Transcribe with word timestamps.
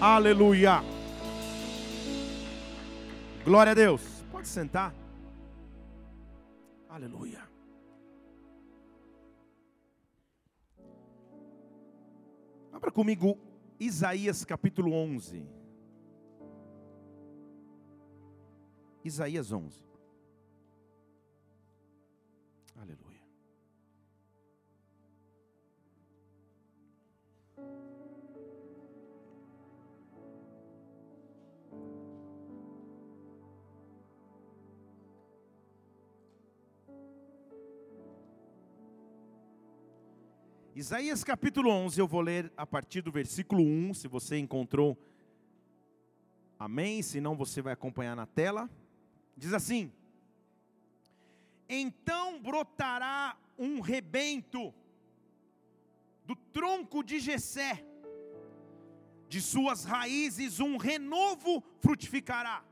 Aleluia. 0.00 0.82
Glória 3.44 3.72
a 3.72 3.74
Deus. 3.74 4.02
Pode 4.30 4.46
sentar. 4.46 4.94
Aleluia. 6.86 7.42
Abra 12.72 12.90
comigo 12.90 13.38
Isaías 13.80 14.44
capítulo 14.44 14.92
11. 14.92 15.42
Isaías 19.02 19.50
11. 19.50 19.85
Isaías 40.76 41.24
capítulo 41.24 41.70
11, 41.70 41.98
eu 41.98 42.06
vou 42.06 42.20
ler 42.20 42.52
a 42.54 42.66
partir 42.66 43.00
do 43.00 43.10
versículo 43.10 43.62
1, 43.62 43.94
se 43.94 44.06
você 44.06 44.36
encontrou. 44.36 44.94
Amém? 46.58 47.00
Se 47.00 47.18
não, 47.18 47.34
você 47.34 47.62
vai 47.62 47.72
acompanhar 47.72 48.14
na 48.14 48.26
tela. 48.26 48.68
Diz 49.34 49.54
assim: 49.54 49.90
Então 51.66 52.38
brotará 52.42 53.38
um 53.58 53.80
rebento 53.80 54.74
do 56.26 56.36
tronco 56.36 57.02
de 57.02 57.20
Jessé, 57.20 57.82
de 59.30 59.40
suas 59.40 59.86
raízes 59.86 60.60
um 60.60 60.76
renovo 60.76 61.64
frutificará. 61.80 62.62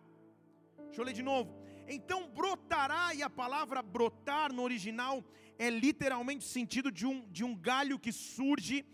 Deixa 0.88 1.00
eu 1.00 1.06
ler 1.06 1.14
de 1.14 1.22
novo. 1.22 1.56
Então 1.88 2.28
brotará, 2.28 3.14
e 3.14 3.22
a 3.22 3.30
palavra 3.30 3.80
brotar 3.80 4.52
no 4.52 4.62
original 4.62 5.24
é 5.58 5.70
literalmente 5.70 6.44
o 6.44 6.48
sentido 6.48 6.90
de 6.90 7.06
um, 7.06 7.28
de 7.30 7.44
um 7.44 7.54
galho 7.54 7.98
que 7.98 8.12
surge 8.12 8.84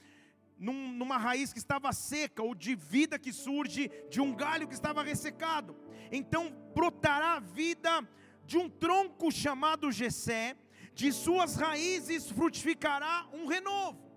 num, 0.59 0.93
numa 0.93 1.17
raiz 1.17 1.53
que 1.53 1.59
estava 1.59 1.93
seca, 1.93 2.43
ou 2.43 2.55
de 2.55 2.75
vida 2.75 3.19
que 3.19 3.33
surge 3.33 3.91
de 4.11 4.21
um 4.21 4.35
galho 4.35 4.69
que 4.69 4.75
estava 4.75 5.03
ressecado. 5.03 5.75
Então 6.13 6.51
brotará 6.75 7.35
a 7.37 7.41
vida 7.41 8.07
de 8.45 8.59
um 8.59 8.69
tronco 8.69 9.31
chamado 9.33 9.91
Gesé, 9.91 10.57
de 10.95 11.13
suas 11.13 11.57
raízes 11.57 12.31
frutificará 12.31 13.27
um 13.33 13.47
renovo, 13.47 14.11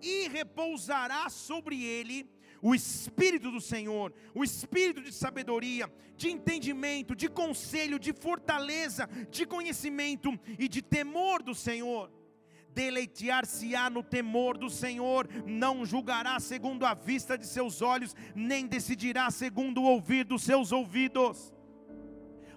e 0.00 0.28
repousará 0.28 1.28
sobre 1.28 1.82
ele 1.82 2.33
o 2.64 2.74
Espírito 2.74 3.50
do 3.50 3.60
Senhor, 3.60 4.10
o 4.34 4.42
Espírito 4.42 5.02
de 5.02 5.12
sabedoria, 5.12 5.86
de 6.16 6.30
entendimento, 6.30 7.14
de 7.14 7.28
conselho, 7.28 7.98
de 7.98 8.10
fortaleza, 8.14 9.06
de 9.30 9.44
conhecimento 9.44 10.32
e 10.58 10.66
de 10.66 10.80
temor 10.80 11.42
do 11.42 11.54
Senhor. 11.54 12.10
Deleitear-se-á 12.70 13.90
no 13.90 14.02
temor 14.02 14.56
do 14.56 14.70
Senhor, 14.70 15.28
não 15.44 15.84
julgará 15.84 16.40
segundo 16.40 16.86
a 16.86 16.94
vista 16.94 17.36
de 17.36 17.46
seus 17.46 17.82
olhos, 17.82 18.16
nem 18.34 18.66
decidirá 18.66 19.30
segundo 19.30 19.82
o 19.82 19.84
ouvir 19.84 20.24
dos 20.24 20.42
seus 20.42 20.72
ouvidos 20.72 21.52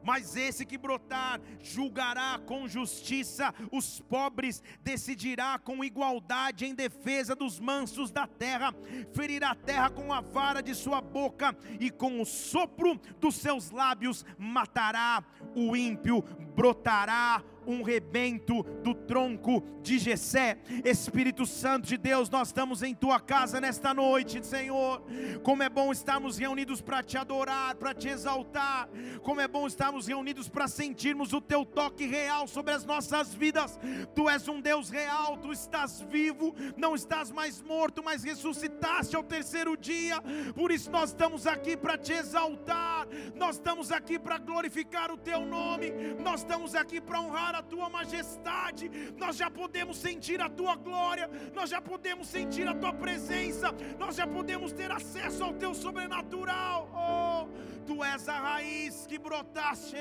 mas 0.07 0.37
esse 0.37 0.65
que 0.65 0.77
brotar 0.77 1.41
julgará 1.61 2.39
com 2.45 2.65
justiça 2.65 3.53
os 3.69 3.99
pobres, 3.99 4.63
decidirá 4.81 5.59
com 5.59 5.83
igualdade 5.83 6.65
em 6.65 6.73
defesa 6.73 7.35
dos 7.35 7.59
mansos 7.59 8.09
da 8.09 8.25
terra, 8.25 8.73
ferirá 9.13 9.49
a 9.49 9.55
terra 9.55 9.89
com 9.89 10.13
a 10.13 10.21
vara 10.21 10.63
de 10.63 10.73
sua 10.73 11.01
boca 11.01 11.53
e 11.77 11.91
com 11.91 12.21
o 12.21 12.25
sopro 12.25 12.97
dos 13.19 13.35
seus 13.35 13.69
lábios 13.69 14.25
matará 14.37 15.21
o 15.53 15.75
ímpio, 15.75 16.21
brotará 16.55 17.43
um 17.67 17.83
rebento 17.83 18.63
do 18.81 18.95
tronco 18.95 19.61
de 19.81 19.99
Jessé. 19.99 20.57
Espírito 20.85 21.45
Santo 21.45 21.87
de 21.87 21.97
Deus, 21.97 22.29
nós 22.29 22.47
estamos 22.47 22.81
em 22.81 22.95
tua 22.95 23.19
casa 23.19 23.59
nesta 23.59 23.93
noite, 23.93 24.45
Senhor. 24.45 25.03
Como 25.43 25.61
é 25.61 25.69
bom 25.69 25.91
estarmos 25.91 26.37
reunidos 26.37 26.81
para 26.81 27.03
te 27.03 27.17
adorar, 27.17 27.75
para 27.75 27.93
te 27.93 28.07
exaltar. 28.07 28.89
Como 29.21 29.41
é 29.41 29.47
bom 29.47 29.67
estarmos 29.67 30.07
reunidos 30.07 30.47
para 30.47 30.67
sentirmos 30.67 31.33
o 31.33 31.41
teu 31.41 31.65
toque 31.65 32.05
real 32.05 32.47
sobre 32.47 32.73
as 32.73 32.85
nossas 32.85 33.33
vidas. 33.33 33.77
Tu 34.15 34.29
és 34.29 34.47
um 34.47 34.61
Deus 34.61 34.89
real, 34.89 35.37
tu 35.37 35.51
estás 35.51 36.01
vivo, 36.01 36.55
não 36.77 36.95
estás 36.95 37.31
mais 37.31 37.61
morto, 37.61 38.01
mas 38.03 38.23
ressuscitaste 38.23 39.15
ao 39.15 39.23
terceiro 39.23 39.75
dia. 39.75 40.21
Por 40.55 40.71
isso 40.71 40.89
nós 40.89 41.09
estamos 41.09 41.45
aqui 41.45 41.75
para 41.75 41.97
te 41.97 42.13
exaltar. 42.13 43.07
Nós 43.35 43.57
estamos 43.57 43.91
aqui 43.91 44.17
para 44.17 44.37
glorificar 44.37 45.11
o 45.11 45.17
teu 45.17 45.45
nome. 45.45 45.91
Nós 46.23 46.41
estamos 46.41 46.73
aqui 46.73 47.01
para 47.01 47.19
honrar 47.19 47.56
a 47.57 47.63
tua 47.63 47.89
majestade, 47.89 48.89
nós 49.17 49.35
já 49.35 49.49
podemos 49.49 49.97
sentir 49.97 50.39
a 50.41 50.49
tua 50.49 50.75
glória, 50.75 51.29
nós 51.53 51.69
já 51.69 51.81
podemos 51.81 52.27
sentir 52.27 52.67
a 52.67 52.73
tua 52.73 52.93
presença, 52.93 53.73
nós 53.97 54.15
já 54.15 54.27
podemos 54.27 54.71
ter 54.71 54.91
acesso 54.91 55.43
ao 55.43 55.53
teu 55.53 55.73
sobrenatural. 55.73 56.89
Oh, 56.93 57.67
tu 57.87 58.03
és 58.03 58.27
a 58.27 58.37
raiz 58.39 59.07
que 59.07 59.17
brotaste, 59.17 59.95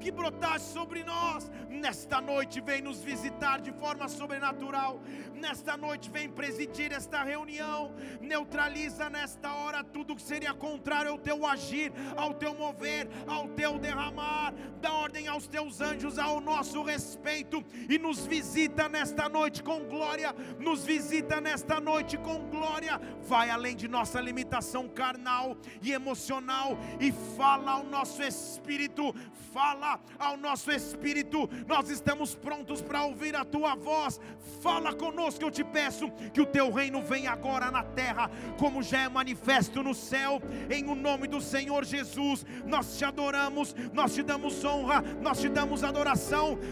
que 0.00 0.10
brotaste 0.12 0.68
sobre 0.68 1.02
nós. 1.02 1.50
Nesta 1.68 2.20
noite 2.20 2.60
vem 2.60 2.82
nos 2.82 3.02
visitar 3.02 3.60
de 3.60 3.72
forma 3.72 4.08
sobrenatural. 4.08 5.00
Nesta 5.34 5.76
noite 5.76 6.10
vem 6.10 6.28
presidir 6.28 6.92
esta 6.92 7.22
reunião. 7.22 7.94
Neutraliza 8.20 9.08
nesta 9.08 9.54
hora 9.54 9.82
tudo 9.82 10.14
que 10.14 10.22
seria 10.22 10.52
contrário 10.52 11.12
ao 11.12 11.18
teu 11.18 11.46
agir, 11.46 11.92
ao 12.16 12.34
teu 12.34 12.54
mover, 12.54 13.08
ao 13.26 13.48
teu 13.48 13.78
derramar. 13.78 14.52
Dá 14.80 14.92
ordem 14.92 15.26
aos 15.28 15.48
teus 15.48 15.80
anjos 15.80 16.18
ao 16.20 16.40
nosso 16.40 16.82
respeito 16.82 17.64
e 17.88 17.98
nos 17.98 18.26
visita 18.26 18.88
nesta 18.88 19.28
noite 19.28 19.62
com 19.62 19.80
glória, 19.84 20.34
nos 20.58 20.84
visita 20.84 21.40
nesta 21.40 21.80
noite 21.80 22.16
com 22.18 22.48
glória, 22.48 23.00
vai 23.22 23.50
além 23.50 23.74
de 23.74 23.88
nossa 23.88 24.20
limitação 24.20 24.88
carnal 24.88 25.56
e 25.82 25.92
emocional 25.92 26.78
e 27.00 27.10
fala 27.36 27.72
ao 27.72 27.84
nosso 27.84 28.22
espírito, 28.22 29.14
fala 29.52 30.00
ao 30.18 30.36
nosso 30.36 30.70
espírito. 30.70 31.48
Nós 31.66 31.88
estamos 31.88 32.34
prontos 32.34 32.82
para 32.82 33.04
ouvir 33.04 33.34
a 33.34 33.44
tua 33.44 33.74
voz. 33.74 34.20
Fala 34.60 34.94
conosco, 34.94 35.42
eu 35.42 35.50
te 35.50 35.64
peço 35.64 36.10
que 36.32 36.40
o 36.40 36.46
teu 36.46 36.70
reino 36.70 37.02
venha 37.02 37.30
agora 37.32 37.70
na 37.70 37.82
terra, 37.82 38.30
como 38.58 38.82
já 38.82 39.00
é 39.02 39.08
manifesto 39.08 39.82
no 39.82 39.94
céu, 39.94 40.40
em 40.70 40.86
o 40.88 40.94
nome 40.94 41.26
do 41.26 41.40
Senhor 41.40 41.84
Jesus. 41.84 42.44
Nós 42.66 42.96
te 42.98 43.04
adoramos, 43.04 43.74
nós 43.92 44.14
te 44.14 44.22
damos 44.22 44.64
honra, 44.64 45.00
nós 45.20 45.40
te 45.40 45.48
damos 45.48 45.82
adoração, 45.82 46.09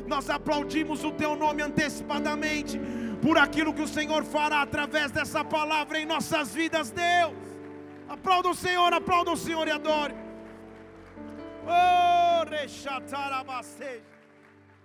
nós 0.07 0.31
aplaudimos 0.31 1.05
o 1.05 1.13
teu 1.13 1.37
nome 1.37 1.63
antecipadamente 1.63 2.79
por 3.21 3.37
aquilo 3.39 3.75
que 3.75 3.83
o 3.83 3.89
Senhor 3.89 4.25
fará 4.25 4.63
através 4.63 5.11
dessa 5.11 5.45
palavra 5.45 5.99
em 5.99 6.07
nossas 6.07 6.55
vidas, 6.55 6.91
Deus. 6.91 7.35
Aplauda 8.09 8.49
o 8.49 8.55
Senhor, 8.55 8.93
aplauda 8.93 9.31
o 9.33 9.37
Senhor 9.37 9.67
e 9.69 9.71
adore. 9.71 10.15
Oh, 11.65 12.45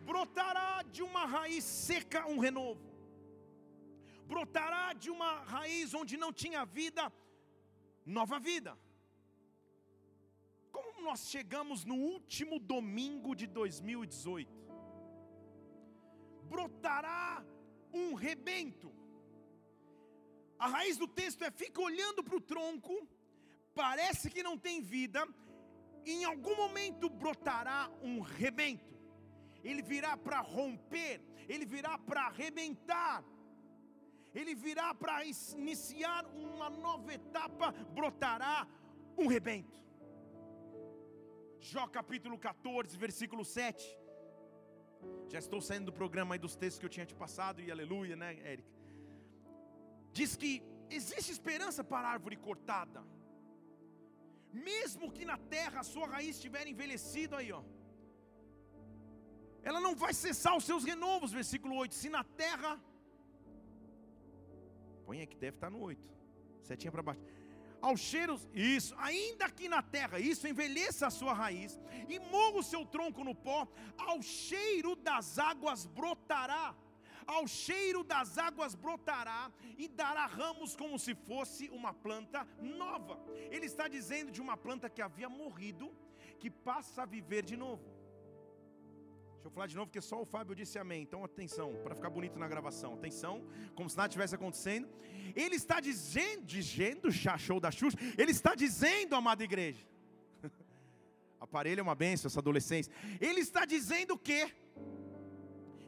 brotará 0.06 0.84
de 0.92 1.02
uma 1.02 1.26
raiz 1.26 1.64
seca 1.64 2.28
um 2.28 2.38
renovo, 2.40 2.82
brotará 4.28 4.94
de 4.94 5.10
uma 5.10 5.32
raiz 5.54 5.94
onde 5.94 6.18
não 6.18 6.32
tinha 6.34 6.66
vida, 6.66 7.12
nova 8.06 8.40
vida. 8.40 8.78
Como 10.74 11.02
nós 11.08 11.22
chegamos 11.34 11.86
no 11.86 11.96
último 11.96 12.58
domingo 12.74 13.36
de 13.36 13.46
2018, 13.46 14.52
brotará 16.54 17.46
um 18.02 18.14
rebento. 18.16 18.92
A 20.58 20.68
raiz 20.68 20.98
do 20.98 21.08
texto 21.08 21.44
é: 21.44 21.52
fica 21.52 21.80
olhando 21.90 22.24
para 22.24 22.36
o 22.36 22.42
tronco, 22.54 22.96
parece 23.76 24.30
que 24.30 24.42
não 24.42 24.58
tem 24.58 24.82
vida, 24.82 25.22
em 26.06 26.24
algum 26.26 26.56
momento 26.56 27.10
brotará 27.10 27.92
um 28.02 28.20
rebento, 28.20 28.98
ele 29.64 29.82
virá 29.82 30.18
para 30.18 30.40
romper, 30.40 31.22
ele 31.48 31.66
virá 31.66 31.98
para 31.98 32.24
arrebentar, 32.24 33.24
ele 34.34 34.56
virá 34.56 34.94
para 34.96 35.24
iniciar 35.26 36.26
uma 36.34 36.70
nova 36.70 37.14
etapa, 37.14 37.72
brotará 37.94 38.68
um 39.18 39.28
rebento. 39.28 39.83
Jó 41.72 41.84
capítulo 41.88 42.38
14, 42.38 42.98
versículo 43.06 43.44
7. 43.46 43.84
Já 45.32 45.40
estou 45.40 45.60
saindo 45.68 45.88
do 45.90 45.94
programa 46.02 46.36
aí 46.36 46.40
dos 46.46 46.56
textos 46.62 46.80
que 46.80 46.88
eu 46.88 46.96
tinha 46.96 47.06
te 47.12 47.16
passado, 47.24 47.62
e 47.62 47.72
aleluia, 47.76 48.16
né, 48.16 48.30
Érica? 48.54 48.72
Diz 50.18 50.32
que 50.42 50.52
existe 51.00 51.32
esperança 51.38 51.84
para 51.92 52.08
a 52.08 52.12
árvore 52.18 52.38
cortada 52.48 53.02
mesmo 54.54 55.12
que 55.12 55.26
na 55.26 55.38
terra 55.38 55.80
a 55.80 55.84
sua 55.84 56.08
raiz 56.08 56.36
estiver 56.36 56.66
envelhecida 56.68 57.38
aí, 57.38 57.52
ó. 57.52 57.64
Ela 59.64 59.80
não 59.86 59.96
vai 59.96 60.14
cessar 60.14 60.56
os 60.56 60.66
seus 60.70 60.84
renovos, 60.84 61.32
versículo 61.32 61.76
8. 61.76 61.96
Se 61.96 62.10
na 62.10 62.24
terra 62.24 62.80
Põe 65.06 65.20
aí 65.20 65.28
que 65.28 65.36
deve 65.36 65.58
estar 65.58 65.70
no 65.70 65.82
8. 65.82 66.02
Setinha 66.62 66.92
para 66.92 67.02
baixo. 67.02 67.22
Aos 67.84 68.00
cheiros, 68.00 68.48
isso, 68.54 68.96
ainda 68.98 69.46
aqui 69.46 69.68
na 69.68 69.82
terra, 69.82 70.18
isso 70.18 70.48
envelheça 70.48 71.08
a 71.08 71.12
sua 71.12 71.34
raiz 71.34 71.78
e 72.08 72.18
morra 72.18 72.60
o 72.60 72.64
seu 72.64 72.86
tronco 72.86 73.26
no 73.26 73.36
pó, 73.36 73.68
ao 73.98 74.22
cheiro 74.22 74.96
das 74.96 75.38
águas 75.38 75.86
brotará 75.86 76.74
ao 77.26 77.48
cheiro 77.48 78.04
das 78.04 78.38
águas 78.38 78.76
brotará 78.76 79.50
e 79.78 79.88
dará 79.88 80.26
ramos 80.26 80.76
como 80.76 81.00
se 81.00 81.16
fosse 81.16 81.70
uma 81.70 81.94
planta 81.94 82.46
nova. 82.60 83.18
Ele 83.50 83.66
está 83.66 83.88
dizendo 83.88 84.30
de 84.30 84.42
uma 84.42 84.58
planta 84.58 84.90
que 84.90 85.02
havia 85.02 85.30
morrido, 85.30 85.96
que 86.38 86.50
passa 86.50 87.04
a 87.04 87.06
viver 87.06 87.42
de 87.44 87.56
novo. 87.56 87.93
Deixa 89.44 89.52
eu 89.52 89.56
falar 89.56 89.68
de 89.68 89.76
novo, 89.76 89.88
porque 89.88 90.00
só 90.00 90.22
o 90.22 90.26
Fábio 90.26 90.56
disse 90.56 90.80
amém. 90.80 91.02
Então 91.02 91.22
atenção, 91.22 91.76
para 91.84 91.94
ficar 91.94 92.10
bonito 92.10 92.40
na 92.40 92.48
gravação. 92.48 92.94
Atenção, 92.94 93.44
como 93.76 93.90
se 93.90 93.98
nada 93.98 94.08
tivesse 94.08 94.34
acontecendo. 94.34 94.88
Ele 95.36 95.56
está 95.56 95.82
dizendo, 95.82 96.46
dizendo, 96.46 97.12
já 97.12 97.38
show 97.38 97.60
da 97.60 97.70
Xuxa, 97.70 97.98
ele 98.18 98.32
está 98.32 98.56
dizendo, 98.56 99.16
amada 99.16 99.44
igreja. 99.44 99.86
Aparelho 101.42 101.82
é 101.82 101.84
uma 101.84 101.94
benção, 101.94 102.30
essa 102.30 102.40
adolescência. 102.40 102.90
Ele 103.20 103.42
está 103.42 103.66
dizendo 103.66 104.18
que 104.18 104.50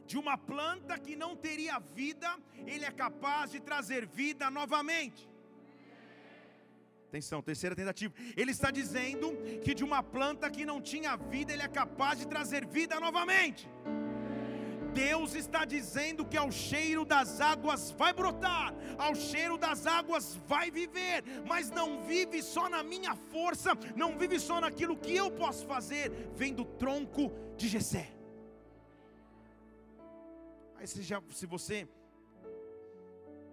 de 0.06 0.18
uma 0.18 0.36
planta 0.36 0.98
que 0.98 1.16
não 1.16 1.34
teria 1.34 1.78
vida, 1.78 2.38
ele 2.66 2.84
é 2.84 2.90
capaz 2.90 3.52
de 3.52 3.60
trazer 3.60 4.04
vida 4.04 4.50
novamente. 4.50 5.26
Atenção, 7.16 7.40
terceira 7.40 7.74
tentativa. 7.74 8.12
Ele 8.36 8.50
está 8.50 8.70
dizendo 8.70 9.28
que 9.64 9.72
de 9.72 9.82
uma 9.82 10.02
planta 10.02 10.50
que 10.50 10.66
não 10.66 10.82
tinha 10.82 11.16
vida, 11.16 11.50
ele 11.50 11.62
é 11.62 11.68
capaz 11.68 12.18
de 12.18 12.26
trazer 12.26 12.66
vida 12.66 13.00
novamente. 13.00 13.66
Deus 14.92 15.34
está 15.34 15.64
dizendo 15.64 16.26
que 16.26 16.36
ao 16.36 16.52
cheiro 16.52 17.06
das 17.06 17.40
águas 17.40 17.90
vai 17.92 18.12
brotar, 18.12 18.74
ao 18.98 19.14
cheiro 19.14 19.56
das 19.56 19.86
águas 19.86 20.38
vai 20.46 20.70
viver, 20.70 21.24
mas 21.46 21.70
não 21.70 22.02
vive 22.02 22.42
só 22.42 22.68
na 22.68 22.82
minha 22.82 23.14
força, 23.32 23.70
não 23.94 24.18
vive 24.18 24.38
só 24.38 24.60
naquilo 24.60 24.94
que 24.94 25.16
eu 25.16 25.30
posso 25.30 25.66
fazer, 25.66 26.10
vem 26.34 26.52
do 26.52 26.66
tronco 26.66 27.32
de 27.56 27.66
Jessé. 27.66 28.10
Aí 30.76 30.86
você 30.86 31.02
já, 31.02 31.22
se 31.30 31.46
você 31.46 31.88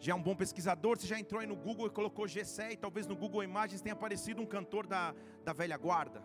já 0.05 0.11
é 0.11 0.15
um 0.15 0.25
bom 0.27 0.35
pesquisador, 0.35 0.94
você 0.97 1.07
já 1.07 1.17
entrou 1.23 1.39
aí 1.39 1.47
no 1.51 1.55
Google 1.55 1.88
e 1.88 1.89
colocou 1.97 2.27
Gessé 2.27 2.73
e 2.73 2.77
talvez 2.85 3.05
no 3.11 3.15
Google 3.15 3.41
Imagens 3.41 3.81
tenha 3.83 3.94
aparecido 3.97 4.41
um 4.41 4.45
cantor 4.45 4.85
da, 4.85 5.03
da 5.45 5.53
velha 5.53 5.77
guarda. 5.85 6.21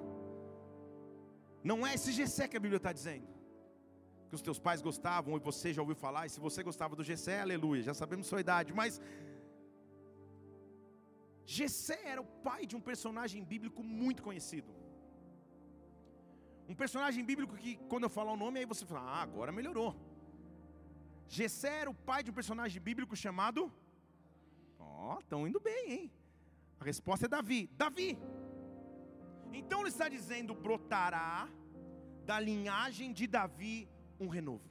Não 1.71 1.87
é 1.87 1.95
esse 1.95 2.11
Gessé 2.11 2.49
que 2.49 2.57
a 2.57 2.61
Bíblia 2.65 2.79
está 2.79 2.93
dizendo. 2.93 3.29
Que 4.29 4.35
os 4.39 4.43
teus 4.43 4.59
pais 4.59 4.83
gostavam 4.89 5.37
e 5.37 5.41
você 5.49 5.73
já 5.73 5.81
ouviu 5.81 5.95
falar. 5.95 6.27
E 6.27 6.31
se 6.31 6.41
você 6.41 6.61
gostava 6.69 6.97
do 6.97 7.05
Gessé, 7.05 7.37
aleluia, 7.41 7.85
já 7.85 7.95
sabemos 7.95 8.27
sua 8.27 8.41
idade. 8.41 8.73
Mas 8.81 9.01
Gessé 11.57 12.01
era 12.15 12.21
o 12.21 12.31
pai 12.49 12.67
de 12.67 12.75
um 12.75 12.81
personagem 12.81 13.45
bíblico 13.45 13.81
muito 13.85 14.25
conhecido. 14.25 14.73
Um 16.69 16.75
personagem 16.75 17.25
bíblico 17.25 17.57
que 17.57 17.77
quando 17.93 18.07
eu 18.09 18.11
falar 18.11 18.33
o 18.33 18.37
nome 18.45 18.59
aí 18.59 18.67
você 18.67 18.85
fala, 18.85 19.03
ah, 19.03 19.23
agora 19.23 19.53
melhorou. 19.53 19.95
Gessé 21.29 21.81
era 21.83 21.91
o 21.91 21.95
pai 21.95 22.23
de 22.23 22.31
um 22.31 22.35
personagem 22.35 22.81
bíblico 22.81 23.15
chamado. 23.15 23.71
Ó, 24.79 25.17
oh, 25.17 25.19
estão 25.21 25.47
indo 25.47 25.61
bem, 25.61 25.93
hein? 25.93 26.13
A 26.81 26.85
resposta 26.85 27.27
é 27.27 27.29
Davi. 27.29 27.71
Davi. 27.77 28.19
Então 29.53 29.81
ele 29.81 29.91
está 29.91 30.09
dizendo: 30.09 30.55
brotará 30.55 31.49
da 32.25 32.39
linhagem 32.41 33.13
de 33.13 33.27
Davi 33.27 33.89
um 34.19 34.29
renovo. 34.29 34.68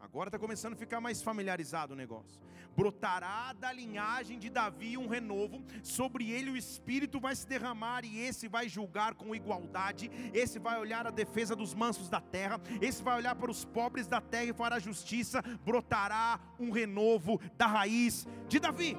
Agora 0.00 0.28
está 0.28 0.38
começando 0.38 0.74
a 0.74 0.76
ficar 0.76 1.00
mais 1.00 1.20
familiarizado 1.20 1.92
o 1.92 1.96
negócio. 1.96 2.40
Brotará 2.76 3.52
da 3.52 3.72
linhagem 3.72 4.38
de 4.38 4.48
Davi 4.48 4.96
um 4.96 5.08
renovo, 5.08 5.64
sobre 5.82 6.30
ele 6.30 6.50
o 6.50 6.56
Espírito 6.56 7.18
vai 7.18 7.34
se 7.34 7.46
derramar, 7.46 8.04
e 8.04 8.20
esse 8.20 8.46
vai 8.46 8.68
julgar 8.68 9.14
com 9.14 9.34
igualdade, 9.34 10.08
esse 10.32 10.60
vai 10.60 10.78
olhar 10.78 11.06
a 11.06 11.10
defesa 11.10 11.56
dos 11.56 11.74
mansos 11.74 12.08
da 12.08 12.20
terra, 12.20 12.60
esse 12.80 13.02
vai 13.02 13.16
olhar 13.16 13.34
para 13.34 13.50
os 13.50 13.64
pobres 13.64 14.06
da 14.06 14.20
terra 14.20 14.44
e 14.44 14.52
fará 14.52 14.78
justiça. 14.78 15.42
Brotará 15.64 16.40
um 16.58 16.70
renovo 16.70 17.40
da 17.56 17.66
raiz 17.66 18.26
de 18.46 18.60
Davi. 18.60 18.96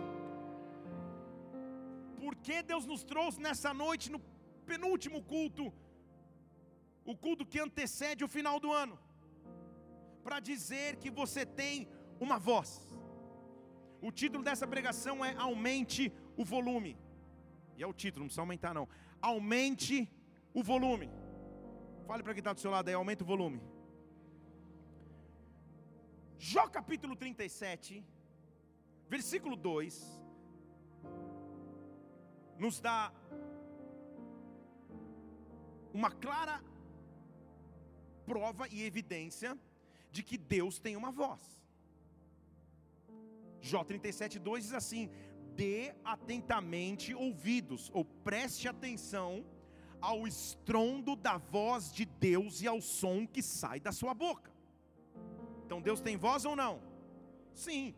Por 2.20 2.36
que 2.36 2.62
Deus 2.62 2.86
nos 2.86 3.04
trouxe 3.04 3.40
nessa 3.40 3.74
noite, 3.74 4.12
no 4.12 4.20
penúltimo 4.66 5.24
culto, 5.24 5.74
o 7.06 7.16
culto 7.16 7.46
que 7.46 7.60
antecede 7.60 8.24
o 8.24 8.28
final 8.28 8.60
do 8.60 8.72
ano? 8.72 9.00
Para 10.24 10.40
dizer 10.40 10.98
que 10.98 11.10
você 11.10 11.46
tem 11.46 11.88
uma 12.20 12.38
voz. 12.38 12.70
O 14.02 14.12
título 14.12 14.44
dessa 14.44 14.68
pregação 14.68 15.24
é 15.24 15.34
Aumente 15.36 16.14
o 16.38 16.46
volume. 16.46 16.98
E 17.78 17.84
é 17.84 17.88
o 17.88 17.94
título, 17.94 18.24
não 18.24 18.28
precisa 18.28 18.42
aumentar 18.42 18.74
não. 18.74 18.88
Aumente 19.22 20.10
o 20.54 20.64
volume. 20.64 21.10
Fale 22.08 22.24
para 22.24 22.34
quem 22.34 22.40
está 22.40 22.54
do 22.54 22.60
seu 22.60 22.72
lado 22.72 22.88
aí, 22.88 22.94
aumenta 22.94 23.24
o 23.24 23.28
volume. 23.28 23.62
Jó 26.38 26.68
capítulo 26.68 27.16
37, 27.16 28.04
versículo 29.10 29.56
2, 29.58 30.22
nos 32.58 32.80
dá 32.80 33.12
uma 35.94 36.12
clara 36.12 36.64
prova 38.26 38.68
e 38.70 38.84
evidência 38.84 39.58
de 40.12 40.24
que 40.24 40.38
Deus 40.38 40.80
tem 40.80 40.96
uma 40.96 41.12
voz. 41.12 41.40
Jó 43.62 43.84
37,2 43.84 44.60
diz 44.60 44.74
assim: 44.74 45.10
dê 45.56 45.94
atentamente 46.04 47.14
ouvidos, 47.14 47.90
ou 47.94 48.06
preste 48.06 48.68
atenção 48.68 49.46
ao 50.02 50.26
estrondo 50.26 51.16
da 51.16 51.38
voz 51.38 51.92
de 51.92 52.06
Deus 52.06 52.62
e 52.62 52.68
ao 52.68 52.82
som 52.82 53.28
que 53.28 53.42
sai 53.42 53.80
da 53.80 53.92
sua 53.92 54.14
boca. 54.14 54.52
Então 55.66 55.82
Deus 55.82 56.00
tem 56.00 56.16
voz 56.16 56.46
ou 56.46 56.56
não? 56.56 56.82
Sim. 57.54 57.94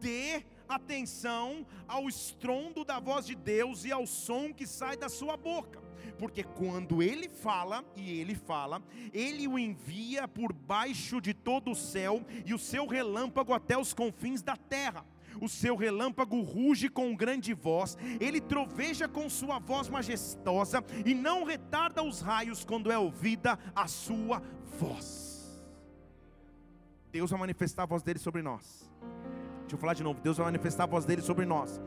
Dê 0.00 0.44
atenção 0.66 1.66
ao 1.86 2.08
estrondo 2.08 2.84
da 2.84 2.98
voz 2.98 3.26
de 3.26 3.34
Deus 3.34 3.84
e 3.84 3.92
ao 3.92 4.06
som 4.06 4.52
que 4.52 4.66
sai 4.66 4.96
da 4.96 5.08
sua 5.08 5.36
boca 5.36 5.83
porque 6.18 6.42
quando 6.42 7.02
ele 7.02 7.28
fala, 7.28 7.84
e 7.96 8.20
ele 8.20 8.34
fala, 8.34 8.82
ele 9.12 9.46
o 9.48 9.58
envia 9.58 10.26
por 10.28 10.52
baixo 10.52 11.20
de 11.20 11.34
todo 11.34 11.70
o 11.70 11.74
céu 11.74 12.24
e 12.44 12.54
o 12.54 12.58
seu 12.58 12.86
relâmpago 12.86 13.52
até 13.52 13.76
os 13.76 13.92
confins 13.92 14.42
da 14.42 14.56
terra. 14.56 15.04
O 15.40 15.48
seu 15.48 15.74
relâmpago 15.74 16.40
ruge 16.40 16.88
com 16.88 17.14
grande 17.14 17.52
voz, 17.52 17.98
ele 18.20 18.40
troveja 18.40 19.08
com 19.08 19.28
sua 19.28 19.58
voz 19.58 19.88
majestosa 19.88 20.84
e 21.04 21.14
não 21.14 21.44
retarda 21.44 22.02
os 22.02 22.20
raios 22.20 22.64
quando 22.64 22.90
é 22.90 22.98
ouvida 22.98 23.58
a 23.74 23.88
sua 23.88 24.40
voz. 24.78 25.64
Deus 27.10 27.30
vai 27.30 27.40
manifestar 27.40 27.82
a 27.82 27.86
voz 27.86 28.02
dele 28.02 28.18
sobre 28.18 28.42
nós. 28.42 28.90
Deixa 29.60 29.74
eu 29.74 29.78
falar 29.78 29.94
de 29.94 30.02
novo. 30.02 30.20
Deus 30.20 30.36
vai 30.36 30.46
manifestar 30.46 30.84
a 30.84 30.86
voz 30.86 31.04
dele 31.04 31.22
sobre 31.22 31.44
nós 31.44 31.80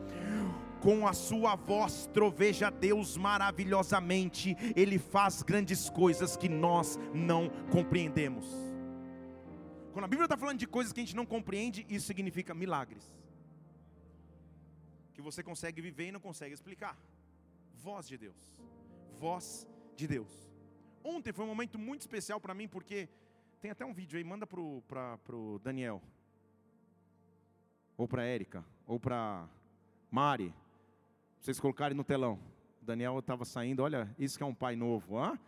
com 0.80 1.06
a 1.06 1.12
sua 1.12 1.54
voz 1.54 2.06
troveja 2.12 2.70
Deus 2.70 3.16
maravilhosamente, 3.16 4.56
Ele 4.74 4.98
faz 4.98 5.42
grandes 5.42 5.90
coisas 5.90 6.36
que 6.36 6.48
nós 6.48 6.98
não 7.14 7.50
compreendemos. 7.70 8.46
Quando 9.92 10.04
a 10.04 10.08
Bíblia 10.08 10.26
está 10.26 10.36
falando 10.36 10.58
de 10.58 10.66
coisas 10.66 10.92
que 10.92 11.00
a 11.00 11.02
gente 11.04 11.16
não 11.16 11.26
compreende, 11.26 11.84
isso 11.88 12.06
significa 12.06 12.54
milagres, 12.54 13.04
que 15.12 15.20
você 15.20 15.42
consegue 15.42 15.80
viver 15.80 16.08
e 16.08 16.12
não 16.12 16.20
consegue 16.20 16.54
explicar. 16.54 16.96
Voz 17.74 18.06
de 18.06 18.16
Deus, 18.16 18.36
voz 19.18 19.66
de 19.96 20.06
Deus. 20.06 20.48
Ontem 21.02 21.32
foi 21.32 21.44
um 21.44 21.48
momento 21.48 21.78
muito 21.78 22.02
especial 22.02 22.40
para 22.40 22.54
mim, 22.54 22.68
porque 22.68 23.08
tem 23.60 23.70
até 23.70 23.84
um 23.84 23.92
vídeo 23.92 24.16
aí, 24.16 24.22
manda 24.22 24.46
para 24.46 25.36
o 25.36 25.58
Daniel, 25.62 26.00
ou 27.96 28.06
para 28.06 28.24
Érica, 28.24 28.64
ou 28.86 29.00
para 29.00 29.48
Mari, 30.10 30.54
vocês 31.40 31.58
colocarem 31.60 31.96
no 31.96 32.04
telão. 32.04 32.38
Daniel 32.82 33.18
estava 33.18 33.44
saindo, 33.44 33.82
olha, 33.82 34.14
isso 34.18 34.36
que 34.36 34.42
é 34.42 34.46
um 34.46 34.54
pai 34.54 34.76
novo. 34.76 35.18
Hã? 35.18 35.38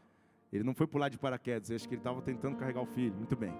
Ele 0.52 0.64
não 0.64 0.74
foi 0.74 0.86
pular 0.86 1.08
de 1.08 1.18
paraquedas, 1.18 1.70
acho 1.70 1.88
que 1.88 1.94
ele 1.94 2.00
estava 2.00 2.20
tentando 2.20 2.56
carregar 2.56 2.82
o 2.82 2.86
filho. 2.86 3.14
Muito 3.14 3.36
bem. 3.36 3.52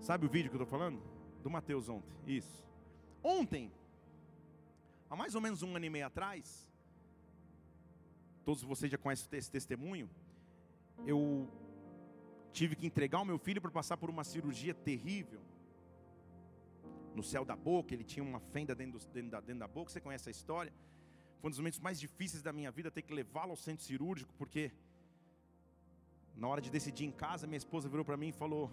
Sabe 0.00 0.26
o 0.26 0.28
vídeo 0.28 0.50
que 0.50 0.56
eu 0.56 0.62
estou 0.62 0.78
falando? 0.78 1.00
Do 1.42 1.50
Mateus 1.50 1.88
ontem. 1.88 2.12
Isso. 2.26 2.66
Ontem, 3.22 3.72
há 5.08 5.16
mais 5.16 5.34
ou 5.34 5.40
menos 5.40 5.62
um 5.62 5.74
ano 5.74 5.84
e 5.84 5.90
meio 5.90 6.06
atrás, 6.06 6.70
todos 8.44 8.62
vocês 8.62 8.90
já 8.90 8.98
conhecem 8.98 9.26
esse 9.38 9.50
testemunho, 9.50 10.08
eu 11.06 11.48
tive 12.52 12.76
que 12.76 12.86
entregar 12.86 13.20
o 13.20 13.24
meu 13.24 13.38
filho 13.38 13.60
para 13.60 13.70
passar 13.70 13.96
por 13.96 14.08
uma 14.08 14.24
cirurgia 14.24 14.72
terrível 14.72 15.40
no 17.16 17.22
céu 17.22 17.44
da 17.44 17.56
boca, 17.56 17.94
ele 17.94 18.04
tinha 18.04 18.22
uma 18.22 18.38
fenda 18.38 18.74
dentro, 18.74 19.00
dentro, 19.08 19.30
da, 19.30 19.40
dentro 19.40 19.60
da 19.60 19.68
boca, 19.68 19.90
você 19.90 20.00
conhece 20.00 20.28
a 20.28 20.30
história. 20.30 20.72
Foi 21.40 21.48
um 21.48 21.50
dos 21.50 21.58
momentos 21.58 21.80
mais 21.80 21.98
difíceis 21.98 22.42
da 22.42 22.52
minha 22.52 22.70
vida 22.70 22.90
ter 22.90 23.02
que 23.02 23.12
levá-lo 23.12 23.50
ao 23.50 23.56
centro 23.56 23.84
cirúrgico, 23.84 24.32
porque 24.34 24.70
na 26.36 26.46
hora 26.46 26.60
de 26.60 26.70
decidir 26.70 27.06
em 27.06 27.10
casa, 27.10 27.46
minha 27.46 27.56
esposa 27.56 27.88
virou 27.88 28.04
para 28.04 28.16
mim 28.16 28.28
e 28.28 28.32
falou: 28.32 28.70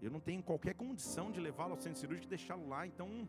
Eu 0.00 0.10
não 0.10 0.20
tenho 0.20 0.42
qualquer 0.42 0.74
condição 0.74 1.30
de 1.32 1.40
levá-lo 1.40 1.72
ao 1.72 1.80
centro 1.80 1.98
cirúrgico 1.98 2.28
e 2.28 2.36
deixá-lo 2.36 2.68
lá, 2.68 2.86
então 2.86 3.28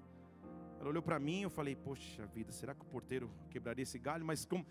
Ela 0.80 0.90
olhou 0.90 1.04
para 1.04 1.20
mim, 1.20 1.42
eu 1.42 1.50
falei, 1.50 1.76
poxa 1.76 2.26
vida, 2.28 2.52
será 2.52 2.74
que 2.74 2.82
o 2.82 2.86
porteiro 2.86 3.30
quebraria 3.50 3.84
esse 3.84 4.00
galho? 4.00 4.26
Mas 4.26 4.46
como, 4.46 4.66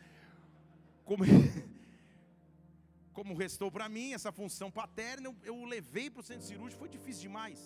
como, 1.05 1.25
como 3.13 3.35
restou 3.35 3.71
para 3.71 3.89
mim 3.89 4.13
essa 4.13 4.33
função 4.33 4.71
paterna, 4.71 5.29
eu, 5.29 5.37
eu 5.45 5.65
levei 5.65 6.11
para 6.11 6.21
o 6.21 6.23
centro 6.25 6.47
cirúrgico, 6.47 6.81
foi 6.81 6.89
difícil 6.89 7.23
demais. 7.23 7.61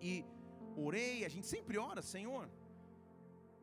E 0.00 0.24
orei, 0.76 1.24
a 1.24 1.28
gente 1.28 1.46
sempre 1.46 1.78
ora, 1.78 2.02
Senhor, 2.02 2.48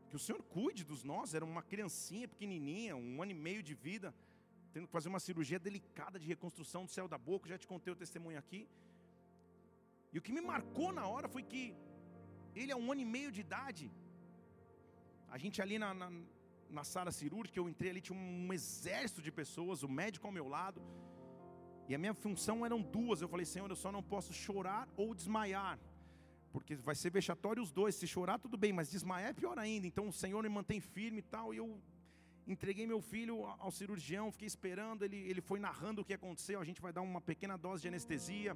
que 0.10 0.16
o 0.16 0.20
Senhor 0.20 0.42
cuide 0.44 0.84
dos 0.84 1.04
nós. 1.04 1.34
Era 1.34 1.46
uma 1.46 1.62
criancinha 1.62 2.28
pequenininha, 2.28 2.96
um 2.96 3.22
ano 3.22 3.32
e 3.32 3.36
meio 3.36 3.62
de 3.62 3.74
vida, 3.74 4.14
tendo 4.74 4.88
que 4.88 4.92
fazer 4.92 5.10
uma 5.10 5.20
cirurgia 5.20 5.60
delicada 5.60 6.20
de 6.20 6.28
reconstrução 6.28 6.86
do 6.86 6.92
céu 6.92 7.08
da 7.08 7.18
boca. 7.18 7.50
Já 7.50 7.58
te 7.58 7.68
contei 7.68 7.92
o 7.94 7.96
testemunho 7.96 8.38
aqui. 8.38 8.68
E 10.12 10.18
o 10.18 10.22
que 10.22 10.32
me 10.32 10.42
marcou 10.42 10.92
na 10.92 11.08
hora 11.08 11.28
foi 11.28 11.44
que 11.44 11.76
ele, 12.56 12.72
a 12.72 12.76
um 12.76 12.92
ano 12.92 13.02
e 13.02 13.06
meio 13.06 13.32
de 13.32 13.42
idade, 13.42 13.92
a 15.30 15.38
gente 15.38 15.62
ali 15.62 15.78
na, 15.78 15.94
na, 15.94 16.12
na 16.70 16.84
sala 16.84 17.12
cirúrgica, 17.12 17.60
eu 17.60 17.70
entrei 17.70 17.92
ali, 17.92 18.02
tinha 18.02 18.18
um 18.18 18.52
exército 18.52 19.22
de 19.22 19.32
pessoas, 19.32 19.84
o 19.84 19.90
médico 19.90 20.26
ao 20.26 20.34
meu 20.34 20.48
lado, 20.48 20.82
e 21.88 21.96
a 21.96 21.98
minha 21.98 22.14
função 22.14 22.66
eram 22.66 22.82
duas. 22.82 23.22
Eu 23.22 23.28
falei, 23.28 23.46
Senhor, 23.46 23.70
eu 23.70 23.76
só 23.76 23.92
não 23.92 24.02
posso 24.02 24.34
chorar 24.34 24.88
ou 24.96 25.14
desmaiar, 25.14 25.80
porque 26.52 26.76
vai 26.76 26.96
ser 26.96 27.12
vexatório 27.12 27.62
os 27.62 27.72
dois. 27.72 27.96
Se 27.96 28.08
chorar, 28.08 28.40
tudo 28.40 28.58
bem, 28.58 28.74
mas 28.74 28.90
desmaiar 28.90 29.30
é 29.30 29.34
pior 29.34 29.58
ainda. 29.58 29.88
Então 29.88 30.08
o 30.08 30.14
Senhor 30.14 30.42
me 30.44 30.50
mantém 30.50 30.80
firme 30.80 31.20
e 31.20 31.24
tal. 31.24 31.54
E 31.54 31.58
eu 31.58 31.80
entreguei 32.48 32.86
meu 32.88 33.02
filho 33.02 33.46
ao 33.46 33.72
cirurgião, 33.72 34.32
fiquei 34.32 34.48
esperando. 34.48 35.04
Ele, 35.04 35.18
ele 35.18 35.42
foi 35.42 35.60
narrando 35.60 36.02
o 36.02 36.06
que 36.06 36.14
aconteceu. 36.14 36.60
A 36.60 36.66
gente 36.66 36.82
vai 36.82 36.92
dar 36.92 37.02
uma 37.02 37.22
pequena 37.22 37.58
dose 37.58 37.82
de 37.84 37.88
anestesia 37.88 38.56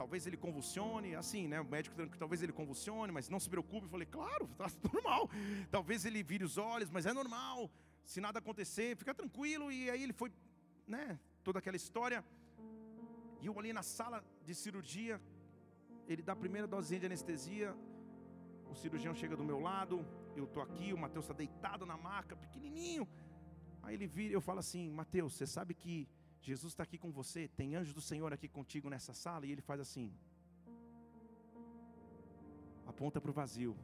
talvez 0.00 0.26
ele 0.26 0.38
convulsione, 0.38 1.14
assim, 1.14 1.46
né? 1.46 1.60
O 1.60 1.64
médico 1.64 1.94
talvez 2.18 2.42
ele 2.42 2.54
convulsione, 2.54 3.12
mas 3.12 3.28
não 3.28 3.38
se 3.38 3.50
preocupe. 3.50 3.84
Eu 3.84 3.90
falei, 3.90 4.06
claro, 4.06 4.48
está 4.50 4.66
normal. 4.90 5.28
Talvez 5.70 6.06
ele 6.06 6.22
vire 6.22 6.42
os 6.42 6.56
olhos, 6.56 6.88
mas 6.88 7.04
é 7.04 7.12
normal. 7.12 7.70
Se 8.02 8.18
nada 8.18 8.38
acontecer, 8.38 8.96
fica 8.96 9.12
tranquilo. 9.12 9.70
E 9.70 9.90
aí 9.90 10.02
ele 10.02 10.14
foi, 10.14 10.32
né? 10.86 11.20
Toda 11.44 11.58
aquela 11.58 11.76
história. 11.76 12.24
E 13.42 13.46
eu 13.46 13.58
ali 13.58 13.74
na 13.74 13.82
sala 13.82 14.24
de 14.42 14.54
cirurgia, 14.54 15.20
ele 16.12 16.22
dá 16.22 16.32
a 16.32 16.36
primeira 16.44 16.66
dosinha 16.66 17.00
de 17.00 17.06
anestesia. 17.06 17.74
O 18.70 18.74
cirurgião 18.74 19.14
chega 19.14 19.36
do 19.36 19.44
meu 19.44 19.60
lado, 19.60 20.06
eu 20.36 20.46
tô 20.46 20.60
aqui, 20.60 20.92
o 20.92 20.98
Mateus 20.98 21.24
está 21.24 21.34
deitado 21.34 21.84
na 21.86 21.96
maca, 21.96 22.36
pequenininho. 22.36 23.06
Aí 23.82 23.94
ele 23.94 24.06
vira, 24.06 24.32
eu 24.34 24.40
falo 24.40 24.58
assim, 24.58 24.90
Mateus, 24.90 25.34
você 25.34 25.46
sabe 25.46 25.74
que 25.74 26.08
Jesus 26.40 26.72
está 26.72 26.82
aqui 26.82 26.98
com 26.98 27.10
você, 27.10 27.48
tem 27.48 27.76
anjos 27.76 27.94
do 27.94 28.00
Senhor 28.00 28.32
aqui 28.32 28.48
contigo 28.48 28.88
nessa 28.88 29.12
sala, 29.12 29.46
e 29.46 29.52
ele 29.52 29.60
faz 29.60 29.80
assim, 29.80 30.12
aponta 32.86 33.20
para 33.20 33.30
o 33.30 33.34
vazio. 33.34 33.76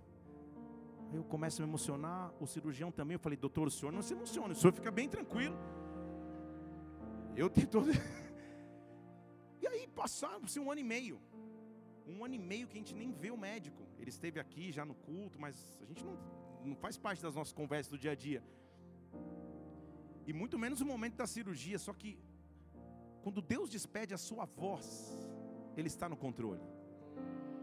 Aí 1.11 1.17
eu 1.17 1.25
começo 1.25 1.63
a 1.63 1.65
me 1.65 1.71
emocionar, 1.71 2.33
o 2.41 2.47
cirurgião 2.47 2.91
também. 2.91 3.15
Eu 3.15 3.21
falei, 3.21 3.37
doutor, 3.37 3.69
o 3.69 3.71
senhor 3.71 3.93
não 3.93 4.03
se 4.03 4.13
emociona, 4.13 4.53
o 4.53 4.57
senhor 4.57 4.73
fica 4.73 4.91
bem 4.91 5.09
tranquilo. 5.09 5.57
Eu 7.37 7.49
tenho 7.49 7.69
todo. 7.69 7.91
e 9.63 9.67
aí 9.67 9.87
passaram-se 9.87 10.59
um 10.59 10.71
ano 10.71 10.81
e 10.81 10.85
meio. 10.85 11.21
Um 12.07 12.25
ano 12.25 12.35
e 12.35 12.39
meio 12.39 12.67
que 12.69 12.77
a 12.77 12.81
gente 12.81 12.95
nem 12.95 13.11
vê 13.13 13.31
o 13.31 13.37
médico. 13.37 13.83
Ele 13.99 14.11
esteve 14.11 14.39
aqui 14.39 14.71
já 14.71 14.85
no 14.85 14.95
culto, 14.95 15.41
mas 15.41 15.79
a 15.83 15.85
gente 15.85 16.05
não, 16.05 16.17
não 16.65 16.77
faz 16.77 16.97
parte 16.97 17.23
das 17.23 17.35
nossas 17.35 17.53
conversas 17.53 17.91
do 17.91 17.99
dia 17.99 18.13
a 18.13 18.15
dia. 18.15 18.43
E 20.27 20.33
muito 20.33 20.59
menos 20.59 20.81
o 20.81 20.87
momento 20.87 21.17
da 21.17 21.27
cirurgia. 21.27 21.79
Só 21.79 21.93
que 21.93 22.19
quando 23.23 23.41
Deus 23.43 23.69
despede 23.69 24.15
a 24.15 24.19
sua 24.19 24.45
voz, 24.45 24.87
Ele 25.77 25.89
está 25.89 26.09
no 26.09 26.17
controle. 26.17 26.63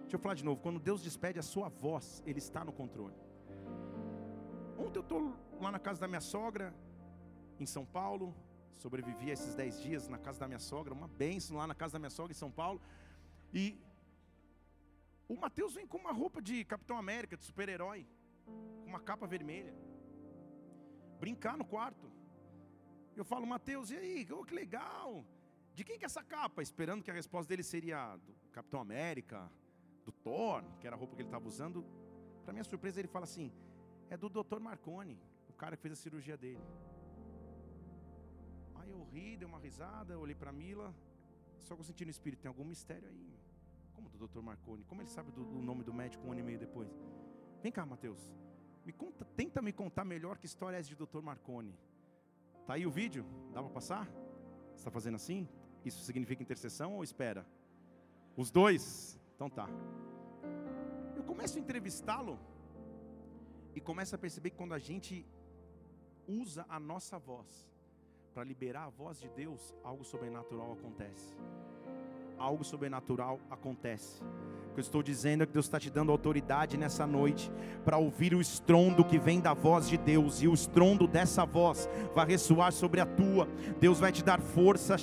Deixa 0.02 0.16
eu 0.16 0.20
falar 0.20 0.36
de 0.36 0.44
novo. 0.44 0.62
Quando 0.62 0.80
Deus 0.80 1.02
despede 1.02 1.40
a 1.40 1.44
sua 1.44 1.70
voz, 1.70 2.22
Ele 2.26 2.40
está 2.40 2.64
no 2.64 2.74
controle. 2.74 3.16
Ontem 4.78 5.00
eu 5.00 5.04
estou 5.04 5.34
lá 5.62 5.72
na 5.72 5.80
casa 5.80 6.02
da 6.02 6.08
minha 6.08 6.22
sogra, 6.22 6.74
em 7.60 7.66
São 7.66 7.86
Paulo. 7.86 8.36
Sobrevivi 8.74 9.30
a 9.30 9.34
esses 9.34 9.56
dez 9.56 9.82
dias 9.82 10.08
na 10.08 10.18
casa 10.18 10.40
da 10.40 10.48
minha 10.48 10.60
sogra. 10.60 10.94
Uma 10.94 11.08
bênção 11.08 11.58
lá 11.58 11.66
na 11.66 11.76
casa 11.76 11.94
da 11.94 12.00
minha 12.00 12.10
sogra 12.10 12.32
em 12.32 12.36
São 12.36 12.52
Paulo. 12.52 12.82
E 13.54 13.80
o 15.28 15.36
Mateus 15.36 15.74
vem 15.74 15.88
com 15.88 15.98
uma 15.98 16.12
roupa 16.12 16.42
de 16.42 16.64
Capitão 16.66 16.98
América, 16.98 17.38
de 17.38 17.46
super-herói. 17.46 18.08
Com 18.46 18.88
uma 18.88 19.00
capa 19.00 19.26
vermelha. 19.26 19.74
Brincar 21.20 21.58
no 21.58 21.66
quarto. 21.66 22.12
Eu 23.16 23.24
falo, 23.24 23.46
Mateus, 23.46 23.92
e 23.92 23.98
aí? 23.98 24.28
Oh, 24.32 24.44
que 24.44 24.54
legal. 24.54 25.26
De 25.74 25.84
quem 25.84 25.98
que 25.98 26.06
é 26.06 26.08
essa 26.08 26.24
capa? 26.24 26.62
Esperando 26.62 27.04
que 27.04 27.12
a 27.12 27.14
resposta 27.14 27.50
dele 27.50 27.64
seria 27.64 28.16
do 28.18 28.34
Capitão 28.52 28.80
América, 28.80 29.52
do 30.04 30.12
Thor, 30.12 30.64
que 30.80 30.86
era 30.86 30.96
a 30.96 31.00
roupa 31.00 31.16
que 31.16 31.22
ele 31.22 31.30
estava 31.30 31.48
usando. 31.48 31.86
Para 32.44 32.54
minha 32.54 32.64
surpresa, 32.64 33.00
ele 33.00 33.08
fala 33.08 33.26
assim: 33.26 33.52
é 34.10 34.18
do 34.18 34.30
Dr. 34.30 34.60
Marconi, 34.60 35.20
o 35.50 35.54
cara 35.54 35.76
que 35.76 35.82
fez 35.82 35.94
a 35.94 35.96
cirurgia 35.96 36.38
dele. 36.38 36.62
Aí 38.76 38.90
eu 38.90 39.04
ri, 39.06 39.38
dei 39.38 39.48
uma 39.48 39.60
risada, 39.60 40.20
olhei 40.20 40.36
para 40.36 40.52
Mila, 40.52 40.94
só 41.62 41.76
eu 41.76 41.84
senti 41.84 42.04
no 42.06 42.12
espírito: 42.12 42.42
tem 42.42 42.50
algum 42.50 42.66
mistério 42.66 43.08
aí. 43.10 43.43
Como 44.04 44.10
do 44.10 44.28
Dr. 44.28 44.42
Marconi? 44.42 44.84
Como 44.84 45.02
ele 45.02 45.10
sabe 45.10 45.32
do, 45.32 45.44
do 45.46 45.62
nome 45.62 45.84
do 45.84 45.94
médico 45.94 46.28
um 46.28 46.32
ano 46.32 46.42
e 46.42 46.44
meio 46.44 46.60
depois? 46.60 46.90
Vem 47.62 47.72
cá, 47.72 47.86
Mateus. 47.86 48.20
Me 48.86 48.92
conta, 48.92 49.24
tenta 49.24 49.62
me 49.62 49.72
contar 49.72 50.04
melhor 50.04 50.38
que 50.38 50.46
história 50.46 50.78
é 50.78 50.80
essa 50.80 50.90
de 50.90 50.96
Dr. 50.96 51.22
Marconi. 51.22 51.74
Tá 52.66 52.74
aí 52.74 52.86
o 52.86 52.92
vídeo? 52.92 53.26
Dá 53.54 53.62
para 53.62 53.72
passar? 53.72 54.10
Está 54.76 54.92
fazendo 54.92 55.16
assim? 55.16 55.48
Isso 55.86 56.04
significa 56.04 56.42
intercessão 56.42 56.96
ou 56.96 57.04
espera? 57.04 57.46
Os 58.36 58.52
dois? 58.52 59.20
Então 59.36 59.50
tá. 59.50 59.68
Eu 61.16 61.24
começo 61.24 61.58
a 61.58 61.62
entrevistá-lo 61.62 62.38
e 63.76 63.80
começo 63.80 64.16
a 64.16 64.18
perceber 64.18 64.50
que 64.50 64.58
quando 64.58 64.74
a 64.74 64.80
gente 64.80 65.26
usa 66.28 66.66
a 66.68 66.80
nossa 66.80 67.18
voz 67.18 67.70
para 68.34 68.44
liberar 68.44 68.86
a 68.86 68.90
voz 68.90 69.20
de 69.20 69.30
Deus, 69.30 69.74
algo 69.84 70.04
sobrenatural 70.04 70.74
acontece. 70.74 71.36
Algo 72.44 72.62
sobrenatural 72.66 73.40
acontece. 73.50 74.22
O 74.22 74.74
que 74.74 74.80
eu 74.80 74.82
estou 74.82 75.04
dizendo 75.04 75.44
é 75.44 75.46
que 75.46 75.54
Deus 75.54 75.66
está 75.66 75.80
te 75.80 75.90
dando 75.90 76.12
autoridade 76.12 76.78
nessa 76.78 77.06
noite 77.06 77.52
para 77.86 77.98
ouvir 77.98 78.34
o 78.34 78.42
estrondo 78.42 79.06
que 79.06 79.20
vem 79.20 79.40
da 79.40 79.54
voz 79.54 79.88
de 79.88 79.98
Deus, 79.98 80.42
e 80.42 80.48
o 80.48 80.54
estrondo 80.54 81.08
dessa 81.08 81.46
voz 81.46 81.88
vai 82.16 82.26
ressoar 82.26 82.74
sobre 82.74 83.00
a 83.00 83.06
tua. 83.06 83.48
Deus 83.80 84.00
vai 84.00 84.12
te 84.12 84.24
dar 84.24 84.42
força, 84.42 84.96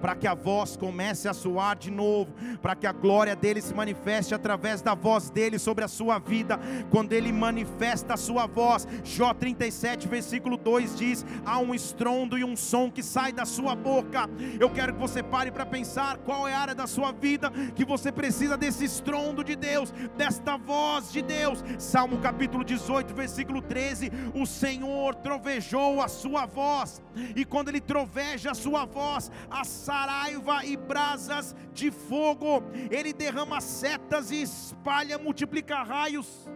para 0.00 0.14
que 0.14 0.26
a 0.28 0.34
voz 0.34 0.76
comece 0.76 1.28
a 1.28 1.34
soar 1.34 1.76
de 1.76 1.90
novo, 1.90 2.32
para 2.62 2.76
que 2.76 2.86
a 2.86 2.92
glória 2.92 3.34
dele 3.34 3.60
se 3.60 3.74
manifeste 3.74 4.36
através 4.36 4.80
da 4.80 4.94
voz 4.94 5.28
dele 5.28 5.58
sobre 5.58 5.84
a 5.84 5.88
sua 5.88 6.20
vida. 6.20 6.60
Quando 6.90 7.12
ele 7.12 7.32
manifesta 7.32 8.14
a 8.14 8.16
sua 8.16 8.46
voz, 8.46 8.86
Jó 9.02 9.34
37, 9.34 10.06
versículo 10.06 10.56
2 10.56 10.96
diz: 10.96 11.26
há 11.44 11.58
um 11.58 11.74
estrondo 11.74 12.38
e 12.38 12.44
um 12.44 12.56
som 12.56 12.88
que 12.88 13.02
sai 13.02 13.32
da 13.32 13.44
sua 13.44 13.74
boca. 13.74 14.30
Eu 14.60 14.70
quero 14.70 14.94
que 14.94 15.00
você 15.00 15.17
pare 15.22 15.50
para 15.50 15.66
pensar 15.66 16.18
qual 16.18 16.46
é 16.46 16.54
a 16.54 16.60
área 16.60 16.74
da 16.74 16.86
sua 16.86 17.12
vida 17.12 17.50
que 17.74 17.84
você 17.84 18.10
precisa 18.10 18.56
desse 18.56 18.84
estrondo 18.84 19.44
de 19.44 19.56
Deus, 19.56 19.90
desta 20.16 20.56
voz 20.56 21.12
de 21.12 21.22
Deus. 21.22 21.64
Salmo 21.78 22.18
capítulo 22.18 22.64
18, 22.64 23.14
versículo 23.14 23.62
13: 23.62 24.10
O 24.34 24.46
Senhor 24.46 25.14
trovejou 25.16 26.00
a 26.00 26.08
sua 26.08 26.46
voz, 26.46 27.02
e 27.34 27.44
quando 27.44 27.68
ele 27.68 27.80
troveja 27.80 28.50
a 28.50 28.54
sua 28.54 28.84
voz, 28.84 29.30
a 29.50 29.64
saraiva 29.64 30.64
e 30.64 30.76
brasas 30.76 31.54
de 31.72 31.90
fogo, 31.90 32.62
ele 32.90 33.12
derrama 33.12 33.60
setas 33.60 34.30
e 34.30 34.42
espalha, 34.42 35.18
multiplica 35.18 35.82
raios. 35.82 36.48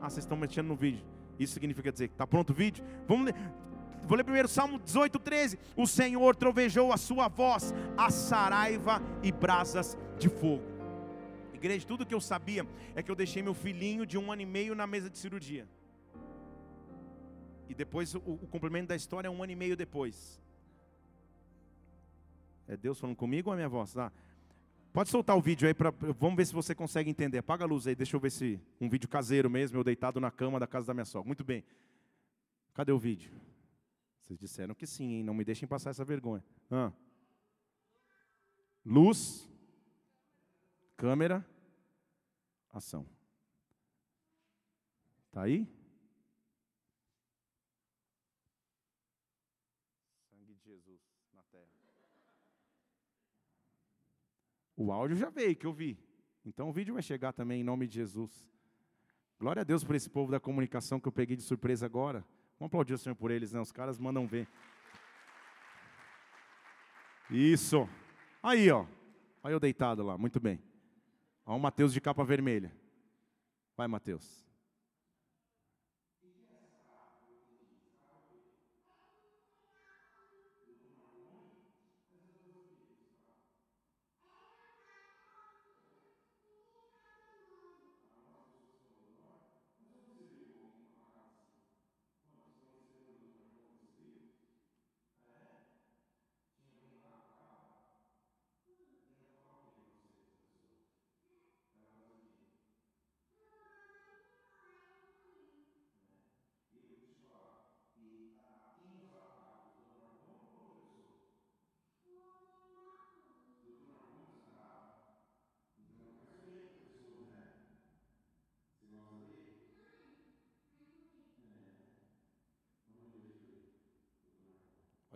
Ah, 0.00 0.10
vocês 0.10 0.24
estão 0.24 0.36
mexendo 0.36 0.68
no 0.68 0.76
vídeo. 0.76 1.04
Isso 1.38 1.54
significa 1.54 1.92
dizer 1.92 2.08
que 2.08 2.14
está 2.14 2.26
pronto 2.26 2.50
o 2.50 2.54
vídeo? 2.54 2.84
Vamos 3.06 3.26
ler. 3.26 3.34
Vou 4.12 4.16
ler 4.18 4.24
primeiro 4.24 4.46
Salmo 4.46 4.78
18, 4.78 5.18
13. 5.18 5.58
O 5.74 5.86
Senhor 5.86 6.36
trovejou 6.36 6.92
a 6.92 6.98
sua 6.98 7.28
voz, 7.28 7.72
a 7.96 8.10
saraiva 8.10 9.00
e 9.22 9.32
brasas 9.32 9.96
de 10.18 10.28
fogo. 10.28 10.62
Igreja, 11.54 11.86
tudo 11.86 12.04
que 12.04 12.14
eu 12.14 12.20
sabia 12.20 12.66
é 12.94 13.02
que 13.02 13.10
eu 13.10 13.14
deixei 13.14 13.42
meu 13.42 13.54
filhinho 13.54 14.04
de 14.04 14.18
um 14.18 14.30
ano 14.30 14.42
e 14.42 14.44
meio 14.44 14.74
na 14.74 14.86
mesa 14.86 15.08
de 15.08 15.16
cirurgia. 15.16 15.66
E 17.70 17.74
depois 17.74 18.14
o, 18.14 18.18
o 18.18 18.86
da 18.86 18.94
história 18.94 19.28
é 19.28 19.30
um 19.30 19.42
ano 19.42 19.52
e 19.52 19.56
meio 19.56 19.78
depois. 19.78 20.38
É 22.68 22.76
Deus 22.76 23.00
falando 23.00 23.16
comigo 23.16 23.48
ou 23.48 23.54
a 23.54 23.56
minha 23.56 23.68
voz? 23.70 23.96
Ah, 23.96 24.12
pode 24.92 25.08
soltar 25.08 25.38
o 25.38 25.40
vídeo 25.40 25.66
aí, 25.66 25.72
pra, 25.72 25.90
vamos 25.90 26.36
ver 26.36 26.44
se 26.44 26.52
você 26.52 26.74
consegue 26.74 27.08
entender. 27.08 27.38
Apaga 27.38 27.64
a 27.64 27.66
luz 27.66 27.86
aí, 27.86 27.94
deixa 27.94 28.14
eu 28.14 28.20
ver 28.20 28.30
se 28.30 28.60
um 28.78 28.90
vídeo 28.90 29.08
caseiro 29.08 29.48
mesmo, 29.48 29.78
eu 29.78 29.82
deitado 29.82 30.20
na 30.20 30.30
cama 30.30 30.60
da 30.60 30.66
casa 30.66 30.88
da 30.88 30.92
minha 30.92 31.06
sogra. 31.06 31.26
Muito 31.26 31.42
bem. 31.42 31.64
Cadê 32.74 32.92
o 32.92 32.98
vídeo? 32.98 33.32
Vocês 34.32 34.38
disseram 34.38 34.74
que 34.74 34.86
sim, 34.86 35.16
hein? 35.16 35.22
não 35.22 35.34
me 35.34 35.44
deixem 35.44 35.68
passar 35.68 35.90
essa 35.90 36.06
vergonha. 36.06 36.42
Ah. 36.70 36.90
Luz, 38.82 39.46
câmera, 40.96 41.46
ação. 42.70 43.06
Tá 45.30 45.42
aí? 45.42 45.68
Sangue 50.30 50.54
de 50.54 50.62
Jesus 50.62 51.00
na 51.34 51.42
terra. 51.42 51.68
O 54.74 54.90
áudio 54.90 55.16
já 55.16 55.28
veio, 55.28 55.54
que 55.54 55.66
eu 55.66 55.74
vi. 55.74 55.98
Então 56.42 56.70
o 56.70 56.72
vídeo 56.72 56.94
vai 56.94 57.02
chegar 57.02 57.34
também 57.34 57.60
em 57.60 57.64
nome 57.64 57.86
de 57.86 57.96
Jesus. 57.96 58.48
Glória 59.38 59.60
a 59.60 59.64
Deus 59.64 59.84
por 59.84 59.94
esse 59.94 60.08
povo 60.08 60.32
da 60.32 60.40
comunicação 60.40 60.98
que 60.98 61.06
eu 61.06 61.12
peguei 61.12 61.36
de 61.36 61.42
surpresa 61.42 61.84
agora. 61.84 62.24
Vamos 62.62 62.70
aplaudir 62.70 62.94
o 62.94 62.98
Senhor 62.98 63.16
por 63.16 63.32
eles, 63.32 63.52
né? 63.52 63.60
Os 63.60 63.72
caras 63.72 63.98
mandam 63.98 64.24
ver. 64.24 64.46
Isso. 67.28 67.88
Aí, 68.40 68.70
ó. 68.70 68.86
Aí 69.42 69.52
eu 69.52 69.58
deitado 69.58 70.04
lá, 70.04 70.16
muito 70.16 70.38
bem. 70.38 70.62
Olha 71.44 71.56
o 71.56 71.60
Mateus 71.60 71.92
de 71.92 72.00
capa 72.00 72.22
vermelha. 72.22 72.72
Vai, 73.76 73.88
Mateus. 73.88 74.46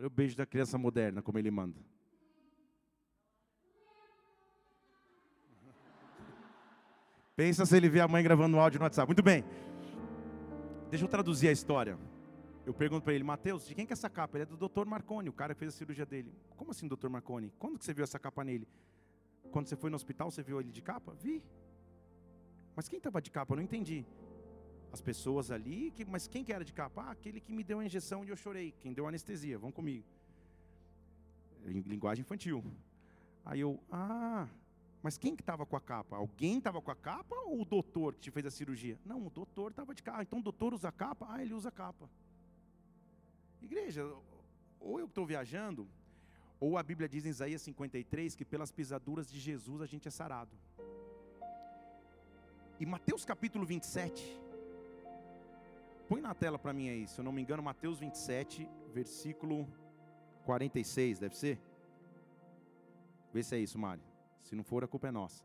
O 0.06 0.10
beijo 0.10 0.36
da 0.36 0.46
criança 0.46 0.78
moderna, 0.78 1.22
como 1.22 1.38
ele 1.38 1.50
manda. 1.50 1.80
Pensa 7.36 7.66
se 7.66 7.76
ele 7.76 7.88
vê 7.88 8.00
a 8.00 8.08
mãe 8.08 8.22
gravando 8.22 8.58
áudio 8.58 8.78
no 8.78 8.84
WhatsApp. 8.84 9.08
Muito 9.08 9.22
bem. 9.22 9.44
Deixa 10.90 11.04
eu 11.04 11.08
traduzir 11.08 11.48
a 11.48 11.52
história. 11.52 11.98
Eu 12.64 12.75
pergunto 12.75 13.04
para 13.04 13.14
ele, 13.14 13.22
Mateus, 13.22 13.66
de 13.66 13.75
quem 13.75 13.86
que 13.86 13.92
é 13.92 13.94
essa 13.94 14.10
capa? 14.10 14.36
Ele 14.36 14.42
é 14.42 14.46
do 14.46 14.56
Dr. 14.56 14.84
Marconi, 14.86 15.28
o 15.28 15.32
cara 15.32 15.54
que 15.54 15.60
fez 15.60 15.75
a 15.75 15.76
cirurgia 15.76 16.06
dele. 16.06 16.32
Como 16.56 16.70
assim, 16.70 16.88
Dr. 16.88 17.08
Marconi? 17.08 17.52
Quando 17.58 17.78
que 17.78 17.84
você 17.84 17.94
viu 17.94 18.02
essa 18.02 18.18
capa 18.18 18.42
nele? 18.42 18.66
Quando 19.52 19.68
você 19.68 19.76
foi 19.76 19.90
no 19.90 19.96
hospital, 19.96 20.30
você 20.30 20.42
viu 20.42 20.60
ele 20.60 20.72
de 20.72 20.82
capa? 20.82 21.14
Vi. 21.14 21.44
Mas 22.75 22.88
quem 22.88 22.96
estava 22.98 23.22
de 23.22 23.30
capa? 23.30 23.52
Eu 23.52 23.56
não 23.56 23.62
entendi 23.62 24.04
as 24.92 25.00
pessoas 25.00 25.50
ali, 25.50 25.90
que, 25.90 26.04
mas 26.04 26.26
quem 26.26 26.44
que 26.44 26.52
era 26.52 26.64
de 26.64 26.72
capa? 26.72 27.02
Ah, 27.02 27.10
aquele 27.10 27.40
que 27.40 27.52
me 27.52 27.62
deu 27.62 27.80
a 27.80 27.84
injeção 27.84 28.24
e 28.24 28.28
eu 28.28 28.36
chorei, 28.36 28.72
quem 28.80 28.92
deu 28.92 29.06
anestesia, 29.06 29.58
vão 29.58 29.70
comigo. 29.70 30.04
Em 31.64 31.80
linguagem 31.80 32.22
infantil. 32.22 32.64
Aí 33.44 33.60
eu, 33.60 33.80
ah, 33.90 34.48
mas 35.02 35.16
quem 35.16 35.36
que 35.36 35.42
estava 35.42 35.64
com 35.64 35.76
a 35.76 35.80
capa? 35.80 36.16
Alguém 36.16 36.58
estava 36.58 36.80
com 36.80 36.90
a 36.90 36.96
capa 36.96 37.36
ou 37.44 37.60
o 37.62 37.64
doutor 37.64 38.14
que 38.14 38.20
te 38.20 38.30
fez 38.30 38.46
a 38.46 38.50
cirurgia? 38.50 38.98
Não, 39.04 39.26
o 39.26 39.30
doutor 39.30 39.70
estava 39.70 39.94
de 39.94 40.02
capa. 40.02 40.22
Então 40.22 40.40
o 40.40 40.42
doutor 40.42 40.74
usa 40.74 40.90
capa? 40.90 41.26
Ah, 41.28 41.42
ele 41.42 41.54
usa 41.54 41.70
capa. 41.70 42.08
Igreja, 43.62 44.04
ou 44.80 44.98
eu 44.98 45.06
estou 45.06 45.26
viajando, 45.26 45.88
ou 46.58 46.78
a 46.78 46.82
Bíblia 46.82 47.08
diz 47.08 47.26
em 47.26 47.28
Isaías 47.28 47.62
53 47.62 48.34
que 48.34 48.44
pelas 48.44 48.72
pisaduras 48.72 49.30
de 49.30 49.38
Jesus 49.38 49.80
a 49.80 49.86
gente 49.86 50.08
é 50.08 50.10
sarado. 50.10 50.56
E 52.78 52.86
Mateus 52.86 53.24
capítulo 53.24 53.64
27, 53.64 54.38
Põe 56.08 56.20
na 56.20 56.34
tela 56.34 56.58
para 56.58 56.72
mim 56.72 56.88
aí, 56.88 57.08
se 57.08 57.18
eu 57.18 57.25
não 57.25 57.32
me 57.32 57.42
engano, 57.42 57.62
Mateus 57.62 57.98
27, 57.98 58.69
versículo 58.92 59.66
46, 60.45 61.19
deve 61.19 61.36
ser? 61.36 61.60
Vê 63.32 63.42
se 63.42 63.56
é 63.56 63.58
isso, 63.58 63.78
Mário. 63.78 64.02
Se 64.40 64.54
não 64.54 64.62
for, 64.62 64.84
a 64.84 64.86
culpa 64.88 65.08
é 65.08 65.10
nossa. 65.10 65.45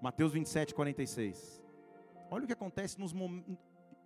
Mateus 0.00 0.32
27, 0.32 0.74
46. 0.74 1.62
Olha 2.30 2.44
o 2.44 2.46
que 2.46 2.52
acontece 2.54 2.98
nos 2.98 3.12
momentos. 3.12 3.58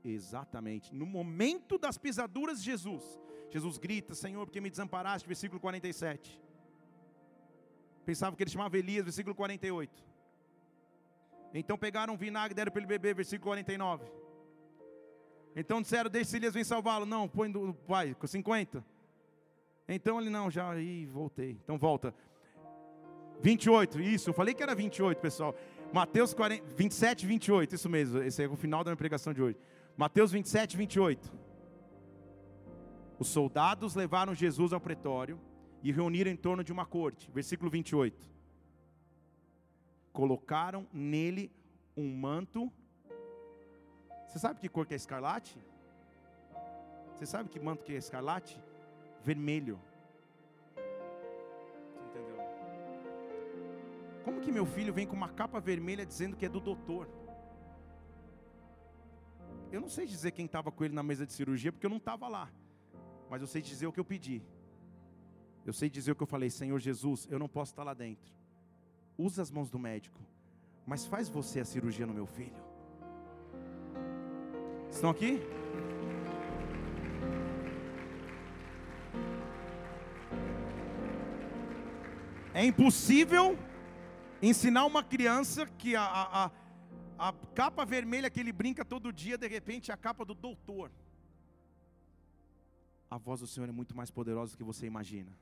Exatamente. 0.04 0.92
No 0.92 1.07
momento 1.07 1.78
das 1.78 1.96
pisaduras 1.96 2.59
de 2.59 2.64
Jesus. 2.64 3.20
Jesus 3.48 3.78
grita, 3.78 4.14
Senhor, 4.14 4.44
porque 4.44 4.61
me 4.61 4.68
desamparaste, 4.68 5.28
versículo 5.28 5.61
47. 5.61 6.42
Pensava 8.04 8.35
que 8.35 8.42
ele 8.42 8.50
chamava 8.50 8.76
Elias, 8.76 9.04
versículo 9.04 9.35
48. 9.35 10.04
Então 11.54 11.78
pegaram 11.78 12.16
vinagre 12.16 12.52
e 12.52 12.57
deram 12.57 12.72
para 12.72 12.80
ele 12.80 12.88
beber, 12.88 13.14
versículo 13.14 13.50
49. 13.50 14.23
Então 15.56 15.80
disseram, 15.80 16.10
deixa 16.10 16.36
Elias 16.36 16.54
vir 16.54 16.64
salvá-lo. 16.64 17.06
Não, 17.06 17.28
põe 17.28 17.50
do 17.50 17.72
pai, 17.72 18.14
com 18.14 18.26
50. 18.26 18.84
Então 19.88 20.20
ele, 20.20 20.30
não, 20.30 20.50
já 20.50 20.70
aí 20.70 21.06
voltei. 21.06 21.58
Então 21.62 21.78
volta. 21.78 22.14
28, 23.40 24.00
isso, 24.00 24.30
eu 24.30 24.34
falei 24.34 24.54
que 24.54 24.62
era 24.62 24.74
28, 24.74 25.18
pessoal. 25.20 25.54
Mateus 25.92 26.32
40, 26.32 26.74
27, 26.74 27.26
28, 27.26 27.74
isso 27.74 27.88
mesmo. 27.88 28.22
Esse 28.22 28.42
é 28.42 28.48
o 28.48 28.56
final 28.56 28.82
da 28.82 28.90
minha 28.90 28.96
pregação 28.96 29.32
de 29.32 29.42
hoje. 29.42 29.56
Mateus 29.96 30.32
27, 30.32 30.76
28. 30.76 31.32
Os 33.18 33.28
soldados 33.28 33.94
levaram 33.94 34.34
Jesus 34.34 34.72
ao 34.72 34.80
pretório 34.80 35.38
e 35.82 35.92
reuniram 35.92 36.30
em 36.30 36.36
torno 36.36 36.64
de 36.64 36.72
uma 36.72 36.84
corte. 36.84 37.30
Versículo 37.32 37.70
28. 37.70 38.28
Colocaram 40.12 40.86
nele 40.92 41.52
um 41.96 42.16
manto 42.16 42.72
você 44.35 44.40
sabe 44.40 44.59
que 44.59 44.68
cor 44.68 44.85
que 44.85 44.94
é 44.94 44.97
escarlate? 44.97 45.57
Você 47.14 47.25
sabe 47.25 47.49
que 47.49 47.61
manto 47.61 47.85
que 47.85 47.94
é 47.94 47.97
escarlate? 47.97 48.61
Vermelho. 49.23 49.81
Você 50.75 52.18
entendeu? 52.18 52.37
Como 54.25 54.40
que 54.40 54.51
meu 54.51 54.66
filho 54.66 54.92
vem 54.92 55.07
com 55.07 55.14
uma 55.14 55.29
capa 55.29 55.61
vermelha 55.61 56.05
dizendo 56.05 56.37
que 56.37 56.44
é 56.44 56.49
do 56.49 56.59
doutor? 56.59 57.09
Eu 59.70 59.81
não 59.81 59.88
sei 59.88 60.05
dizer 60.05 60.33
quem 60.33 60.47
estava 60.47 60.73
com 60.73 60.85
ele 60.85 60.94
na 60.94 61.05
mesa 61.05 61.25
de 61.25 61.33
cirurgia, 61.33 61.70
porque 61.70 61.87
eu 61.87 61.90
não 61.90 61.99
estava 61.99 62.27
lá. 62.27 62.51
Mas 63.31 63.40
eu 63.40 63.47
sei 63.47 63.62
dizer 63.62 63.87
o 63.87 63.92
que 63.92 64.01
eu 64.01 64.05
pedi. 64.05 64.42
Eu 65.64 65.73
sei 65.73 65.88
dizer 65.88 66.11
o 66.11 66.16
que 66.16 66.25
eu 66.25 66.27
falei, 66.27 66.51
Senhor 66.51 66.81
Jesus, 66.81 67.29
eu 67.31 67.38
não 67.38 67.49
posso 67.49 67.70
estar 67.70 67.85
lá 67.85 67.94
dentro. 67.94 68.35
Usa 69.16 69.42
as 69.42 69.51
mãos 69.53 69.70
do 69.70 69.79
médico, 69.79 70.20
mas 70.85 71.07
faz 71.07 71.29
você 71.29 71.61
a 71.61 71.64
cirurgia 71.64 72.05
no 72.05 72.12
meu 72.12 72.27
filho. 72.27 72.73
Estão 74.94 75.11
aqui? 75.11 75.42
É 82.54 82.64
impossível 82.64 83.59
ensinar 84.40 84.85
uma 84.85 85.02
criança 85.02 85.66
que 85.66 85.96
a, 85.96 86.04
a, 86.04 86.50
a, 87.18 87.35
capa 87.57 87.85
vermelha 87.85 88.30
que 88.30 88.38
ele 88.38 88.52
brinca 88.52 88.85
todo 88.85 89.12
dia, 89.12 89.37
de 89.37 89.48
repente 89.48 89.90
é 89.90 89.94
a 89.94 89.96
capa 89.96 90.24
do 90.24 90.33
doutor. 90.33 90.92
A 93.11 93.18
voz 93.18 93.40
do 93.40 93.48
Senhor 93.48 93.68
é 93.68 93.72
muito 93.72 93.96
mais 93.96 94.12
poderosa 94.12 94.52
do 94.52 94.59
que 94.59 94.64
você 94.64 94.87
imagina. 94.87 95.33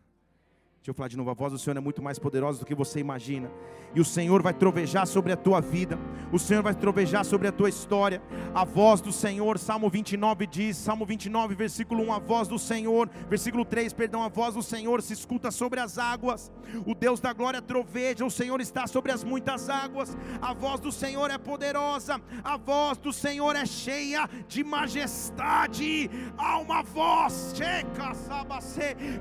Deixa 0.77 0.91
eu 0.91 0.95
falar 0.95 1.09
de 1.09 1.17
novo, 1.17 1.29
a 1.29 1.35
voz 1.35 1.53
do 1.53 1.59
Senhor 1.59 1.77
é 1.77 1.81
muito 1.81 2.03
mais 2.03 2.19
poderosa 2.19 2.59
do 2.59 2.65
que 2.65 2.75
você 2.75 3.01
imagina. 3.01 3.51
E 3.95 4.01
o 4.01 4.05
Senhor 4.05 4.43
vai 4.43 4.55
trovejar 4.55 5.07
sobre 5.07 5.31
a 5.31 5.37
tua 5.37 5.61
vida. 5.61 5.99
O 6.33 6.38
Senhor 6.38 6.62
vai 6.62 6.75
trovejar 6.75 7.27
sobre 7.27 7.47
a 7.47 7.53
tua 7.53 7.68
história. 7.68 8.23
A 8.55 8.64
voz 8.64 9.03
do 9.03 9.12
Senhor, 9.12 9.59
Salmo 9.59 9.90
29 9.90 10.47
diz, 10.47 10.79
Salmo 10.79 11.05
29, 11.05 11.55
versículo 11.55 12.03
1, 12.05 12.12
a 12.14 12.18
voz 12.18 12.49
do 12.49 12.59
Senhor, 12.59 13.11
versículo 13.29 13.66
3, 13.66 13.92
perdão, 13.92 14.23
a 14.23 14.29
voz 14.29 14.55
do 14.55 14.62
Senhor 14.62 15.03
se 15.03 15.12
escuta 15.12 15.51
sobre 15.51 15.79
as 15.79 15.99
águas. 15.99 16.51
O 16.87 16.95
Deus 16.95 17.21
da 17.21 17.35
glória 17.35 17.61
troveja, 17.61 18.25
o 18.25 18.31
Senhor 18.31 18.62
está 18.62 18.87
sobre 18.87 19.12
as 19.12 19.23
muitas 19.23 19.68
águas. 19.68 20.16
A 20.40 20.55
voz 20.55 20.81
do 20.81 20.90
Senhor 20.90 21.31
é 21.31 21.37
poderosa. 21.37 22.18
A 22.42 22.57
voz 22.57 22.97
do 22.97 23.12
Senhor 23.12 23.55
é 23.55 23.66
cheia 23.66 24.27
de 24.49 24.64
majestade. 24.64 26.11
Há 26.38 26.59
uma 26.59 26.83
voz, 26.83 27.53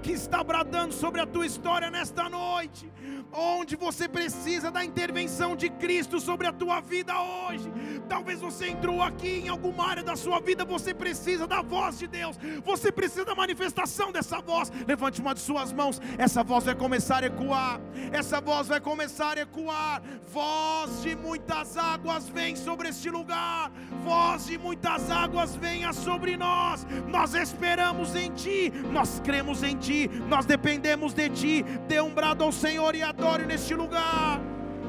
que 0.02 0.14
está 0.14 0.42
bradando 0.42 0.94
sobre 0.94 1.20
a 1.20 1.26
tua 1.26 1.46
história 1.46 1.92
nesta 1.92 2.30
noite, 2.30 2.90
onde 3.34 3.76
você 3.76 4.08
precisa 4.08 4.72
da 4.72 4.86
intervenção 4.86 5.58
de 5.58 5.70
Cristo 5.70 6.18
sobre 6.22 6.48
a 6.48 6.54
tua 6.54 6.80
vida 6.80 7.01
hoje. 7.10 7.72
Talvez 8.08 8.40
você 8.40 8.68
entrou 8.68 9.02
aqui 9.02 9.42
em 9.46 9.50
alguma 9.50 9.88
área 9.88 10.04
da 10.04 10.16
sua 10.16 10.40
vida, 10.40 10.64
você 10.66 10.94
precisa 10.94 11.48
da 11.48 11.62
voz 11.62 11.98
de 11.98 12.08
Deus, 12.08 12.38
você 12.64 12.92
precisa 12.92 13.26
da 13.26 13.36
manifestação 13.36 14.12
dessa 14.12 14.40
voz. 14.42 14.72
Levante 14.88 15.22
uma 15.22 15.34
de 15.34 15.40
suas 15.40 15.72
mãos, 15.74 16.02
essa 16.18 16.44
voz 16.44 16.66
vai 16.66 16.76
começar 16.76 17.24
a 17.24 17.28
ecoar, 17.28 17.80
essa 18.12 18.40
voz 18.40 18.68
vai 18.68 18.80
começar 18.80 19.38
a 19.38 19.42
ecoar. 19.42 20.02
Voz 20.28 21.02
de 21.02 21.16
muitas 21.16 21.78
águas 21.78 22.30
vem 22.30 22.56
sobre 22.56 22.90
este 22.90 23.10
lugar, 23.10 23.72
voz 24.04 24.46
de 24.46 24.58
muitas 24.58 25.10
águas 25.10 25.56
venha 25.56 25.94
sobre 25.94 26.38
nós. 26.38 26.86
Nós 27.08 27.34
esperamos 27.34 28.16
em 28.16 28.32
Ti, 28.32 28.72
nós 28.92 29.20
cremos 29.24 29.64
em 29.64 29.76
Ti, 29.78 30.10
nós 30.28 30.46
dependemos 30.46 31.14
de 31.14 31.30
Ti. 31.30 31.64
Dê 31.88 32.02
um 32.02 32.14
brado 32.14 32.44
ao 32.44 32.52
Senhor 32.52 32.96
e 32.96 33.04
adore 33.04 33.46
neste 33.46 33.74
lugar. 33.74 34.40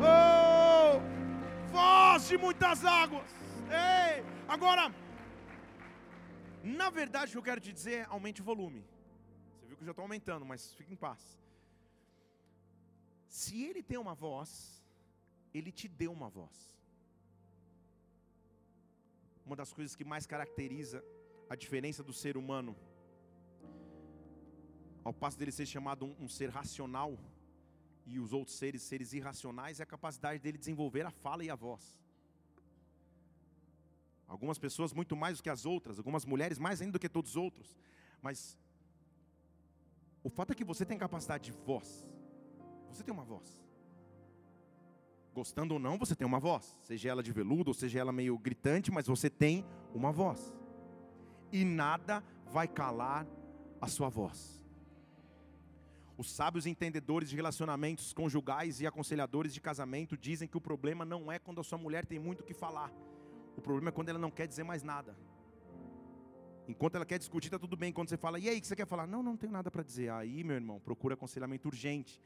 Oh! 0.01 1.22
Voz 1.79 2.29
de 2.31 2.37
muitas 2.47 2.85
águas. 2.85 3.31
Ei, 3.85 4.15
agora, 4.55 4.85
na 6.63 6.89
verdade, 7.01 7.31
o 7.31 7.33
que 7.33 7.39
eu 7.39 7.49
quero 7.51 7.63
te 7.67 7.73
dizer 7.79 7.97
é 8.01 8.07
aumente 8.17 8.43
o 8.43 8.49
volume. 8.53 8.83
Você 9.55 9.67
viu 9.67 9.77
que 9.77 9.83
eu 9.83 9.91
já 9.91 9.95
estou 9.95 10.05
aumentando, 10.09 10.45
mas 10.51 10.75
fique 10.79 10.93
em 10.93 11.01
paz. 11.07 11.21
Se 13.41 13.55
ele 13.69 13.83
tem 13.91 13.99
uma 14.07 14.15
voz, 14.27 14.51
ele 15.55 15.73
te 15.73 15.89
deu 16.03 16.13
uma 16.19 16.29
voz. 16.39 16.57
Uma 19.47 19.57
das 19.57 19.73
coisas 19.73 19.97
que 19.97 20.05
mais 20.13 20.27
caracteriza 20.33 20.99
a 21.53 21.57
diferença 21.57 22.03
do 22.09 22.15
ser 22.23 22.37
humano, 22.37 22.77
ao 25.09 25.13
passo 25.13 25.39
dele 25.39 25.53
ser 25.53 25.67
chamado 25.67 26.05
um, 26.07 26.15
um 26.25 26.29
ser 26.29 26.49
racional, 26.59 27.19
e 28.07 28.19
os 28.19 28.33
outros 28.33 28.57
seres, 28.57 28.83
seres 28.83 29.13
irracionais, 29.13 29.81
é 29.81 29.83
a 29.83 29.87
capacidade 29.87 30.39
dele 30.39 30.59
desenvolver 30.59 31.07
a 31.07 31.11
fala 31.11 31.45
e 31.45 31.51
a 31.51 31.55
voz. 31.55 31.99
Algumas 34.27 34.59
pessoas 34.59 34.93
muito 34.93 35.15
mais 35.15 35.37
do 35.37 35.43
que 35.43 35.51
as 35.51 35.67
outras, 35.67 35.99
algumas 35.99 36.25
mulheres 36.25 36.59
mais 36.59 36.81
ainda 36.81 36.93
do 36.93 36.99
que 36.99 37.09
todos 37.09 37.33
os 37.33 37.37
outros. 37.37 37.77
Mas 38.21 38.59
o 40.23 40.31
fato 40.31 40.53
é 40.53 40.55
que 40.55 40.65
você 40.65 40.87
tem 40.87 40.97
capacidade 40.97 41.45
de 41.45 41.53
voz. 41.53 42.07
Você 42.89 43.03
tem 43.03 43.13
uma 43.13 43.25
voz. 43.25 43.61
Gostando 45.35 45.75
ou 45.75 45.81
não, 45.81 45.99
você 45.99 46.15
tem 46.15 46.27
uma 46.27 46.39
voz. 46.39 46.77
Seja 46.81 47.11
ela 47.11 47.23
de 47.23 47.33
veludo, 47.33 47.71
ou 47.71 47.75
seja 47.75 47.99
ela 47.99 48.13
meio 48.13 48.39
gritante, 48.39 48.91
mas 48.91 49.07
você 49.07 49.29
tem 49.29 49.65
uma 49.95 50.13
voz. 50.13 50.55
E 51.51 51.65
nada 51.65 52.23
vai 52.47 52.69
calar 52.69 53.27
a 53.81 53.89
sua 53.89 54.09
voz. 54.09 54.62
Os 56.23 56.31
sábios 56.31 56.67
entendedores 56.67 57.29
de 57.31 57.35
relacionamentos 57.35 58.13
conjugais 58.13 58.81
e 58.81 58.87
aconselhadores 58.87 59.53
de 59.53 59.61
casamento 59.61 60.17
dizem 60.17 60.47
que 60.47 60.57
o 60.57 60.61
problema 60.61 61.05
não 61.05 61.33
é 61.33 61.37
quando 61.37 61.61
a 61.61 61.65
sua 61.65 61.77
mulher 61.77 62.07
tem 62.07 62.17
muito 62.17 62.43
o 62.43 62.45
que 62.45 62.55
falar. 62.55 62.93
O 63.57 63.61
problema 63.61 63.89
é 63.89 63.93
quando 63.93 64.09
ela 64.09 64.21
não 64.21 64.31
quer 64.31 64.47
dizer 64.47 64.63
mais 64.63 64.85
nada. 64.85 65.17
Enquanto 66.69 66.95
ela 66.95 67.05
quer 67.05 67.19
discutir, 67.19 67.49
está 67.49 67.59
tudo 67.59 67.77
bem. 67.77 67.93
Quando 67.93 68.09
você 68.09 68.17
fala, 68.17 68.39
e 68.39 68.49
aí, 68.49 68.59
o 68.59 68.61
que 68.61 68.69
você 68.69 68.77
quer 68.77 68.87
falar? 68.87 69.05
Não, 69.05 69.21
não 69.21 69.37
tenho 69.37 69.53
nada 69.53 69.69
para 69.69 69.83
dizer. 69.83 70.13
Aí, 70.13 70.45
meu 70.45 70.55
irmão, 70.55 70.79
procura 70.79 71.15
aconselhamento 71.15 71.67
urgente. 71.67 72.23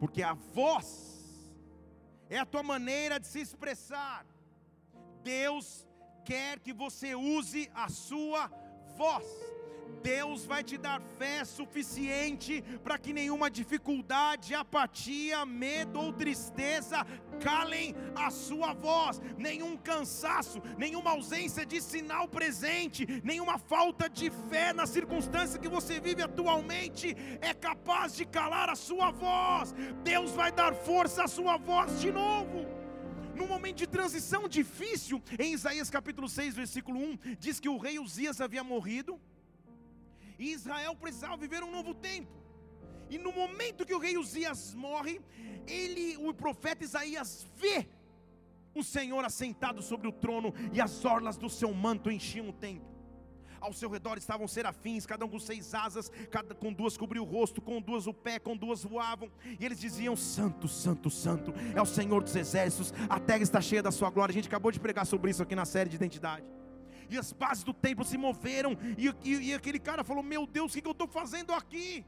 Porque 0.00 0.20
a 0.20 0.34
voz 0.34 1.54
é 2.28 2.40
a 2.40 2.44
tua 2.44 2.64
maneira 2.64 3.20
de 3.20 3.28
se 3.28 3.38
expressar. 3.40 4.26
Deus 5.22 5.86
quer 6.24 6.58
que 6.58 6.72
você 6.72 7.14
use 7.14 7.70
a 7.72 7.88
sua 7.88 8.48
voz. 8.96 9.53
Deus 10.02 10.44
vai 10.44 10.62
te 10.62 10.76
dar 10.76 11.00
fé 11.18 11.44
suficiente 11.44 12.62
para 12.82 12.98
que 12.98 13.12
nenhuma 13.12 13.50
dificuldade, 13.50 14.54
apatia, 14.54 15.44
medo 15.46 16.00
ou 16.00 16.12
tristeza 16.12 17.06
calem 17.40 17.94
a 18.14 18.30
sua 18.30 18.72
voz, 18.72 19.20
nenhum 19.36 19.76
cansaço, 19.76 20.62
nenhuma 20.76 21.10
ausência 21.10 21.64
de 21.66 21.80
sinal 21.80 22.28
presente, 22.28 23.06
nenhuma 23.22 23.58
falta 23.58 24.08
de 24.08 24.30
fé 24.48 24.72
na 24.72 24.86
circunstância 24.86 25.58
que 25.58 25.68
você 25.68 26.00
vive 26.00 26.22
atualmente 26.22 27.16
é 27.40 27.52
capaz 27.54 28.14
de 28.14 28.24
calar 28.24 28.68
a 28.68 28.74
sua 28.74 29.10
voz. 29.10 29.74
Deus 30.02 30.32
vai 30.32 30.52
dar 30.52 30.74
força 30.74 31.24
à 31.24 31.28
sua 31.28 31.56
voz 31.56 32.00
de 32.00 32.10
novo. 32.10 32.66
Num 33.34 33.48
momento 33.48 33.78
de 33.78 33.86
transição 33.86 34.48
difícil, 34.48 35.20
em 35.38 35.52
Isaías 35.52 35.90
capítulo 35.90 36.28
6, 36.28 36.54
versículo 36.54 37.00
1, 37.00 37.18
diz 37.38 37.58
que 37.58 37.68
o 37.68 37.76
rei 37.76 37.98
Uzias 37.98 38.40
havia 38.40 38.62
morrido, 38.62 39.20
e 40.38 40.52
Israel 40.52 40.94
precisava 40.96 41.36
viver 41.36 41.62
um 41.62 41.70
novo 41.70 41.94
tempo. 41.94 42.32
E 43.08 43.18
no 43.18 43.32
momento 43.32 43.86
que 43.86 43.94
o 43.94 43.98
rei 43.98 44.16
Uzias 44.16 44.74
morre, 44.74 45.20
ele, 45.66 46.16
o 46.16 46.32
profeta 46.32 46.84
Isaías 46.84 47.46
vê 47.56 47.86
o 48.74 48.82
Senhor 48.82 49.24
assentado 49.24 49.80
sobre 49.82 50.08
o 50.08 50.12
trono 50.12 50.52
e 50.72 50.80
as 50.80 51.04
orlas 51.04 51.36
do 51.36 51.48
seu 51.48 51.72
manto 51.72 52.10
enchiam 52.10 52.48
o 52.48 52.52
templo. 52.52 52.92
Ao 53.60 53.72
seu 53.72 53.88
redor 53.88 54.18
estavam 54.18 54.46
serafins, 54.46 55.06
cada 55.06 55.24
um 55.24 55.28
com 55.28 55.38
seis 55.38 55.72
asas, 55.74 56.10
cada 56.30 56.54
com 56.54 56.70
duas 56.70 56.98
cobriu 56.98 57.22
o 57.22 57.26
rosto, 57.26 57.62
com 57.62 57.80
duas 57.80 58.06
o 58.06 58.12
pé, 58.12 58.38
com 58.38 58.54
duas 58.54 58.84
voavam. 58.84 59.30
E 59.58 59.64
eles 59.64 59.80
diziam: 59.80 60.14
Santo, 60.14 60.68
Santo, 60.68 61.08
Santo, 61.08 61.54
é 61.74 61.80
o 61.80 61.86
Senhor 61.86 62.22
dos 62.22 62.36
exércitos, 62.36 62.92
a 63.08 63.18
terra 63.18 63.42
está 63.42 63.62
cheia 63.62 63.82
da 63.82 63.90
sua 63.90 64.10
glória. 64.10 64.32
A 64.32 64.34
gente 64.34 64.48
acabou 64.48 64.70
de 64.70 64.78
pregar 64.78 65.06
sobre 65.06 65.30
isso 65.30 65.42
aqui 65.42 65.54
na 65.54 65.64
série 65.64 65.88
de 65.88 65.96
identidade 65.96 66.44
e 67.10 67.18
as 67.18 67.32
bases 67.32 67.64
do 67.64 67.72
templo 67.72 68.04
se 68.04 68.16
moveram, 68.16 68.76
e, 68.96 69.12
e, 69.28 69.50
e 69.50 69.54
aquele 69.54 69.78
cara 69.78 70.04
falou: 70.04 70.22
Meu 70.22 70.46
Deus, 70.46 70.72
o 70.72 70.74
que, 70.74 70.82
que 70.82 70.88
eu 70.88 70.92
estou 70.92 71.08
fazendo 71.08 71.52
aqui? 71.52 72.04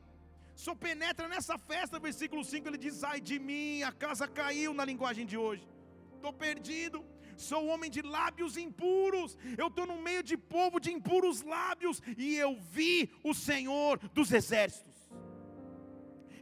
Só 0.55 0.75
penetra 0.75 1.29
nessa 1.29 1.59
festa, 1.59 1.99
versículo 1.99 2.45
5, 2.45 2.69
ele 2.69 2.79
diz: 2.79 3.05
Ai 3.05 3.21
de 3.21 3.39
mim, 3.39 3.83
a 3.83 3.93
casa 3.93 4.27
caiu 4.27 4.73
na 4.73 4.85
linguagem 4.85 5.27
de 5.27 5.37
hoje, 5.37 5.67
estou 6.15 6.33
perdido. 6.33 7.05
Sou 7.37 7.67
homem 7.67 7.91
de 7.91 8.01
lábios 8.01 8.57
impuros, 8.57 9.37
eu 9.59 9.67
estou 9.67 9.87
no 9.87 10.01
meio 10.01 10.23
de 10.23 10.39
povo 10.39 10.81
de 10.81 10.91
impuros 10.91 11.43
lábios, 11.43 12.01
e 12.17 12.35
eu 12.35 12.59
vi 12.59 13.11
o 13.23 13.35
Senhor 13.35 13.99
dos 14.15 14.33
exércitos. 14.33 14.97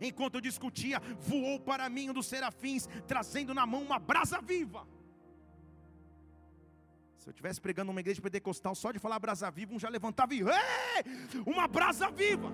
Enquanto 0.00 0.36
eu 0.36 0.40
discutia, 0.40 1.00
voou 1.18 1.58
para 1.58 1.88
mim 1.88 2.10
um 2.10 2.12
dos 2.12 2.26
serafins, 2.26 2.88
trazendo 3.06 3.54
na 3.54 3.66
mão 3.66 3.82
uma 3.82 3.98
brasa 3.98 4.40
viva. 4.40 4.86
Se 7.24 7.30
eu 7.30 7.32
estivesse 7.32 7.58
pregando 7.58 7.86
numa 7.86 8.00
igreja 8.00 8.20
pentecostal, 8.20 8.74
só 8.74 8.92
de 8.92 8.98
falar 8.98 9.18
brasa 9.18 9.50
viva, 9.50 9.72
um 9.72 9.78
já 9.78 9.88
levantava 9.88 10.34
e, 10.34 10.42
uma 11.46 11.66
brasa 11.66 12.10
viva. 12.10 12.52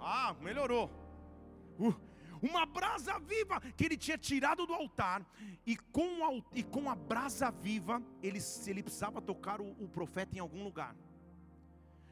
Ah, 0.00 0.34
melhorou. 0.40 0.90
Uh, 1.78 1.94
uma 2.40 2.64
brasa 2.64 3.18
viva 3.18 3.60
que 3.76 3.84
ele 3.84 3.98
tinha 3.98 4.16
tirado 4.16 4.64
do 4.64 4.72
altar, 4.72 5.26
e 5.66 5.76
com, 5.76 6.24
a, 6.24 6.42
e 6.54 6.62
com 6.62 6.88
a 6.88 6.94
brasa 6.94 7.50
viva, 7.50 8.02
ele, 8.22 8.38
ele 8.66 8.82
precisava 8.82 9.20
tocar 9.20 9.60
o, 9.60 9.72
o 9.72 9.86
profeta 9.88 10.34
em 10.34 10.40
algum 10.40 10.64
lugar. 10.64 10.96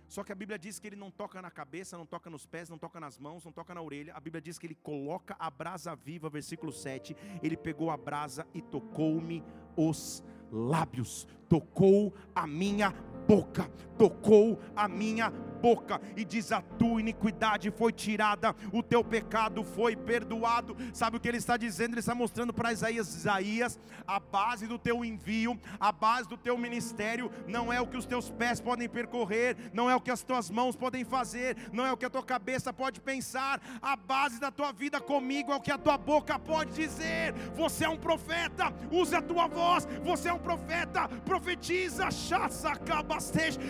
Só 0.06 0.22
que 0.22 0.32
a 0.32 0.34
Bíblia 0.34 0.58
diz 0.58 0.78
que 0.78 0.86
ele 0.86 0.96
não 0.96 1.10
toca 1.10 1.40
na 1.40 1.50
cabeça, 1.50 1.96
não 1.96 2.04
toca 2.04 2.28
nos 2.28 2.44
pés, 2.44 2.68
não 2.68 2.76
toca 2.76 3.00
nas 3.00 3.16
mãos, 3.16 3.42
não 3.42 3.52
toca 3.52 3.72
na 3.72 3.80
orelha. 3.80 4.12
A 4.14 4.20
Bíblia 4.20 4.42
diz 4.42 4.58
que 4.58 4.66
ele 4.66 4.74
coloca 4.74 5.34
a 5.38 5.48
brasa 5.48 5.96
viva, 5.96 6.28
versículo 6.28 6.72
7. 6.72 7.16
Ele 7.42 7.56
pegou 7.56 7.90
a 7.90 7.96
brasa 7.96 8.46
e 8.52 8.60
tocou-me 8.60 9.42
os 9.76 10.22
lábios, 10.52 11.26
tocou 11.48 12.12
a 12.34 12.46
minha 12.46 12.94
boca, 13.26 13.70
tocou 13.96 14.58
a 14.74 14.88
minha 14.88 15.30
boca 15.60 16.00
e 16.16 16.24
diz: 16.24 16.50
A 16.50 16.60
tua 16.60 17.00
iniquidade 17.00 17.70
foi 17.70 17.92
tirada, 17.92 18.54
o 18.72 18.82
teu 18.82 19.04
pecado 19.04 19.62
foi 19.62 19.94
perdoado. 19.94 20.76
Sabe 20.92 21.16
o 21.16 21.20
que 21.20 21.28
ele 21.28 21.36
está 21.36 21.56
dizendo? 21.56 21.92
Ele 21.92 22.00
está 22.00 22.14
mostrando 22.14 22.52
para 22.52 22.72
Isaías: 22.72 23.14
Isaías, 23.14 23.78
a 24.06 24.18
base 24.18 24.66
do 24.66 24.78
teu 24.78 25.04
envio, 25.04 25.58
a 25.78 25.92
base 25.92 26.28
do 26.28 26.36
teu 26.36 26.56
ministério, 26.56 27.30
não 27.46 27.72
é 27.72 27.80
o 27.80 27.86
que 27.86 27.96
os 27.96 28.06
teus 28.06 28.30
pés 28.30 28.60
podem 28.60 28.88
percorrer, 28.88 29.56
não 29.72 29.90
é 29.90 29.94
o 29.94 30.00
que 30.00 30.10
as 30.10 30.22
tuas 30.22 30.50
mãos 30.50 30.74
podem 30.74 31.04
fazer, 31.04 31.56
não 31.72 31.84
é 31.84 31.92
o 31.92 31.96
que 31.96 32.06
a 32.06 32.10
tua 32.10 32.22
cabeça 32.22 32.72
pode 32.72 33.00
pensar, 33.00 33.60
a 33.82 33.96
base 33.96 34.40
da 34.40 34.50
tua 34.50 34.72
vida 34.72 35.00
comigo 35.00 35.52
é 35.52 35.56
o 35.56 35.60
que 35.60 35.70
a 35.70 35.78
tua 35.78 35.98
boca 35.98 36.38
pode 36.38 36.72
dizer. 36.72 37.34
Você 37.54 37.84
é 37.84 37.88
um 37.88 37.98
profeta, 37.98 38.72
use 38.90 39.14
a 39.14 39.20
tua 39.20 39.46
voz, 39.46 39.86
você 40.02 40.28
é 40.28 40.32
um 40.32 40.38
profeta, 40.38 41.08
profetiza, 41.24 42.10
chaça, 42.10 42.74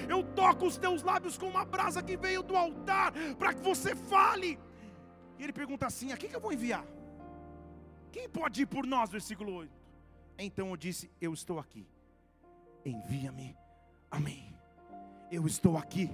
Eu 0.09 0.23
toco 0.23 0.67
os 0.67 0.77
teus 0.77 1.03
lábios 1.03 1.39
com 1.39 1.47
uma 1.47 1.65
brasa 1.65 2.03
que 2.03 2.17
veio 2.17 2.43
do 2.43 2.57
altar 2.57 3.13
para 3.39 3.55
que 3.55 3.61
você 3.61 3.95
fale. 3.95 4.59
E 5.39 5.45
ele 5.45 5.53
pergunta 5.53 5.87
assim: 5.87 6.13
a 6.13 6.17
quem 6.17 6.29
que 6.29 6.37
eu 6.37 6.41
vou 6.41 6.53
enviar? 6.53 6.85
Quem 8.13 8.29
pode 8.29 8.63
ir 8.63 8.67
por 8.67 8.87
nós? 8.87 9.11
Versículo 9.11 9.55
8. 9.55 9.73
Então 10.39 10.69
eu 10.71 10.77
disse: 10.77 11.11
Eu 11.21 11.33
estou 11.33 11.59
aqui, 11.59 11.87
envia-me 12.85 13.57
a 14.11 14.19
mim. 14.19 14.55
Eu 15.31 15.47
estou 15.47 15.77
aqui, 15.77 16.11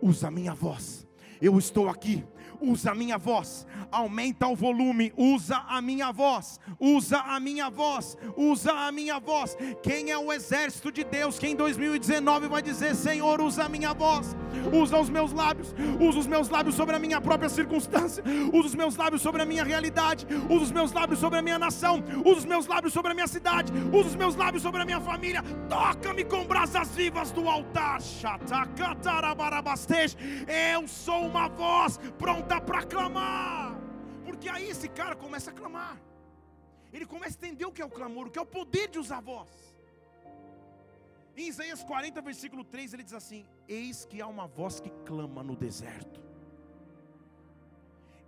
usa 0.00 0.28
a 0.28 0.30
minha 0.30 0.54
voz. 0.54 1.06
Eu 1.44 1.58
estou 1.58 1.90
aqui, 1.90 2.24
usa 2.58 2.92
a 2.92 2.94
minha 2.94 3.18
voz, 3.18 3.66
aumenta 3.92 4.46
o 4.48 4.56
volume, 4.56 5.12
usa 5.14 5.62
a 5.68 5.82
minha 5.82 6.10
voz, 6.10 6.58
usa 6.80 7.18
a 7.18 7.38
minha 7.38 7.68
voz, 7.68 8.16
usa 8.34 8.72
a 8.72 8.90
minha 8.90 9.20
voz. 9.20 9.54
Quem 9.82 10.10
é 10.10 10.16
o 10.16 10.32
exército 10.32 10.90
de 10.90 11.04
Deus 11.04 11.38
que 11.38 11.46
em 11.46 11.54
2019 11.54 12.48
vai 12.48 12.62
dizer: 12.62 12.94
Senhor, 12.94 13.42
usa 13.42 13.64
a 13.64 13.68
minha 13.68 13.92
voz, 13.92 14.34
usa 14.72 14.98
os 14.98 15.10
meus 15.10 15.32
lábios, 15.32 15.74
usa 16.00 16.20
os 16.20 16.26
meus 16.26 16.48
lábios 16.48 16.74
sobre 16.74 16.96
a 16.96 16.98
minha 16.98 17.20
própria 17.20 17.50
circunstância, 17.50 18.24
usa 18.50 18.68
os 18.68 18.74
meus 18.74 18.96
lábios 18.96 19.20
sobre 19.20 19.42
a 19.42 19.44
minha 19.44 19.64
realidade, 19.64 20.26
usa 20.48 20.64
os 20.64 20.72
meus 20.72 20.92
lábios 20.92 21.18
sobre 21.18 21.38
a 21.38 21.42
minha 21.42 21.58
nação, 21.58 22.02
usa 22.24 22.38
os 22.38 22.44
meus 22.46 22.66
lábios 22.66 22.94
sobre 22.94 23.12
a 23.12 23.14
minha 23.14 23.28
cidade, 23.28 23.70
usa 23.92 24.08
os 24.08 24.16
meus 24.16 24.34
lábios 24.34 24.62
sobre 24.62 24.80
a 24.80 24.84
minha 24.86 25.00
família. 25.00 25.42
Toca-me 25.68 26.24
com 26.24 26.46
brasas 26.46 26.88
vivas 26.94 27.30
do 27.32 27.46
altar. 27.48 27.98
Eu 30.74 30.88
sou 30.88 31.33
uma 31.34 31.48
voz 31.48 31.98
pronta 32.16 32.60
para 32.60 32.82
clamar. 32.84 33.76
Porque 34.24 34.48
aí 34.48 34.68
esse 34.68 34.88
cara 34.88 35.16
começa 35.16 35.50
a 35.50 35.54
clamar. 35.54 36.00
Ele 36.92 37.06
começa 37.14 37.36
a 37.36 37.38
entender 37.40 37.66
o 37.66 37.72
que 37.72 37.82
é 37.82 37.84
o 37.84 37.90
clamor, 37.90 38.28
o 38.28 38.30
que 38.30 38.38
é 38.38 38.42
o 38.42 38.46
poder 38.46 38.88
de 38.88 38.98
usar 39.00 39.18
a 39.18 39.20
voz. 39.20 39.50
Em 41.36 41.48
Isaías 41.48 41.82
40, 41.82 42.22
versículo 42.22 42.62
3, 42.62 42.94
ele 42.94 43.02
diz 43.02 43.12
assim: 43.12 43.44
Eis 43.66 44.04
que 44.04 44.20
há 44.22 44.28
uma 44.28 44.46
voz 44.46 44.78
que 44.78 44.90
clama 45.04 45.42
no 45.42 45.56
deserto. 45.56 46.22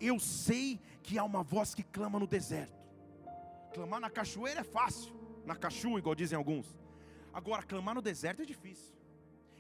Eu 0.01 0.19
sei 0.19 0.81
que 1.03 1.17
há 1.17 1.23
uma 1.25 1.45
voz 1.45 1.75
que 1.75 1.85
clama 1.85 2.19
no 2.19 2.27
deserto. 2.27 2.75
Clamar 3.73 4.01
na 4.01 4.11
cachoeira 4.11 4.61
é 4.61 4.65
fácil, 4.65 5.15
na 5.45 5.55
cachoeira, 5.55 6.01
igual 6.01 6.15
dizem 6.15 6.37
alguns. 6.37 6.77
Agora, 7.33 7.63
clamar 7.63 7.95
no 7.95 8.03
deserto 8.03 8.43
é 8.43 8.45
difícil. 8.45 8.93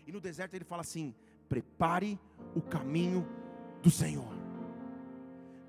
E 0.06 0.11
no 0.11 0.20
deserto 0.20 0.54
ele 0.54 0.64
fala 0.64 0.82
assim: 0.82 1.14
prepare 1.48 2.18
o 2.54 2.61
caminho 2.61 3.26
do 3.82 3.90
Senhor. 3.90 4.35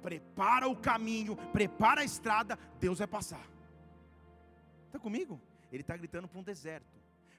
Prepara 0.02 0.68
o 0.68 0.76
caminho, 0.76 1.36
prepara 1.52 2.02
a 2.02 2.06
estrada, 2.06 2.58
Deus 2.80 3.00
vai 3.00 3.08
passar. 3.08 3.46
Está 4.86 5.00
comigo? 5.00 5.40
Ele 5.72 5.82
está 5.82 5.98
gritando 5.98 6.28
para 6.28 6.40
um 6.40 6.44
deserto 6.44 6.97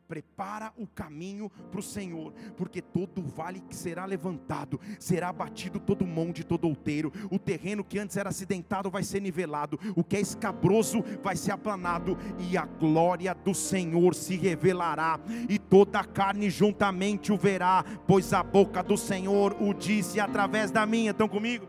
prepara 0.08 0.72
o 0.76 0.86
caminho 0.86 1.50
para 1.70 1.80
o 1.80 1.82
Senhor, 1.82 2.32
porque 2.56 2.80
todo 2.80 3.22
vale 3.22 3.60
que 3.60 3.76
será 3.76 4.06
levantado, 4.06 4.80
será 4.98 5.32
batido 5.32 5.78
todo 5.78 6.06
monte, 6.06 6.42
todo 6.42 6.66
outeiro, 6.66 7.12
o 7.30 7.38
terreno 7.38 7.84
que 7.84 7.98
antes 7.98 8.16
era 8.16 8.30
acidentado 8.30 8.90
vai 8.90 9.02
ser 9.02 9.20
nivelado, 9.20 9.78
o 9.94 10.02
que 10.02 10.16
é 10.16 10.20
escabroso 10.20 11.04
vai 11.22 11.36
ser 11.36 11.52
aplanado, 11.52 12.16
e 12.38 12.56
a 12.56 12.64
glória 12.64 13.34
do 13.34 13.54
Senhor 13.54 14.14
se 14.14 14.36
revelará, 14.36 15.20
e 15.48 15.58
toda 15.58 16.00
a 16.00 16.04
carne 16.04 16.48
juntamente 16.48 17.30
o 17.30 17.36
verá, 17.36 17.84
pois 18.06 18.32
a 18.32 18.42
boca 18.42 18.82
do 18.82 18.96
Senhor 18.96 19.54
o 19.60 19.74
disse 19.74 20.18
através 20.18 20.70
da 20.70 20.86
minha. 20.86 21.10
Estão 21.10 21.28
comigo? 21.28 21.68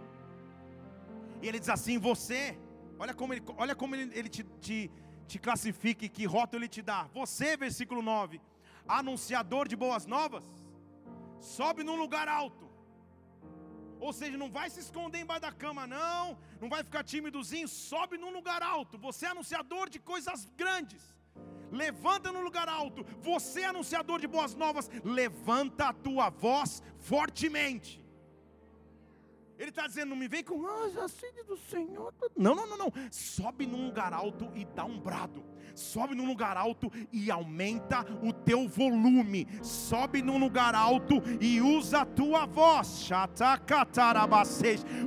E 1.42 1.48
ele 1.48 1.60
diz 1.60 1.70
assim: 1.70 1.98
Você, 1.98 2.58
olha 2.98 3.14
como 3.14 3.34
ele, 3.34 3.42
olha 3.58 3.76
como 3.76 3.96
ele, 3.96 4.12
ele 4.14 4.30
te, 4.30 4.44
te 4.62 4.92
te 5.32 5.40
classifique, 5.48 6.10
que 6.16 6.26
rótulo 6.26 6.64
ele 6.64 6.68
te 6.76 6.82
dá. 6.82 7.02
Você, 7.20 7.56
versículo 7.66 8.02
9, 8.02 8.42
anunciador 8.88 9.68
de 9.68 9.76
boas 9.76 10.06
novas, 10.06 10.46
sobe 11.40 11.84
num 11.84 12.00
lugar 12.04 12.28
alto. 12.28 12.66
Ou 14.00 14.12
seja, 14.14 14.38
não 14.38 14.50
vai 14.50 14.70
se 14.70 14.80
esconder 14.80 15.20
embaixo 15.22 15.42
da 15.42 15.52
cama, 15.52 15.86
não. 15.86 16.38
Não 16.62 16.70
vai 16.74 16.82
ficar 16.84 17.04
tímidozinho. 17.04 17.68
Sobe 17.68 18.18
num 18.18 18.32
lugar 18.32 18.62
alto. 18.64 18.98
Você 18.98 19.26
é 19.26 19.30
anunciador 19.30 19.90
de 19.90 20.00
coisas 20.00 20.50
grandes. 20.56 21.04
Levanta 21.70 22.32
no 22.32 22.42
lugar 22.42 22.70
alto. 22.70 23.06
Você 23.22 23.62
é 23.62 23.66
anunciador 23.66 24.20
de 24.20 24.28
boas 24.28 24.56
novas. 24.56 24.90
Levanta 25.04 25.90
a 25.90 25.94
tua 25.94 26.30
voz 26.30 26.82
fortemente. 26.98 27.99
Ele 29.60 29.72
está 29.72 29.86
dizendo, 29.86 30.10
não 30.12 30.16
me 30.16 30.30
vem 30.30 30.42
com, 30.42 30.66
ah, 30.66 31.04
a 31.04 31.08
sede 31.10 31.44
do 31.44 31.58
Senhor. 31.58 32.14
Não, 32.38 32.56
não, 32.56 32.66
não, 32.66 32.78
não. 32.78 32.94
Sobe 33.12 33.68
num 33.68 33.88
lugar 33.88 34.14
alto 34.14 34.50
e 34.56 34.64
dá 34.64 34.86
um 34.86 34.98
brado. 34.98 35.44
Sobe 35.76 36.16
num 36.16 36.26
lugar 36.26 36.58
alto 36.58 36.92
e 37.12 37.32
aumenta 37.32 38.06
o 38.22 38.32
teu 38.32 38.68
volume. 38.68 39.48
Sobe 39.62 40.22
num 40.22 40.38
lugar 40.38 40.76
alto 40.76 41.22
e 41.40 41.62
usa 41.62 42.02
a 42.02 42.06
tua 42.06 42.46
voz. 42.46 43.10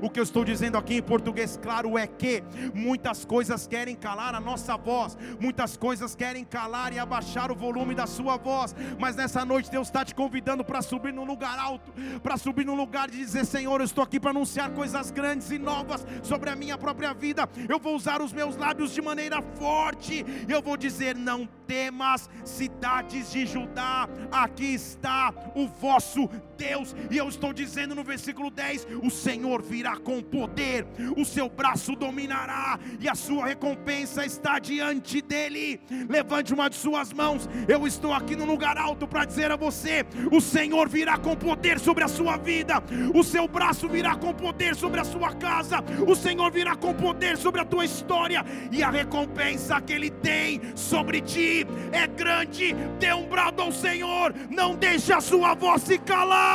O 0.02 0.10
que 0.10 0.18
eu 0.18 0.24
estou 0.24 0.44
dizendo 0.44 0.76
aqui 0.76 0.94
em 0.94 1.02
português 1.02 1.58
claro 1.60 1.98
é 1.98 2.06
que 2.06 2.42
muitas 2.74 3.24
coisas 3.24 3.66
querem 3.66 3.94
calar 3.94 4.34
a 4.34 4.40
nossa 4.40 4.76
voz. 4.76 5.16
Muitas 5.40 5.76
coisas 5.76 6.14
querem 6.14 6.44
calar 6.44 6.92
e 6.92 6.98
abaixar 6.98 7.50
o 7.50 7.54
volume 7.54 7.94
da 7.94 8.06
sua 8.06 8.36
voz. 8.36 8.74
Mas 8.98 9.16
nessa 9.16 9.44
noite 9.44 9.70
Deus 9.70 9.88
está 9.88 10.04
te 10.04 10.14
convidando 10.14 10.64
para 10.64 10.82
subir 10.82 11.12
num 11.12 11.24
lugar 11.24 11.58
alto. 11.58 11.92
Para 12.22 12.36
subir 12.36 12.64
num 12.64 12.74
lugar 12.74 13.10
de 13.10 13.18
dizer, 13.18 13.44
Senhor, 13.44 13.80
eu 13.80 13.84
estou 13.84 14.02
aqui 14.04 14.18
para 14.18 14.30
anunciar 14.30 14.70
coisas 14.72 15.10
grandes 15.10 15.50
e 15.50 15.58
novas 15.58 16.06
sobre 16.22 16.50
a 16.50 16.56
minha 16.56 16.76
própria 16.78 17.12
vida. 17.12 17.48
Eu 17.68 17.78
vou 17.78 17.94
usar 17.94 18.20
os 18.20 18.32
meus 18.32 18.56
lábios 18.56 18.92
de 18.92 19.02
maneira 19.02 19.42
forte. 19.42 20.24
Eu 20.52 20.60
vou 20.62 20.76
dizer: 20.76 21.16
Não 21.16 21.46
temas, 21.66 22.28
cidades 22.44 23.32
de 23.32 23.46
Judá, 23.46 24.08
aqui 24.30 24.74
está 24.74 25.32
o 25.54 25.66
vosso 25.66 26.28
Deus. 26.62 26.94
E 27.10 27.16
eu 27.16 27.28
estou 27.28 27.52
dizendo 27.52 27.92
no 27.92 28.04
versículo 28.04 28.48
10: 28.48 28.86
O 29.02 29.10
Senhor 29.10 29.60
virá 29.62 29.96
com 29.96 30.22
poder, 30.22 30.86
o 31.16 31.24
seu 31.24 31.48
braço 31.48 31.96
dominará, 31.96 32.78
e 33.00 33.08
a 33.08 33.16
sua 33.16 33.46
recompensa 33.46 34.24
está 34.24 34.60
diante 34.60 35.20
dele. 35.20 35.80
Levante 36.08 36.54
uma 36.54 36.70
de 36.70 36.76
suas 36.76 37.12
mãos. 37.12 37.48
Eu 37.66 37.84
estou 37.84 38.12
aqui 38.12 38.36
no 38.36 38.44
lugar 38.44 38.78
alto 38.78 39.08
para 39.08 39.24
dizer 39.24 39.50
a 39.50 39.56
você: 39.56 40.06
O 40.30 40.40
Senhor 40.40 40.88
virá 40.88 41.18
com 41.18 41.34
poder 41.34 41.80
sobre 41.80 42.04
a 42.04 42.08
sua 42.08 42.36
vida, 42.36 42.82
o 43.12 43.24
seu 43.24 43.48
braço 43.48 43.88
virá 43.88 44.14
com 44.14 44.32
poder 44.32 44.76
sobre 44.76 45.00
a 45.00 45.04
sua 45.04 45.32
casa, 45.34 45.82
o 46.06 46.14
Senhor 46.14 46.50
virá 46.52 46.76
com 46.76 46.94
poder 46.94 47.36
sobre 47.36 47.60
a 47.60 47.64
tua 47.64 47.84
história, 47.84 48.44
e 48.70 48.82
a 48.84 48.90
recompensa 48.90 49.80
que 49.80 49.92
Ele 49.92 50.10
tem 50.10 50.60
sobre 50.76 51.20
ti 51.20 51.66
é 51.90 52.06
grande. 52.06 52.72
Dê 53.00 53.12
um 53.12 53.28
brado 53.28 53.62
ao 53.62 53.72
Senhor, 53.72 54.32
não 54.48 54.76
deixe 54.76 55.12
a 55.12 55.20
sua 55.20 55.54
voz 55.54 55.82
se 55.82 55.98
calar. 55.98 56.51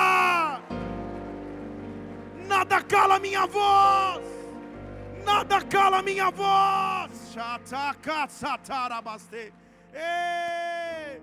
Nada 2.48 2.82
cala 2.84 3.20
minha 3.20 3.46
voz, 3.46 4.24
nada 5.24 5.62
cala 5.62 6.02
minha 6.02 6.32
voz. 6.32 7.36
Ei! 9.94 11.22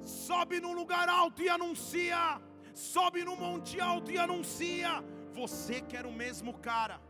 Sobe 0.00 0.60
num 0.60 0.74
lugar 0.74 1.08
alto 1.08 1.42
e 1.42 1.48
anuncia. 1.48 2.40
Sobe 2.72 3.24
no 3.24 3.36
monte 3.36 3.80
alto 3.80 4.10
e 4.10 4.18
anuncia. 4.18 5.02
Você 5.32 5.80
que 5.80 5.96
era 5.96 6.08
o 6.08 6.12
mesmo 6.12 6.54
cara 6.54 7.00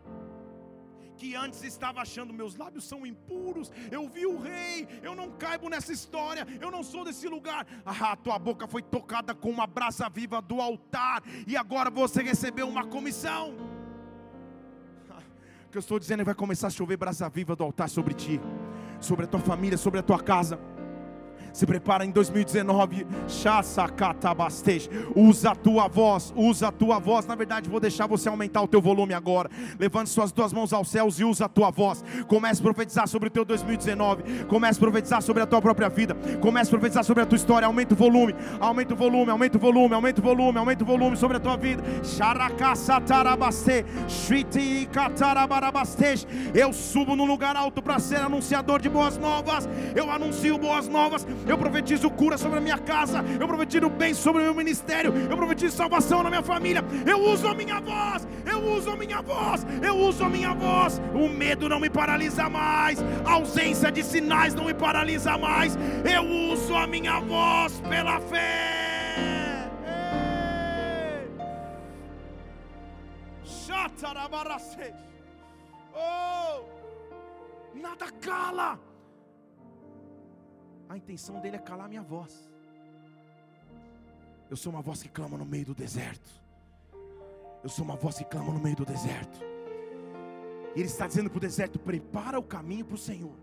que 1.16 1.34
antes 1.34 1.62
estava 1.62 2.00
achando 2.00 2.32
meus 2.32 2.56
lábios 2.56 2.84
são 2.84 3.06
impuros, 3.06 3.70
eu 3.90 4.08
vi 4.08 4.26
o 4.26 4.38
rei, 4.38 4.88
eu 5.02 5.14
não 5.14 5.30
caibo 5.30 5.68
nessa 5.68 5.92
história, 5.92 6.46
eu 6.60 6.70
não 6.70 6.82
sou 6.82 7.04
desse 7.04 7.28
lugar. 7.28 7.66
Ah, 7.84 8.16
tua 8.16 8.38
boca 8.38 8.66
foi 8.66 8.82
tocada 8.82 9.34
com 9.34 9.50
uma 9.50 9.66
brasa 9.66 10.08
viva 10.08 10.40
do 10.40 10.60
altar, 10.60 11.22
e 11.46 11.56
agora 11.56 11.90
você 11.90 12.22
recebeu 12.22 12.68
uma 12.68 12.84
comissão. 12.84 13.54
O 15.66 15.70
que 15.70 15.78
eu 15.78 15.80
estou 15.80 15.98
dizendo 15.98 16.20
é 16.20 16.24
vai 16.24 16.34
começar 16.34 16.68
a 16.68 16.70
chover 16.70 16.96
brasa 16.96 17.28
viva 17.28 17.56
do 17.56 17.64
altar 17.64 17.88
sobre 17.88 18.14
ti, 18.14 18.40
sobre 19.00 19.24
a 19.24 19.28
tua 19.28 19.40
família, 19.40 19.76
sobre 19.76 19.98
a 19.98 20.02
tua 20.02 20.22
casa. 20.22 20.58
Se 21.54 21.64
prepara 21.66 22.04
em 22.04 22.10
2019. 22.10 23.06
Usa 25.14 25.50
a 25.52 25.54
tua 25.54 25.86
voz, 25.86 26.34
usa 26.36 26.68
a 26.68 26.72
tua 26.72 26.98
voz. 26.98 27.26
Na 27.26 27.36
verdade, 27.36 27.70
vou 27.70 27.78
deixar 27.78 28.08
você 28.08 28.28
aumentar 28.28 28.60
o 28.60 28.66
teu 28.66 28.82
volume 28.82 29.14
agora. 29.14 29.48
Levante 29.78 30.10
suas 30.10 30.32
duas 30.32 30.52
mãos 30.52 30.72
aos 30.72 30.88
céus 30.88 31.20
e 31.20 31.24
usa 31.24 31.44
a 31.44 31.48
tua 31.48 31.70
voz. 31.70 32.04
Comece 32.26 32.60
a 32.60 32.64
profetizar 32.64 33.06
sobre 33.06 33.28
o 33.28 33.30
teu 33.30 33.44
2019. 33.44 34.44
Comece 34.46 34.78
a 34.78 34.80
profetizar 34.80 35.22
sobre 35.22 35.44
a 35.44 35.46
tua 35.46 35.62
própria 35.62 35.88
vida. 35.88 36.16
Comece 36.40 36.70
a 36.70 36.72
profetizar 36.72 37.04
sobre 37.04 37.22
a 37.22 37.26
tua 37.26 37.36
história. 37.36 37.66
Aumenta 37.66 37.94
o 37.94 37.96
volume, 37.96 38.34
aumenta 38.58 38.94
o 38.94 38.96
volume, 38.96 39.30
aumenta 39.30 39.56
o 39.56 39.60
volume, 39.60 39.94
aumenta 39.94 40.20
o 40.20 40.24
volume, 40.24 40.58
aumenta 40.58 40.82
o 40.82 40.86
volume 40.86 41.16
sobre 41.16 41.36
a 41.36 41.40
tua 41.40 41.56
vida. 41.56 41.84
Eu 46.52 46.72
subo 46.72 47.14
no 47.14 47.24
lugar 47.24 47.54
alto 47.54 47.80
para 47.80 48.00
ser 48.00 48.16
anunciador 48.16 48.82
de 48.82 48.88
boas 48.88 49.16
novas. 49.16 49.68
Eu 49.94 50.10
anuncio 50.10 50.58
boas 50.58 50.88
novas 50.88 51.24
eu 51.46 51.58
profetizo 51.58 52.10
cura 52.10 52.38
sobre 52.38 52.58
a 52.58 52.60
minha 52.60 52.78
casa, 52.78 53.24
eu 53.40 53.46
profetizo 53.46 53.88
bem 53.88 54.14
sobre 54.14 54.42
o 54.42 54.44
meu 54.44 54.54
ministério, 54.54 55.12
eu 55.30 55.36
profetizo 55.36 55.76
salvação 55.76 56.22
na 56.22 56.30
minha 56.30 56.42
família. 56.42 56.84
Eu 57.06 57.20
uso 57.20 57.46
a 57.48 57.54
minha 57.54 57.80
voz, 57.80 58.26
eu 58.46 58.62
uso 58.62 58.90
a 58.90 58.96
minha 58.96 59.20
voz, 59.20 59.66
eu 59.82 59.96
uso 59.96 60.24
a 60.24 60.28
minha 60.28 60.54
voz. 60.54 61.00
O 61.14 61.28
medo 61.28 61.68
não 61.68 61.80
me 61.80 61.90
paralisa 61.90 62.48
mais, 62.48 62.98
a 63.24 63.32
ausência 63.32 63.90
de 63.90 64.02
sinais 64.02 64.54
não 64.54 64.64
me 64.64 64.74
paralisa 64.74 65.36
mais. 65.36 65.76
Eu 66.04 66.24
uso 66.52 66.74
a 66.74 66.86
minha 66.86 67.20
voz 67.20 67.80
pela 67.88 68.20
fé. 68.20 68.74
Oh, 75.96 76.64
nada 77.74 78.06
cala 78.20 78.78
a 80.88 80.96
intenção 80.96 81.40
dele 81.40 81.56
é 81.56 81.58
calar 81.58 81.88
minha 81.88 82.02
voz. 82.02 82.50
Eu 84.50 84.56
sou 84.56 84.72
uma 84.72 84.82
voz 84.82 85.02
que 85.02 85.08
clama 85.08 85.36
no 85.36 85.44
meio 85.44 85.66
do 85.66 85.74
deserto. 85.74 86.30
Eu 87.62 87.68
sou 87.68 87.84
uma 87.84 87.96
voz 87.96 88.18
que 88.18 88.24
clama 88.24 88.52
no 88.52 88.60
meio 88.60 88.76
do 88.76 88.84
deserto. 88.84 89.40
E 90.76 90.80
ele 90.80 90.88
está 90.88 91.06
dizendo 91.06 91.30
para 91.30 91.38
o 91.38 91.40
deserto: 91.40 91.78
prepara 91.78 92.38
o 92.38 92.42
caminho 92.42 92.84
para 92.84 92.94
o 92.94 92.98
Senhor. 92.98 93.34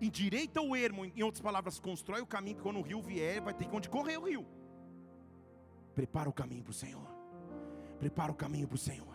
Endireita 0.00 0.60
o 0.60 0.76
ermo, 0.76 1.04
em 1.04 1.22
outras 1.22 1.40
palavras, 1.40 1.78
constrói 1.80 2.20
o 2.20 2.26
caminho, 2.26 2.56
que 2.56 2.62
quando 2.62 2.78
o 2.78 2.82
rio 2.82 3.00
vier, 3.00 3.40
vai 3.40 3.54
ter 3.54 3.68
onde 3.72 3.88
correr 3.88 4.18
o 4.18 4.24
rio. 4.24 4.46
Prepara 5.94 6.28
o 6.28 6.32
caminho 6.32 6.62
para 6.62 6.72
o 6.72 6.74
Senhor. 6.74 7.06
Prepara 7.98 8.30
o 8.30 8.34
caminho 8.34 8.68
para 8.68 8.74
o 8.74 8.78
Senhor. 8.78 9.14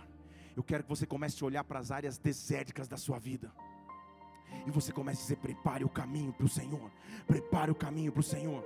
Eu 0.56 0.64
quero 0.64 0.84
que 0.84 0.90
você 0.90 1.06
comece 1.06 1.42
a 1.44 1.46
olhar 1.46 1.64
para 1.64 1.80
as 1.80 1.92
áreas 1.92 2.18
desérticas 2.18 2.88
da 2.88 2.98
sua 2.98 3.20
vida 3.20 3.52
e 4.66 4.72
você 4.72 4.92
começa 4.92 5.20
a 5.20 5.24
dizer: 5.24 5.38
prepare 5.38 5.84
o 5.84 5.90
caminho 5.90 6.34
para 6.34 6.46
o 6.46 6.50
Senhor, 6.50 6.92
prepare 7.28 7.72
o 7.72 7.76
caminho 7.76 8.12
para 8.12 8.22
o 8.22 8.24
Senhor. 8.24 8.64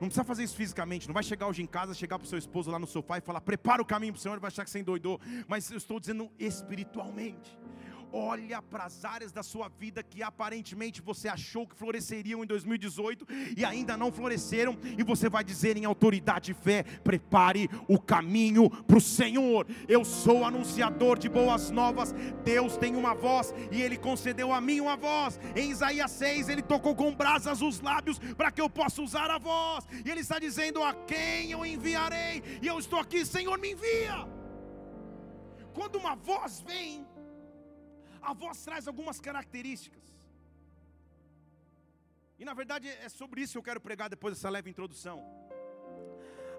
Não 0.00 0.08
precisa 0.08 0.24
fazer 0.24 0.42
isso 0.42 0.56
fisicamente, 0.56 1.06
não 1.06 1.14
vai 1.14 1.22
chegar 1.22 1.46
hoje 1.46 1.62
em 1.62 1.66
casa, 1.66 1.94
chegar 1.94 2.18
para 2.18 2.26
o 2.26 2.28
seu 2.28 2.38
esposo 2.38 2.70
lá 2.70 2.78
no 2.78 2.86
sofá 2.86 3.18
e 3.18 3.20
falar: 3.20 3.40
prepara 3.40 3.80
o 3.80 3.84
caminho 3.84 4.12
para 4.12 4.18
o 4.18 4.22
Senhor, 4.22 4.34
ele 4.34 4.40
vai 4.40 4.48
achar 4.48 4.64
que 4.64 4.70
você 4.70 4.80
endoidou. 4.80 5.20
Mas 5.46 5.70
eu 5.70 5.76
estou 5.76 5.98
dizendo 6.00 6.30
espiritualmente. 6.38 7.58
Olha 8.14 8.62
para 8.62 8.84
as 8.84 9.04
áreas 9.04 9.32
da 9.32 9.42
sua 9.42 9.68
vida 9.68 10.02
que 10.02 10.22
aparentemente 10.22 11.02
você 11.02 11.26
achou 11.26 11.66
que 11.66 11.74
floresceriam 11.74 12.44
em 12.44 12.46
2018 12.46 13.26
e 13.56 13.64
ainda 13.64 13.96
não 13.96 14.12
floresceram, 14.12 14.78
e 14.96 15.02
você 15.02 15.28
vai 15.28 15.42
dizer 15.42 15.76
em 15.76 15.84
autoridade 15.84 16.52
e 16.52 16.54
fé: 16.54 16.84
prepare 17.02 17.68
o 17.88 17.98
caminho 17.98 18.70
para 18.70 18.98
o 18.98 19.00
Senhor. 19.00 19.66
Eu 19.88 20.04
sou 20.04 20.44
anunciador 20.44 21.18
de 21.18 21.28
boas 21.28 21.70
novas. 21.70 22.14
Deus 22.44 22.76
tem 22.76 22.94
uma 22.94 23.14
voz 23.14 23.52
e 23.72 23.82
Ele 23.82 23.96
concedeu 23.96 24.52
a 24.52 24.60
mim 24.60 24.80
uma 24.80 24.96
voz. 24.96 25.40
Em 25.56 25.70
Isaías 25.70 26.12
6, 26.12 26.48
Ele 26.48 26.62
tocou 26.62 26.94
com 26.94 27.14
brasas 27.14 27.60
os 27.60 27.80
lábios 27.80 28.18
para 28.36 28.52
que 28.52 28.60
eu 28.60 28.70
possa 28.70 29.02
usar 29.02 29.30
a 29.30 29.38
voz, 29.38 29.86
e 30.04 30.10
Ele 30.10 30.20
está 30.20 30.38
dizendo: 30.38 30.82
a 30.82 30.94
quem 30.94 31.50
eu 31.50 31.66
enviarei, 31.66 32.42
e 32.62 32.66
eu 32.66 32.78
estou 32.78 33.00
aqui, 33.00 33.26
Senhor, 33.26 33.58
me 33.58 33.72
envia. 33.72 34.28
Quando 35.72 35.96
uma 35.96 36.14
voz 36.14 36.60
vem, 36.60 37.04
a 38.30 38.32
voz 38.32 38.64
traz 38.64 38.88
algumas 38.88 39.20
características. 39.20 40.04
E 42.38 42.44
na 42.44 42.54
verdade 42.60 42.88
é 42.88 43.08
sobre 43.08 43.42
isso 43.42 43.52
que 43.52 43.58
eu 43.58 43.68
quero 43.70 43.80
pregar 43.80 44.08
depois 44.08 44.34
dessa 44.34 44.50
leve 44.56 44.70
introdução. 44.70 45.18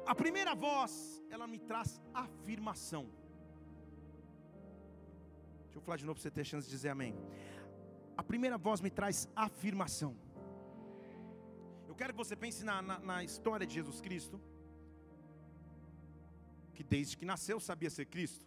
A 0.05 0.13
primeira 0.13 0.53
voz, 0.53 1.21
ela 1.29 1.47
me 1.47 1.59
traz 1.59 1.99
afirmação. 2.13 3.03
Deixa 5.63 5.77
eu 5.77 5.81
falar 5.81 5.97
de 5.97 6.05
novo 6.05 6.15
para 6.15 6.23
você 6.23 6.31
ter 6.31 6.45
chance 6.45 6.67
de 6.67 6.75
dizer 6.75 6.89
amém. 6.89 7.13
A 8.15 8.23
primeira 8.23 8.57
voz 8.57 8.79
me 8.79 8.91
traz 8.91 9.27
afirmação. 9.35 10.15
Eu 11.87 11.95
quero 11.95 12.13
que 12.13 12.17
você 12.17 12.35
pense 12.35 12.63
na, 12.63 12.81
na, 12.81 12.99
na 12.99 13.23
história 13.23 13.65
de 13.65 13.73
Jesus 13.73 13.99
Cristo, 13.99 14.39
que 16.75 16.83
desde 16.83 17.17
que 17.17 17.25
nasceu 17.25 17.59
sabia 17.59 17.89
ser 17.89 18.05
Cristo. 18.05 18.45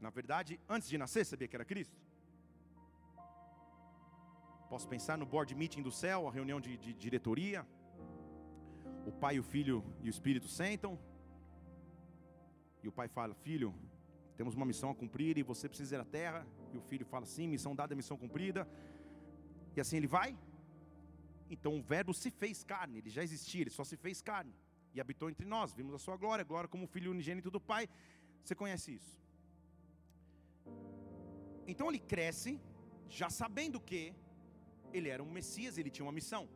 Na 0.00 0.10
verdade, 0.10 0.60
antes 0.68 0.88
de 0.88 0.98
nascer, 0.98 1.24
sabia 1.24 1.46
que 1.46 1.56
era 1.56 1.64
Cristo. 1.64 1.96
Posso 4.72 4.88
pensar 4.88 5.18
no 5.18 5.26
board 5.26 5.54
meeting 5.54 5.82
do 5.82 5.92
céu, 5.92 6.26
a 6.26 6.32
reunião 6.32 6.58
de, 6.58 6.78
de 6.78 6.94
diretoria. 6.94 7.60
O 9.04 9.12
pai, 9.12 9.38
o 9.38 9.42
filho 9.42 9.84
e 10.02 10.06
o 10.08 10.12
espírito 10.14 10.48
sentam. 10.48 10.98
E 12.82 12.88
o 12.88 12.92
pai 12.98 13.06
fala: 13.06 13.34
Filho, 13.34 13.74
temos 14.34 14.54
uma 14.54 14.64
missão 14.64 14.88
a 14.88 14.94
cumprir 14.94 15.36
e 15.36 15.42
você 15.42 15.68
precisa 15.68 15.96
ir 15.96 16.00
à 16.00 16.06
terra. 16.06 16.46
E 16.72 16.78
o 16.78 16.80
filho 16.80 17.04
fala: 17.04 17.26
Sim, 17.26 17.48
missão 17.48 17.74
dada, 17.76 17.94
missão 17.94 18.16
cumprida. 18.16 18.66
E 19.76 19.80
assim 19.82 19.98
ele 19.98 20.06
vai. 20.06 20.34
Então 21.50 21.78
o 21.78 21.82
Verbo 21.82 22.14
se 22.14 22.30
fez 22.30 22.64
carne, 22.64 22.96
ele 22.96 23.10
já 23.10 23.22
existia, 23.22 23.60
ele 23.60 23.68
só 23.78 23.84
se 23.84 23.98
fez 23.98 24.22
carne 24.22 24.54
e 24.94 25.02
habitou 25.02 25.28
entre 25.28 25.44
nós. 25.44 25.74
Vimos 25.74 25.94
a 25.94 25.98
sua 25.98 26.16
glória, 26.16 26.46
glória 26.46 26.66
como 26.66 26.86
filho 26.86 27.10
unigênito 27.10 27.50
do 27.50 27.60
Pai. 27.60 27.86
Você 28.42 28.54
conhece 28.54 28.94
isso? 28.94 29.20
Então 31.66 31.90
ele 31.90 31.98
cresce, 31.98 32.58
já 33.10 33.28
sabendo 33.28 33.78
que 33.78 34.14
ele 34.92 35.08
era 35.08 35.22
um 35.22 35.30
Messias, 35.30 35.78
ele 35.78 35.90
tinha 35.90 36.04
uma 36.04 36.12
missão. 36.12 36.48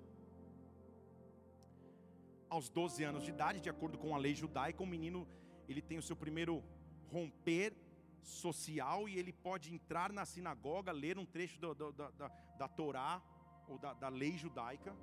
Aos 2.49 2.69
12 2.69 3.03
anos 3.05 3.25
de 3.25 3.31
idade, 3.31 3.61
de 3.61 3.69
acordo 3.69 3.99
com 3.99 4.15
a 4.15 4.19
lei 4.19 4.35
judaica, 4.35 4.83
o 4.83 4.87
menino 4.87 5.27
ele 5.69 5.83
tem 5.83 5.99
o 5.99 6.03
seu 6.03 6.15
primeiro 6.15 6.63
romper 7.11 7.75
social 8.23 9.09
e 9.09 9.19
ele 9.19 9.33
pode 9.33 9.73
entrar 9.73 10.13
na 10.13 10.25
sinagoga, 10.25 10.93
ler 10.93 11.19
um 11.19 11.27
trecho 11.27 11.61
do, 11.61 11.75
do, 11.75 11.93
da, 11.93 12.11
da, 12.11 12.29
da 12.59 12.69
Torá 12.69 13.23
ou 13.69 13.79
da, 13.79 13.95
da, 13.95 14.09
lei 14.09 14.37
judaica 14.37 14.95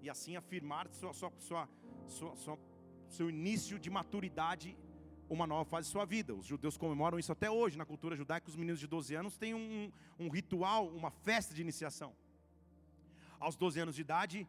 e 0.00 0.08
assim 0.08 0.36
afirmar 0.36 0.88
sua, 0.90 1.12
sua, 1.12 1.32
sua, 1.38 1.68
sua, 2.06 2.36
sua 2.36 2.58
seu 3.08 3.28
início 3.28 3.78
de 3.78 3.90
maturidade 3.90 4.76
uma 5.28 5.46
nova 5.46 5.64
fase 5.64 5.86
de 5.86 5.92
sua 5.92 6.04
vida. 6.04 6.34
Os 6.34 6.44
judeus 6.44 6.76
comemoram 6.76 7.18
isso 7.18 7.30
até 7.30 7.48
hoje. 7.48 7.78
Na 7.78 7.84
cultura 7.84 8.16
judaica, 8.16 8.48
os 8.48 8.56
meninos 8.56 8.80
de 8.80 8.86
12 8.88 9.14
anos 9.14 9.36
têm 9.36 9.54
um, 9.54 9.92
um 10.18 10.28
ritual, 10.28 10.88
uma 10.88 11.10
festa 11.10 11.54
de 11.54 11.62
iniciação. 11.62 12.14
Aos 13.40 13.56
12 13.56 13.80
anos 13.80 13.94
de 13.94 14.02
idade, 14.02 14.46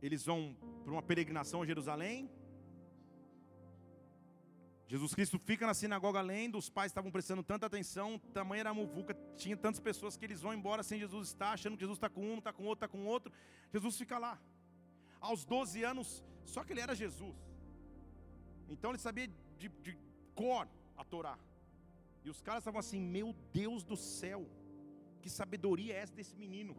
eles 0.00 0.24
vão 0.24 0.56
para 0.84 0.92
uma 0.92 1.02
peregrinação 1.02 1.62
a 1.62 1.66
Jerusalém. 1.66 2.30
Jesus 4.88 5.12
Cristo 5.12 5.36
fica 5.36 5.66
na 5.66 5.74
sinagoga 5.74 6.20
lendo, 6.20 6.56
os 6.56 6.70
pais 6.70 6.92
estavam 6.92 7.10
prestando 7.10 7.42
tanta 7.42 7.66
atenção, 7.66 8.20
tamanha 8.32 8.60
era 8.60 8.70
a 8.70 8.74
muvuca, 8.74 9.14
tinha 9.36 9.56
tantas 9.56 9.80
pessoas 9.80 10.16
que 10.16 10.24
eles 10.24 10.40
vão 10.40 10.54
embora 10.54 10.84
sem 10.84 11.00
Jesus 11.00 11.26
estar, 11.28 11.50
achando 11.50 11.76
que 11.76 11.80
Jesus 11.80 11.96
está 11.96 12.08
com 12.08 12.24
um, 12.24 12.38
está 12.38 12.52
com 12.52 12.62
outro, 12.64 12.86
está 12.86 12.88
com 12.88 13.04
outro. 13.04 13.32
Jesus 13.72 13.96
fica 13.98 14.16
lá. 14.16 14.40
Aos 15.20 15.44
12 15.44 15.82
anos, 15.82 16.24
só 16.44 16.62
que 16.62 16.72
ele 16.72 16.80
era 16.80 16.94
Jesus. 16.94 17.36
Então 18.68 18.90
ele 18.92 18.98
sabia 18.98 19.28
de, 19.58 19.68
de 19.68 19.98
cor 20.36 20.68
a 20.96 21.04
Torá. 21.04 21.36
E 22.24 22.30
os 22.30 22.40
caras 22.40 22.62
estavam 22.62 22.78
assim: 22.78 23.00
Meu 23.00 23.34
Deus 23.52 23.82
do 23.82 23.96
céu, 23.96 24.46
que 25.20 25.28
sabedoria 25.28 25.94
é 25.94 25.98
essa 25.98 26.14
desse 26.14 26.36
menino? 26.36 26.76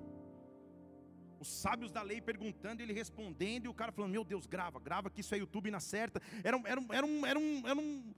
Os 1.39 1.47
sábios 1.47 1.91
da 1.91 2.01
lei 2.01 2.19
perguntando, 2.19 2.81
ele 2.81 2.93
respondendo, 2.93 3.65
e 3.65 3.67
o 3.67 3.73
cara 3.73 3.91
falando: 3.91 4.11
Meu 4.11 4.23
Deus, 4.23 4.45
grava, 4.47 4.79
grava 4.79 5.09
que 5.09 5.21
isso 5.21 5.33
é 5.35 5.37
YouTube 5.37 5.69
na 5.69 5.79
certa. 5.79 6.21
Era, 6.43 6.57
era, 6.65 6.81
era, 6.89 7.05
um, 7.05 7.25
era, 7.25 7.39
um, 7.39 7.67
era 7.67 7.79
um 7.79 8.13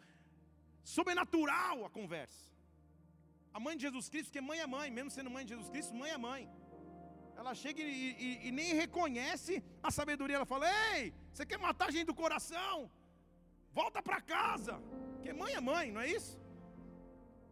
sobrenatural 0.84 1.86
a 1.86 1.90
conversa. 1.90 2.50
A 3.54 3.60
mãe 3.60 3.76
de 3.76 3.84
Jesus 3.84 4.08
Cristo, 4.10 4.28
porque 4.28 4.42
mãe 4.42 4.60
é 4.60 4.68
mãe, 4.68 4.90
mesmo 4.92 5.12
sendo 5.12 5.30
mãe 5.30 5.44
de 5.46 5.54
Jesus 5.54 5.70
Cristo, 5.70 5.94
mãe 5.96 6.12
é 6.12 6.18
mãe. 6.18 6.50
Ela 7.36 7.54
chega 7.56 7.82
e, 7.82 8.16
e, 8.26 8.48
e 8.48 8.52
nem 8.52 8.74
reconhece 8.74 9.64
a 9.82 9.90
sabedoria. 9.90 10.38
Ela 10.38 10.46
fala: 10.46 10.66
Ei, 10.94 11.14
você 11.32 11.46
quer 11.46 11.58
matar 11.58 11.88
a 11.88 11.92
gente 11.92 12.08
do 12.12 12.16
coração? 12.24 12.90
Volta 13.72 14.02
para 14.02 14.20
casa. 14.22 14.76
Porque 15.14 15.34
mãe 15.34 15.54
é 15.54 15.62
mãe, 15.62 15.92
não 15.92 16.02
é 16.02 16.10
isso? 16.18 16.34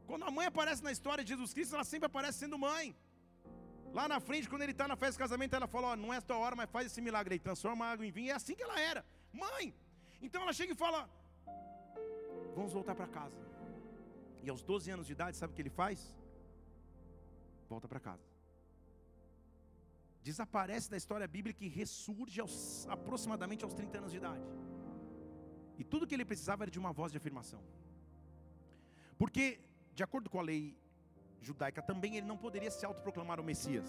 Quando 0.05 0.23
a 0.23 0.31
mãe 0.31 0.45
aparece 0.47 0.83
na 0.87 0.91
história 0.91 1.23
de 1.23 1.31
Jesus 1.33 1.53
Cristo, 1.53 1.75
ela 1.75 1.83
sempre 1.83 2.07
aparece 2.07 2.39
sendo 2.39 2.57
mãe. 2.57 2.95
Lá 3.93 4.07
na 4.07 4.19
frente, 4.19 4.49
quando 4.49 4.61
ele 4.61 4.71
está 4.71 4.87
na 4.87 4.95
festa 4.95 5.13
de 5.13 5.19
casamento, 5.19 5.55
ela 5.55 5.67
fala: 5.67 5.91
oh, 5.91 5.95
Não 5.95 6.13
é 6.13 6.17
a 6.17 6.21
tua 6.21 6.37
hora, 6.37 6.55
mas 6.55 6.69
faz 6.69 6.87
esse 6.87 7.01
milagre 7.01 7.35
aí, 7.35 7.39
transforma 7.39 7.85
a 7.85 7.91
água 7.91 8.05
em 8.05 8.11
vinho. 8.11 8.31
É 8.31 8.33
assim 8.33 8.55
que 8.55 8.63
ela 8.63 8.79
era, 8.79 9.05
mãe. 9.31 9.73
Então 10.21 10.41
ela 10.41 10.53
chega 10.53 10.73
e 10.73 10.75
fala: 10.75 11.09
Vamos 12.55 12.73
voltar 12.73 12.95
para 12.95 13.07
casa. 13.07 13.47
E 14.43 14.49
aos 14.49 14.61
12 14.61 14.89
anos 14.91 15.05
de 15.07 15.13
idade, 15.13 15.37
sabe 15.37 15.51
o 15.51 15.55
que 15.55 15.61
ele 15.61 15.69
faz? 15.69 16.15
Volta 17.69 17.87
para 17.87 17.99
casa. 17.99 18.23
Desaparece 20.23 20.89
da 20.89 20.97
história 20.97 21.27
bíblica 21.27 21.63
e 21.63 21.67
ressurge 21.67 22.39
aos, 22.41 22.87
aproximadamente 22.87 23.63
aos 23.63 23.73
30 23.73 23.97
anos 23.97 24.11
de 24.11 24.17
idade. 24.17 24.43
E 25.77 25.83
tudo 25.83 26.07
que 26.07 26.15
ele 26.15 26.25
precisava 26.25 26.63
era 26.63 26.71
de 26.71 26.79
uma 26.79 26.91
voz 26.91 27.11
de 27.11 27.17
afirmação. 27.17 27.61
Porque, 29.17 29.59
de 29.93 30.03
acordo 30.03 30.29
com 30.29 30.39
a 30.39 30.43
lei 30.43 30.77
judaica 31.41 31.81
também, 31.81 32.17
ele 32.17 32.25
não 32.25 32.37
poderia 32.37 32.71
se 32.71 32.85
autoproclamar 32.85 33.39
o 33.39 33.43
Messias. 33.43 33.85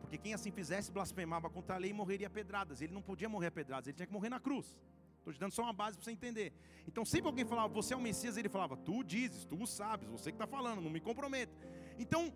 Porque 0.00 0.18
quem 0.18 0.34
assim 0.34 0.50
fizesse 0.50 0.92
blasfemava 0.92 1.48
contra 1.50 1.76
a 1.76 1.78
lei 1.78 1.90
e 1.90 1.94
morreria 1.94 2.26
a 2.26 2.30
pedradas. 2.30 2.80
Ele 2.80 2.92
não 2.92 3.02
podia 3.02 3.28
morrer 3.28 3.48
a 3.48 3.52
pedradas, 3.52 3.86
ele 3.86 3.96
tinha 3.96 4.06
que 4.06 4.12
morrer 4.12 4.28
na 4.28 4.40
cruz. 4.40 4.78
Estou 5.18 5.32
te 5.32 5.40
dando 5.40 5.52
só 5.52 5.62
uma 5.62 5.72
base 5.72 5.96
para 5.96 6.04
você 6.04 6.10
entender. 6.10 6.52
Então, 6.86 7.04
sempre 7.04 7.28
alguém 7.28 7.46
falava, 7.46 7.72
você 7.72 7.94
é 7.94 7.96
o 7.96 8.00
Messias, 8.00 8.36
ele 8.36 8.48
falava, 8.48 8.76
tu 8.76 9.02
dizes, 9.02 9.44
tu 9.46 9.66
sabes, 9.66 10.08
você 10.08 10.30
que 10.30 10.36
está 10.36 10.46
falando, 10.46 10.82
não 10.82 10.90
me 10.90 11.00
comprometa. 11.00 11.52
Então, 11.98 12.32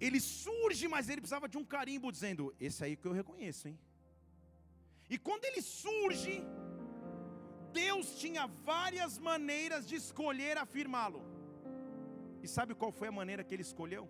ele 0.00 0.20
surge, 0.20 0.86
mas 0.86 1.08
ele 1.08 1.20
precisava 1.20 1.48
de 1.48 1.58
um 1.58 1.64
carimbo 1.64 2.12
dizendo: 2.12 2.54
Esse 2.60 2.84
aí 2.84 2.96
que 2.96 3.06
eu 3.06 3.12
reconheço, 3.12 3.68
hein? 3.68 3.78
E 5.10 5.18
quando 5.18 5.44
ele 5.44 5.62
surge, 5.62 6.42
Deus 7.72 8.18
tinha 8.18 8.46
várias 8.46 9.18
maneiras 9.18 9.88
de 9.88 9.96
escolher 9.96 10.56
afirmá-lo. 10.58 11.22
E 12.48 12.50
sabe 12.58 12.74
qual 12.80 12.90
foi 12.98 13.08
a 13.08 13.16
maneira 13.20 13.44
que 13.46 13.54
ele 13.54 13.66
escolheu? 13.70 14.04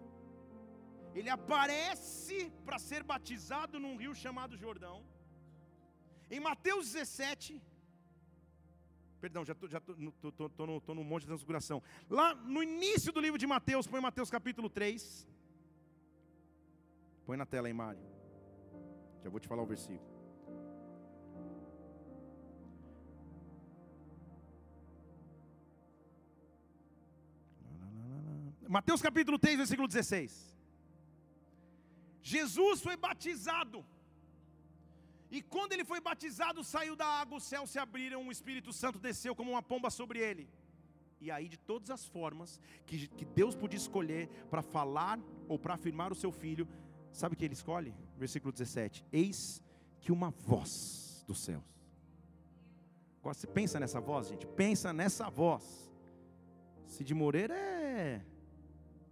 Ele 1.19 1.31
aparece 1.37 2.39
para 2.67 2.79
ser 2.89 3.03
batizado 3.13 3.81
num 3.85 3.97
rio 4.03 4.15
chamado 4.25 4.61
Jordão. 4.65 4.97
Em 6.31 6.41
Mateus 6.49 6.93
17, 6.93 7.61
perdão, 9.25 9.43
já 9.49 9.55
estou 9.55 9.69
tô, 10.23 10.31
tô, 10.39 10.49
tô, 10.59 10.67
no, 10.69 10.81
tô 10.81 10.95
no 10.95 11.03
monte 11.03 11.23
de 11.23 11.31
transfiguração. 11.33 11.83
Lá 12.19 12.29
no 12.55 12.63
início 12.63 13.13
do 13.17 13.21
livro 13.27 13.41
de 13.43 13.49
Mateus, 13.55 13.89
põe 13.89 14.01
Mateus 14.09 14.31
capítulo 14.31 14.71
3. 14.71 15.27
Põe 17.27 17.37
na 17.43 17.47
tela 17.55 17.67
aí, 17.67 17.75
Mário. 17.83 18.05
Já 19.25 19.29
vou 19.31 19.41
te 19.41 19.49
falar 19.49 19.65
o 19.65 19.73
versículo. 19.75 20.08
Mateus 28.69 29.01
capítulo 29.01 29.39
3, 29.39 29.57
versículo 29.57 29.89
16. 29.89 30.55
Jesus 32.23 32.83
foi 32.83 32.97
batizado. 32.97 33.83
E 35.31 35.41
quando 35.41 35.73
ele 35.73 35.85
foi 35.85 36.01
batizado, 36.01 36.63
saiu 36.63 36.95
da 36.95 37.07
água, 37.07 37.39
os 37.39 37.45
céus 37.45 37.71
se 37.71 37.79
abriram, 37.79 38.27
o 38.27 38.33
Espírito 38.33 38.71
Santo 38.71 38.99
desceu 38.99 39.35
como 39.35 39.53
uma 39.53 39.63
pomba 39.63 39.89
sobre 39.89 40.19
ele. 40.19 40.47
E 41.19 41.31
aí, 41.31 41.49
de 41.49 41.59
todas 41.59 41.91
as 41.91 42.07
formas 42.07 42.61
que, 42.87 43.09
que 43.09 43.25
Deus 43.25 43.55
podia 43.57 43.79
escolher 43.79 44.29
para 44.51 44.61
falar 44.61 45.19
ou 45.49 45.59
para 45.59 45.75
afirmar 45.75 46.13
o 46.13 46.15
seu 46.15 46.31
filho, 46.31 46.69
sabe 47.11 47.35
o 47.35 47.39
que 47.39 47.47
ele 47.47 47.55
escolhe? 47.55 47.95
Versículo 48.19 48.53
17: 48.53 49.05
Eis 49.11 49.63
que 49.99 50.13
uma 50.13 50.31
voz 50.31 51.25
dos 51.27 51.41
céus. 51.41 51.65
Você 53.23 53.47
pensa 53.47 53.81
nessa 53.81 54.01
voz, 54.01 54.29
gente? 54.29 54.47
Pensa 54.47 54.93
nessa 54.93 55.29
voz. 55.31 55.91
Cid 56.87 57.13
Moreira 57.15 57.55
é 57.55 58.23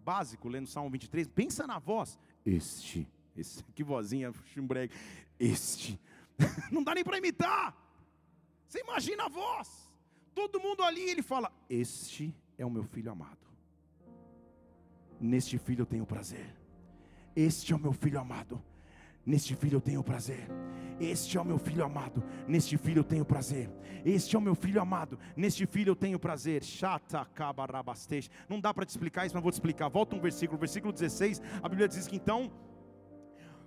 básico, 0.07 0.49
lendo 0.49 0.69
Salmo 0.69 0.89
23, 0.91 1.27
pensa 1.27 1.67
na 1.67 1.81
voz. 1.81 2.17
Este, 2.45 3.09
esse, 3.37 3.65
que 3.75 3.83
vozinha 3.83 4.33
chimbregue. 4.53 4.95
Este. 5.39 6.01
Não 6.71 6.85
dá 6.85 6.95
nem 6.95 7.03
para 7.03 7.19
imitar. 7.19 7.77
Você 8.69 8.81
imagina 8.81 9.25
a 9.25 9.29
voz. 9.29 9.91
Todo 10.33 10.61
mundo 10.61 10.85
ali, 10.85 11.01
ele 11.01 11.23
fala: 11.23 11.51
Este 11.69 12.33
é 12.57 12.65
o 12.65 12.71
meu 12.71 12.85
filho 12.85 13.11
amado. 13.11 13.47
Neste 15.21 15.59
filho 15.59 15.83
eu 15.83 15.87
tenho 15.87 16.07
prazer. 16.07 16.55
Este 17.35 17.73
é 17.73 17.77
o 17.77 17.79
meu 17.79 17.93
filho 17.93 18.21
amado. 18.21 18.63
Neste 19.27 19.57
filho 19.57 19.77
eu 19.77 19.81
tenho 19.81 20.05
prazer. 20.05 20.49
Este 21.01 21.37
é 21.37 21.41
o 21.41 21.45
meu 21.45 21.59
filho 21.59 21.85
amado, 21.85 22.23
neste 22.47 22.79
filho 22.79 23.01
eu 23.01 23.05
tenho 23.05 23.25
prazer. 23.25 23.69
Este 24.05 24.35
é 24.37 24.39
o 24.39 24.43
meu 24.43 24.55
filho 24.55 24.81
amado, 24.81 25.19
neste 25.37 25.67
filho 25.67 25.91
eu 25.91 25.97
tenho 25.97 26.19
prazer. 26.19 26.63
Chata 26.63 27.27
Não 28.49 28.61
dá 28.61 28.73
para 28.73 28.87
te 28.87 28.91
explicar 28.91 29.27
isso, 29.27 29.35
mas 29.35 29.43
vou 29.43 29.51
te 29.51 29.57
explicar. 29.57 29.89
Volta 29.89 30.15
um 30.17 30.21
versículo, 30.21 30.59
versículo 30.59 30.93
16. 30.93 31.43
A 31.63 31.69
Bíblia 31.69 31.89
diz 31.89 32.07
que 32.07 32.17
então, 32.17 32.51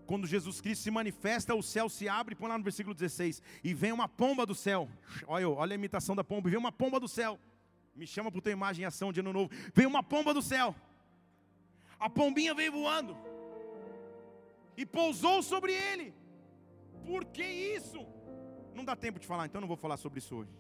quando 0.07 0.25
Jesus 0.25 0.59
Cristo 0.59 0.81
se 0.81 0.89
manifesta, 0.89 1.53
o 1.53 1.61
céu 1.61 1.87
se 1.87 2.09
abre, 2.09 2.33
põe 2.35 2.49
lá 2.49 2.57
no 2.57 2.63
versículo 2.63 2.95
16, 2.95 3.43
e 3.63 3.73
vem 3.73 3.91
uma 3.91 4.07
pomba 4.07 4.45
do 4.45 4.55
céu. 4.55 4.89
Olha, 5.27 5.47
olha 5.49 5.73
a 5.73 5.75
imitação 5.75 6.15
da 6.15 6.23
pomba, 6.23 6.49
vem 6.49 6.57
uma 6.57 6.71
pomba 6.71 6.99
do 6.99 7.07
céu. 7.07 7.37
Me 7.95 8.07
chama 8.07 8.31
para 8.31 8.41
tua 8.41 8.51
imagem 8.51 8.83
em 8.83 8.85
ação 8.85 9.11
de 9.11 9.19
ano 9.19 9.33
novo. 9.33 9.51
Vem 9.75 9.85
uma 9.85 10.01
pomba 10.01 10.33
do 10.33 10.41
céu. 10.41 10.73
A 11.99 12.09
pombinha 12.09 12.55
veio 12.55 12.71
voando 12.71 13.28
e 14.81 14.85
pousou 14.85 15.37
sobre 15.43 15.73
ele. 15.73 16.07
Por 17.05 17.25
que 17.35 17.45
isso? 17.77 17.99
Não 18.73 18.85
dá 18.89 18.95
tempo 18.95 19.19
de 19.19 19.27
falar, 19.27 19.45
então 19.45 19.59
não 19.59 19.67
vou 19.67 19.75
falar 19.85 19.97
sobre 19.97 20.19
isso 20.19 20.33
hoje. 20.37 20.53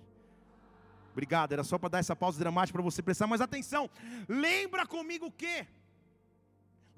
Obrigado, 1.13 1.53
era 1.53 1.63
só 1.63 1.77
para 1.77 1.93
dar 1.93 1.99
essa 1.99 2.15
pausa 2.23 2.37
dramática 2.37 2.75
para 2.77 2.83
você 2.89 3.01
prestar 3.01 3.27
mais 3.27 3.39
atenção. 3.39 3.89
Lembra 4.27 4.85
comigo 4.85 5.31
que 5.31 5.65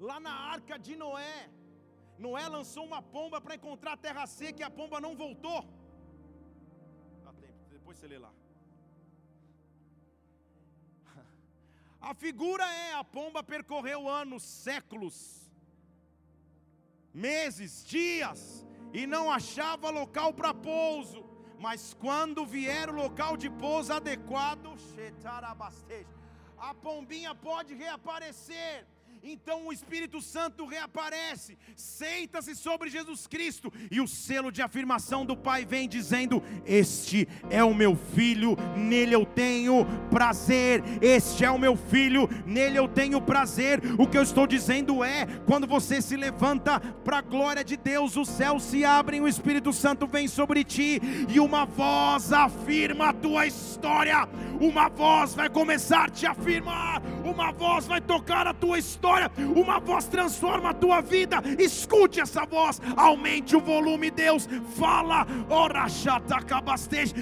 lá 0.00 0.18
na 0.18 0.32
arca 0.32 0.76
de 0.76 0.96
Noé, 0.96 1.48
Noé 2.18 2.48
lançou 2.48 2.84
uma 2.84 3.00
pomba 3.00 3.40
para 3.40 3.54
encontrar 3.54 3.92
a 3.92 3.96
terra 3.96 4.26
seca 4.26 4.60
e 4.60 4.64
a 4.64 4.70
pomba 4.70 5.00
não 5.00 5.14
voltou. 5.14 5.60
Dá 7.24 7.32
tempo, 7.34 7.60
depois 7.70 7.98
você 7.98 8.08
lê 8.08 8.18
lá. 8.18 8.32
A 12.00 12.14
figura 12.14 12.64
é: 12.64 12.94
a 12.94 13.04
pomba 13.04 13.44
percorreu 13.44 14.08
anos, 14.08 14.42
séculos, 14.42 15.41
meses, 17.12 17.84
dias, 17.84 18.66
e 18.92 19.06
não 19.06 19.30
achava 19.30 19.90
local 19.90 20.32
para 20.32 20.52
pouso. 20.54 21.24
Mas 21.58 21.94
quando 21.94 22.44
vier 22.44 22.88
o 22.90 22.94
local 22.94 23.36
de 23.36 23.48
pouso 23.48 23.92
adequado, 23.92 24.76
a 26.58 26.74
pombinha 26.74 27.34
pode 27.34 27.74
reaparecer 27.74 28.86
então 29.24 29.68
o 29.68 29.72
Espírito 29.72 30.20
Santo 30.20 30.66
reaparece, 30.66 31.56
senta-se 31.76 32.56
sobre 32.56 32.90
Jesus 32.90 33.28
Cristo, 33.28 33.72
e 33.88 34.00
o 34.00 34.08
selo 34.08 34.50
de 34.50 34.60
afirmação 34.60 35.24
do 35.24 35.36
Pai 35.36 35.64
vem 35.64 35.88
dizendo: 35.88 36.42
Este 36.66 37.28
é 37.48 37.62
o 37.62 37.72
meu 37.72 37.94
filho, 37.94 38.56
nele 38.76 39.14
eu 39.14 39.24
tenho 39.24 39.86
prazer. 40.10 40.82
Este 41.00 41.44
é 41.44 41.50
o 41.50 41.58
meu 41.58 41.76
filho, 41.76 42.28
nele 42.44 42.76
eu 42.76 42.88
tenho 42.88 43.20
prazer. 43.20 43.80
O 43.96 44.08
que 44.08 44.18
eu 44.18 44.22
estou 44.22 44.44
dizendo 44.44 45.04
é: 45.04 45.24
quando 45.46 45.68
você 45.68 46.02
se 46.02 46.16
levanta 46.16 46.80
para 46.80 47.18
a 47.18 47.22
glória 47.22 47.62
de 47.62 47.76
Deus, 47.76 48.16
os 48.16 48.28
céus 48.28 48.64
se 48.64 48.84
abrem, 48.84 49.20
o 49.20 49.28
Espírito 49.28 49.72
Santo 49.72 50.04
vem 50.04 50.26
sobre 50.26 50.64
ti, 50.64 51.00
e 51.28 51.38
uma 51.38 51.64
voz 51.64 52.32
afirma 52.32 53.10
a 53.10 53.12
tua 53.12 53.46
história. 53.46 54.28
Uma 54.60 54.88
voz 54.88 55.34
vai 55.34 55.48
começar 55.48 56.06
a 56.06 56.10
te 56.10 56.26
afirmar, 56.26 57.02
uma 57.24 57.52
voz 57.52 57.86
vai 57.86 58.00
tocar 58.00 58.46
a 58.46 58.54
tua 58.54 58.78
história 58.78 59.11
história, 59.12 59.30
uma 59.54 59.78
voz 59.78 60.06
transforma 60.06 60.70
a 60.70 60.74
tua 60.74 61.00
vida. 61.00 61.36
Escute 61.58 62.20
essa 62.20 62.46
voz, 62.46 62.80
aumente 62.96 63.54
o 63.54 63.60
volume, 63.60 64.10
Deus. 64.10 64.46
Fala, 64.76 65.26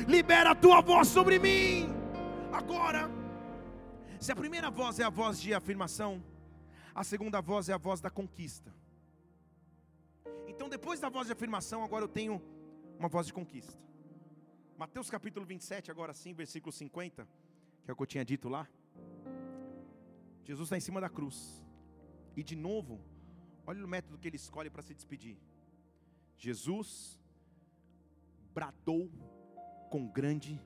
libera 0.06 0.50
a 0.50 0.54
tua 0.54 0.80
voz 0.80 1.08
sobre 1.08 1.38
mim. 1.38 1.88
Agora, 2.52 3.10
se 4.20 4.30
a 4.30 4.36
primeira 4.36 4.70
voz 4.70 4.98
é 5.00 5.04
a 5.04 5.10
voz 5.10 5.40
de 5.40 5.52
afirmação, 5.54 6.22
a 6.94 7.02
segunda 7.02 7.40
voz 7.40 7.68
é 7.68 7.72
a 7.72 7.78
voz 7.78 8.00
da 8.00 8.10
conquista. 8.10 8.72
Então, 10.46 10.68
depois 10.68 11.00
da 11.00 11.08
voz 11.08 11.26
de 11.26 11.32
afirmação, 11.32 11.82
agora 11.82 12.04
eu 12.04 12.08
tenho 12.08 12.40
uma 12.98 13.08
voz 13.08 13.26
de 13.26 13.32
conquista. 13.32 13.78
Mateus 14.76 15.10
capítulo 15.10 15.44
27, 15.44 15.90
agora 15.90 16.12
sim, 16.14 16.32
versículo 16.34 16.72
50, 16.72 17.26
que 17.84 17.90
é 17.90 17.92
o 17.92 17.96
que 17.96 18.02
eu 18.02 18.06
tinha 18.06 18.24
dito 18.24 18.48
lá. 18.48 18.68
Jesus 20.44 20.66
está 20.66 20.76
em 20.76 20.80
cima 20.80 21.00
da 21.00 21.08
cruz. 21.08 21.62
E 22.36 22.42
de 22.42 22.56
novo, 22.56 23.00
olha 23.66 23.84
o 23.84 23.88
método 23.88 24.18
que 24.18 24.28
ele 24.28 24.36
escolhe 24.36 24.70
para 24.70 24.82
se 24.82 24.94
despedir. 24.94 25.36
Jesus 26.36 27.18
bradou 28.54 29.10
com 29.90 30.06
grande 30.06 30.60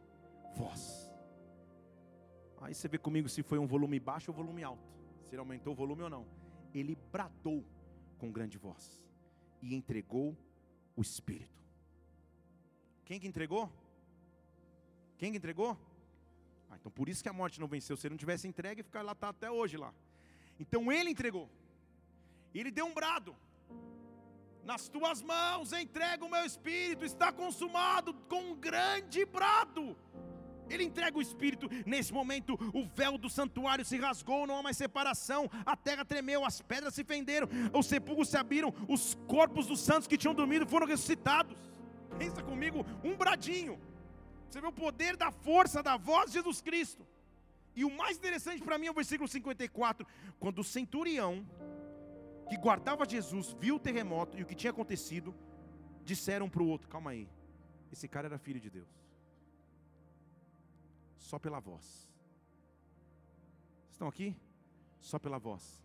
voz. 0.54 1.10
Aí 2.60 2.74
você 2.74 2.88
vê 2.88 2.96
comigo 2.96 3.28
se 3.28 3.42
foi 3.42 3.58
um 3.58 3.66
volume 3.66 4.00
baixo 4.00 4.30
ou 4.30 4.36
volume 4.36 4.62
alto. 4.62 4.88
Se 5.22 5.34
ele 5.34 5.40
aumentou 5.40 5.72
o 5.72 5.76
volume 5.76 6.02
ou 6.02 6.10
não. 6.10 6.26
Ele 6.72 6.96
bradou 7.12 7.64
com 8.18 8.32
grande 8.32 8.56
voz 8.56 9.02
e 9.60 9.74
entregou 9.74 10.36
o 10.96 11.02
Espírito. 11.02 11.62
Quem 13.04 13.20
que 13.20 13.26
entregou? 13.26 13.70
Quem 15.18 15.30
que 15.30 15.38
entregou? 15.38 15.78
Ah, 16.70 16.76
então 16.76 16.90
por 16.90 17.08
isso 17.08 17.22
que 17.22 17.28
a 17.28 17.32
morte 17.32 17.60
não 17.60 17.68
venceu. 17.68 17.96
Se 17.96 18.06
ele 18.06 18.14
não 18.14 18.18
tivesse 18.18 18.48
entregue, 18.48 18.82
ficar 18.82 19.02
lá 19.02 19.14
tá 19.14 19.28
até 19.28 19.50
hoje 19.50 19.76
lá. 19.76 19.92
Então 20.58 20.90
ele 20.92 21.10
entregou. 21.10 21.48
Ele 22.54 22.70
deu 22.70 22.86
um 22.86 22.94
brado. 22.94 23.34
Nas 24.64 24.88
tuas 24.88 25.20
mãos 25.22 25.72
entrega 25.72 26.24
o 26.24 26.30
meu 26.30 26.44
espírito, 26.44 27.04
está 27.04 27.30
consumado 27.30 28.14
com 28.28 28.52
um 28.52 28.56
grande 28.56 29.24
brado. 29.26 29.96
Ele 30.70 30.84
entrega 30.84 31.18
o 31.18 31.22
espírito. 31.22 31.68
Nesse 31.84 32.12
momento, 32.12 32.54
o 32.72 32.86
véu 32.86 33.18
do 33.18 33.28
santuário 33.28 33.84
se 33.84 33.98
rasgou, 33.98 34.46
não 34.46 34.58
há 34.58 34.62
mais 34.62 34.78
separação. 34.78 35.50
A 35.66 35.76
terra 35.76 36.04
tremeu, 36.04 36.44
as 36.44 36.62
pedras 36.62 36.94
se 36.94 37.04
fenderam, 37.04 37.48
os 37.72 37.86
sepulcros 37.86 38.28
se 38.28 38.36
abriram, 38.38 38.72
os 38.88 39.14
corpos 39.26 39.66
dos 39.66 39.80
santos 39.80 40.08
que 40.08 40.16
tinham 40.16 40.34
dormido 40.34 40.66
foram 40.66 40.86
ressuscitados. 40.86 41.58
Pensa 42.18 42.42
comigo, 42.42 42.86
um 43.02 43.14
bradinho. 43.16 43.78
Você 44.48 44.60
vê 44.60 44.66
o 44.66 44.72
poder 44.72 45.16
da 45.16 45.30
força 45.30 45.82
da 45.82 45.96
voz 45.96 46.26
de 46.26 46.34
Jesus 46.34 46.62
Cristo. 46.62 47.06
E 47.74 47.84
o 47.84 47.90
mais 47.90 48.16
interessante 48.16 48.62
para 48.62 48.78
mim 48.78 48.86
é 48.86 48.90
o 48.90 48.94
versículo 48.94 49.28
54, 49.28 50.06
quando 50.38 50.60
o 50.60 50.64
centurião 50.64 51.46
que 52.48 52.56
guardava 52.56 53.08
Jesus 53.08 53.56
viu 53.58 53.76
o 53.76 53.80
terremoto 53.80 54.38
e 54.38 54.42
o 54.42 54.46
que 54.46 54.54
tinha 54.54 54.70
acontecido, 54.70 55.34
disseram 56.04 56.48
para 56.48 56.62
o 56.62 56.68
outro: 56.68 56.88
calma 56.88 57.10
aí, 57.10 57.28
esse 57.92 58.06
cara 58.08 58.28
era 58.28 58.38
filho 58.38 58.60
de 58.60 58.70
Deus, 58.70 58.88
só 61.18 61.38
pela 61.38 61.60
voz. 61.60 62.08
Estão 63.90 64.08
aqui? 64.08 64.36
Só 65.00 65.18
pela 65.18 65.38
voz 65.38 65.83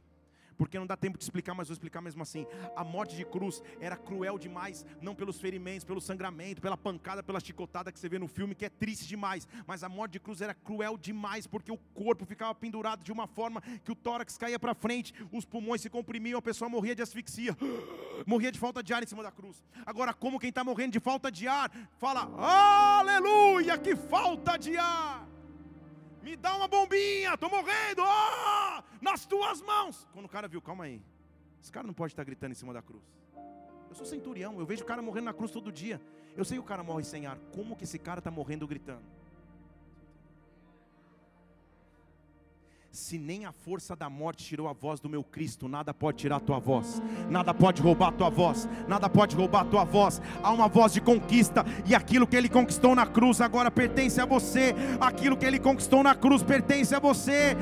porque 0.60 0.78
não 0.78 0.86
dá 0.86 0.98
tempo 0.98 1.18
de 1.18 1.24
explicar, 1.24 1.56
mas 1.56 1.70
vou 1.70 1.74
explicar 1.74 2.02
mesmo 2.02 2.22
assim. 2.22 2.46
A 2.76 2.84
morte 2.84 3.16
de 3.16 3.24
cruz 3.24 3.64
era 3.80 3.96
cruel 3.96 4.38
demais, 4.38 4.86
não 5.02 5.16
pelos 5.16 5.40
ferimentos, 5.40 5.86
pelo 5.86 6.02
sangramento, 6.02 6.62
pela 6.62 6.76
pancada, 6.76 7.24
pela 7.24 7.40
chicotada 7.40 7.94
que 7.94 7.98
você 7.98 8.10
vê 8.10 8.20
no 8.20 8.28
filme, 8.28 8.54
que 8.54 8.66
é 8.66 8.70
triste 8.70 9.08
demais, 9.08 9.48
mas 9.66 9.86
a 9.86 9.90
morte 9.90 10.12
de 10.12 10.20
cruz 10.20 10.42
era 10.42 10.54
cruel 10.54 10.98
demais, 10.98 11.48
porque 11.48 11.72
o 11.72 11.78
corpo 11.78 12.26
ficava 12.26 12.54
pendurado 12.54 13.06
de 13.06 13.12
uma 13.12 13.26
forma 13.26 13.62
que 13.86 13.92
o 13.92 13.96
tórax 13.96 14.38
caía 14.38 14.60
para 14.60 14.74
frente, 14.76 15.14
os 15.32 15.46
pulmões 15.46 15.80
se 15.80 15.90
comprimiam, 15.90 16.38
a 16.38 16.42
pessoa 16.42 16.68
morria 16.68 16.94
de 16.94 17.02
asfixia, 17.02 17.56
morria 18.28 18.52
de 18.52 18.60
falta 18.60 18.84
de 18.84 18.94
ar 18.94 19.02
em 19.02 19.08
cima 19.08 19.24
da 19.24 19.32
cruz. 19.32 19.64
Agora, 19.86 20.14
como 20.14 20.40
quem 20.42 20.50
está 20.50 20.62
morrendo 20.62 20.92
de 20.92 21.00
falta 21.00 21.32
de 21.32 21.48
ar, 21.48 21.72
fala: 21.98 22.30
Aleluia, 22.38 23.78
que 23.78 23.96
falta 23.96 24.58
de 24.58 24.76
ar! 24.76 25.29
Me 26.22 26.36
dá 26.36 26.56
uma 26.56 26.68
bombinha, 26.68 27.34
estou 27.34 27.50
morrendo, 27.50 28.04
oh, 28.04 28.84
nas 29.02 29.26
tuas 29.26 29.62
mãos. 29.62 30.08
Quando 30.14 30.26
o 30.26 30.30
cara 30.30 30.48
viu, 30.48 30.62
calma 30.62 30.84
aí, 30.84 31.02
esse 31.62 31.72
cara 31.72 31.88
não 31.88 31.94
pode 31.94 32.14
estar 32.14 32.24
gritando 32.24 32.52
em 32.52 32.56
cima 32.56 32.74
da 32.74 32.82
cruz. 32.82 33.04
Eu 33.90 33.96
sou 33.96 34.06
centurião, 34.06 34.60
eu 34.60 34.66
vejo 34.66 34.84
o 34.84 34.86
cara 34.86 35.02
morrendo 35.02 35.26
na 35.26 35.34
cruz 35.34 35.52
todo 35.52 35.72
dia. 35.72 36.00
Eu 36.38 36.46
sei 36.46 36.58
que 36.58 36.64
o 36.64 36.68
cara 36.68 36.84
morre 36.84 37.04
sem 37.04 37.26
ar. 37.26 37.38
Como 37.54 37.76
que 37.76 37.86
esse 37.86 37.98
cara 37.98 38.20
está 38.20 38.30
morrendo 38.30 38.68
gritando? 38.68 39.04
Se 42.92 43.20
nem 43.20 43.46
a 43.46 43.52
força 43.52 43.96
da 43.96 44.10
morte 44.10 44.44
tirou 44.44 44.68
a 44.68 44.74
voz 44.74 45.00
do 45.00 45.08
meu 45.08 45.24
Cristo, 45.24 45.68
nada 45.68 45.94
pode 45.94 46.18
tirar 46.18 46.38
a 46.38 46.40
tua 46.40 46.58
voz, 46.58 47.00
nada 47.30 47.54
pode 47.54 47.84
roubar 47.84 48.10
a 48.10 48.12
tua 48.12 48.30
voz, 48.32 48.68
nada 48.88 49.08
pode 49.08 49.36
roubar 49.36 49.62
a 49.62 49.66
tua 49.66 49.84
voz. 49.84 50.20
Há 50.42 50.52
uma 50.52 50.68
voz 50.68 50.94
de 50.94 51.00
conquista, 51.00 51.64
e 51.86 51.94
aquilo 51.94 52.26
que 52.26 52.36
ele 52.36 52.50
conquistou 52.50 52.96
na 52.96 53.06
cruz 53.06 53.42
agora 53.42 53.70
pertence 53.70 54.20
a 54.20 54.26
você. 54.26 54.74
Aquilo 55.00 55.38
que 55.38 55.46
ele 55.46 55.60
conquistou 55.60 56.02
na 56.02 56.16
cruz 56.16 56.42
pertence 56.42 56.96
a 56.96 57.00
você. 57.00 57.56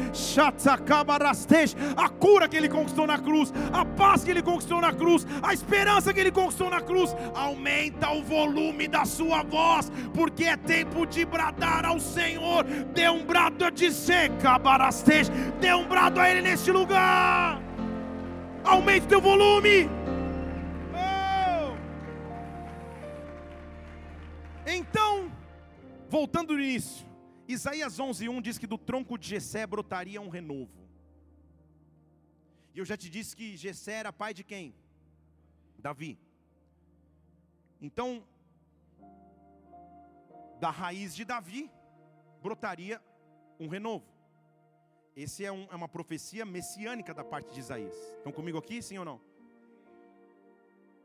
A 1.98 2.10
cura 2.10 2.48
que 2.48 2.56
ele 2.56 2.70
conquistou 2.70 3.06
na 3.06 3.20
cruz, 3.20 3.52
a 3.74 3.84
paz 3.84 4.24
que 4.24 4.32
ele 4.32 4.42
conquistou 4.42 4.80
na 4.80 4.94
cruz, 4.94 5.28
a 5.44 5.54
esperança 5.54 6.14
que 6.14 6.22
ele 6.22 6.32
conquistou 6.32 6.70
na 6.70 6.80
cruz. 6.80 7.14
Aumenta 7.36 8.12
o 8.12 8.24
volume 8.24 8.88
da 8.88 9.04
sua 9.04 9.44
voz, 9.44 9.92
porque 10.14 10.46
é 10.46 10.56
tempo 10.56 11.06
de 11.06 11.26
bradar 11.26 11.86
ao 11.86 12.00
Senhor. 12.00 12.64
Dê 12.94 13.10
um 13.10 13.26
brado 13.26 13.70
de 13.72 13.92
seca, 13.92 14.58
baraste 14.58 15.17
igreja. 15.18 15.34
Dê 15.60 15.74
um 15.74 15.88
brado 15.88 16.20
a 16.20 16.30
Ele 16.30 16.42
neste 16.42 16.72
lugar. 16.72 17.62
Aumente 18.64 19.08
teu 19.08 19.22
volume. 19.22 19.90
Então, 24.66 25.32
voltando 26.10 26.54
no 26.54 26.60
início, 26.60 27.08
Isaías 27.48 28.00
11:1 28.00 28.42
diz 28.42 28.58
que 28.58 28.68
do 28.68 28.78
tronco 28.78 29.18
de 29.18 29.28
Jessé 29.28 29.66
brotaria 29.66 30.22
um 30.22 30.30
renovo. 30.30 30.88
E 32.74 32.80
eu 32.80 32.86
já 32.86 32.98
te 32.98 33.10
disse 33.10 33.36
que 33.36 33.58
Jessé 33.58 33.94
era 33.94 34.14
pai 34.14 34.34
de 34.34 34.44
quem? 34.44 34.76
Davi. 35.80 36.20
Então, 37.82 38.24
da 40.60 40.70
raiz 40.70 41.16
de 41.16 41.24
Davi 41.24 41.72
brotaria 42.42 43.02
um 43.60 43.68
renovo. 43.68 44.17
Esse 45.18 45.44
é, 45.44 45.52
um, 45.52 45.68
é, 45.72 45.76
uma 45.76 45.90
profecia 45.90 46.46
messiânica 46.46 47.12
da 47.12 47.24
parte 47.24 47.52
de 47.52 47.60
Isaías. 47.60 47.96
Estão 48.18 48.32
comigo 48.32 48.60
aqui, 48.60 48.84
sim 48.84 49.00
ou 49.00 49.04
não? 49.04 49.20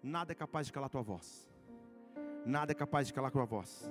Nada 0.02 0.32
é 0.32 0.34
capaz 0.34 0.66
de 0.66 0.72
calar 0.74 0.90
tua 0.90 1.00
voz. 1.00 1.48
Nada 2.44 2.72
é 2.72 2.74
capaz 2.74 3.06
de 3.06 3.14
calar 3.14 3.30
tua 3.30 3.46
voz. 3.46 3.90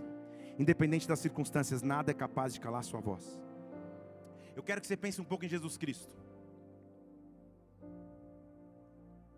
Independente 0.59 1.07
das 1.07 1.17
circunstâncias, 1.17 1.81
nada 1.81 2.11
é 2.11 2.13
capaz 2.13 2.53
de 2.53 2.59
calar 2.59 2.83
sua 2.83 2.99
voz. 2.99 3.41
Eu 4.55 4.61
quero 4.61 4.79
que 4.79 4.85
você 4.85 4.95
pense 4.95 5.19
um 5.19 5.23
pouco 5.23 5.43
em 5.43 5.49
Jesus 5.49 5.75
Cristo. 5.75 6.15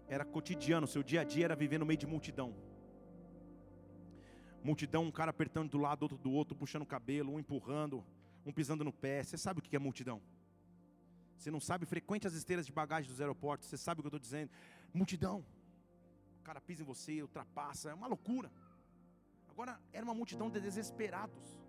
Era 0.09 0.25
cotidiano, 0.25 0.85
seu 0.85 1.01
dia 1.01 1.21
a 1.21 1.23
dia 1.23 1.45
era 1.45 1.55
viver 1.55 1.77
no 1.77 1.85
meio 1.85 1.97
de 1.97 2.05
multidão. 2.05 2.53
Multidão, 4.61 5.05
um 5.05 5.11
cara 5.11 5.29
apertando 5.29 5.69
do 5.69 5.77
lado, 5.77 6.03
outro 6.03 6.17
do 6.17 6.31
outro, 6.33 6.57
puxando 6.57 6.81
o 6.81 6.85
cabelo, 6.85 7.31
um 7.31 7.39
empurrando, 7.39 8.03
um 8.45 8.51
pisando 8.51 8.83
no 8.83 8.91
pé. 8.91 9.23
Você 9.23 9.37
sabe 9.37 9.59
o 9.59 9.63
que 9.63 9.73
é 9.77 9.79
multidão? 9.79 10.21
Você 11.43 11.51
não 11.51 11.59
sabe, 11.59 11.85
frequente 11.85 12.25
as 12.25 12.33
esteiras 12.33 12.65
de 12.65 12.71
bagagem 12.71 13.09
dos 13.11 13.19
aeroportos, 13.19 13.67
você 13.67 13.75
sabe 13.75 13.99
o 13.99 14.01
que 14.01 14.07
eu 14.07 14.09
estou 14.09 14.19
dizendo. 14.19 14.49
Multidão. 14.93 15.43
O 16.39 16.43
cara 16.43 16.61
pisa 16.61 16.83
em 16.83 16.85
você, 16.85 17.21
ultrapassa, 17.21 17.89
é 17.89 17.93
uma 17.93 18.07
loucura. 18.07 18.49
Agora, 19.49 19.77
era 19.91 20.05
uma 20.05 20.13
multidão 20.13 20.49
de 20.49 20.61
desesperados, 20.61 21.59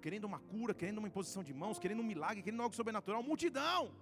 querendo 0.00 0.24
uma 0.24 0.38
cura, 0.38 0.72
querendo 0.72 0.98
uma 0.98 1.06
imposição 1.06 1.42
de 1.44 1.52
mãos, 1.52 1.78
querendo 1.78 2.00
um 2.00 2.04
milagre, 2.04 2.42
querendo 2.42 2.62
algo 2.62 2.74
sobrenatural. 2.74 3.22
Multidão. 3.22 3.94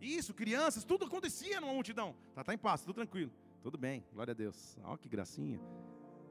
Isso, 0.00 0.32
crianças, 0.32 0.84
tudo 0.84 1.04
acontecia 1.04 1.60
numa 1.60 1.74
multidão. 1.74 2.14
Tá, 2.36 2.44
tá 2.44 2.54
em 2.54 2.58
paz, 2.58 2.82
tudo 2.82 2.94
tranquilo. 2.94 3.32
Tudo 3.64 3.76
bem, 3.76 4.04
glória 4.12 4.30
a 4.30 4.34
Deus. 4.34 4.78
Olha 4.84 4.96
que 4.96 5.08
gracinha. 5.08 5.60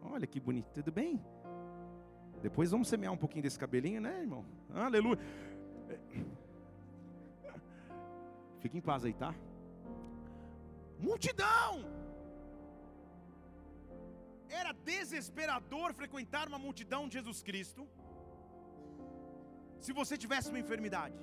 Olha 0.01 0.25
que 0.25 0.39
bonito, 0.39 0.71
tudo 0.73 0.89
bem? 0.89 1.21
Depois 2.41 2.71
vamos 2.71 2.87
semear 2.87 3.11
um 3.11 3.17
pouquinho 3.17 3.43
desse 3.43 3.59
cabelinho, 3.59 3.99
né, 3.99 4.21
irmão? 4.21 4.45
Aleluia. 4.73 5.19
Fique 8.61 8.77
em 8.77 8.81
paz 8.81 9.05
aí, 9.05 9.13
tá? 9.13 9.33
Multidão! 10.99 11.71
Era 14.49 14.71
desesperador 14.71 15.93
frequentar 15.93 16.47
uma 16.47 16.59
multidão 16.65 17.07
de 17.07 17.15
Jesus 17.17 17.41
Cristo. 17.43 17.87
Se 19.79 19.93
você 19.93 20.17
tivesse 20.17 20.49
uma 20.49 20.59
enfermidade. 20.59 21.19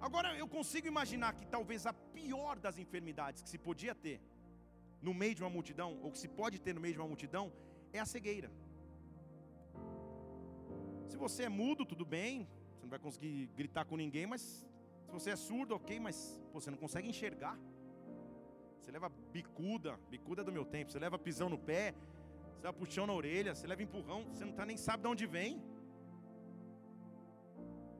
Agora 0.00 0.36
eu 0.36 0.48
consigo 0.48 0.86
imaginar 0.86 1.32
que 1.34 1.46
talvez 1.46 1.86
a 1.86 1.92
pior 1.92 2.58
das 2.58 2.78
enfermidades 2.78 3.42
que 3.42 3.48
se 3.48 3.58
podia 3.58 3.94
ter 3.94 4.20
no 5.00 5.12
meio 5.12 5.34
de 5.34 5.42
uma 5.42 5.50
multidão, 5.50 5.98
ou 6.02 6.10
que 6.12 6.18
se 6.18 6.28
pode 6.28 6.60
ter 6.60 6.72
no 6.74 6.80
meio 6.80 6.94
de 6.94 7.00
uma 7.00 7.08
multidão, 7.08 7.52
é 7.92 7.98
a 8.00 8.06
cegueira. 8.06 8.50
Se 11.08 11.16
você 11.16 11.44
é 11.44 11.48
mudo, 11.48 11.84
tudo 11.84 12.04
bem, 12.04 12.48
você 12.72 12.82
não 12.82 12.88
vai 12.88 12.98
conseguir 12.98 13.48
gritar 13.56 13.84
com 13.84 13.96
ninguém, 13.96 14.26
mas 14.26 14.66
se 15.12 15.18
você 15.18 15.30
é 15.30 15.36
surdo, 15.36 15.74
ok, 15.74 16.00
mas 16.00 16.40
pô, 16.50 16.60
você 16.60 16.70
não 16.70 16.78
consegue 16.78 17.08
enxergar. 17.08 17.58
Você 18.78 18.90
leva 18.90 19.08
bicuda, 19.36 19.98
bicuda 20.08 20.40
é 20.42 20.44
do 20.44 20.52
meu 20.56 20.64
tempo, 20.64 20.90
você 20.90 20.98
leva 20.98 21.18
pisão 21.18 21.48
no 21.50 21.58
pé, 21.58 21.94
você 22.52 22.62
leva 22.62 22.72
puxão 22.72 23.06
na 23.06 23.12
orelha, 23.12 23.54
você 23.54 23.66
leva 23.66 23.82
empurrão, 23.82 24.24
você 24.30 24.44
não 24.44 24.54
tá 24.54 24.64
nem 24.64 24.76
sabe 24.76 25.02
de 25.02 25.08
onde 25.08 25.26
vem. 25.26 25.62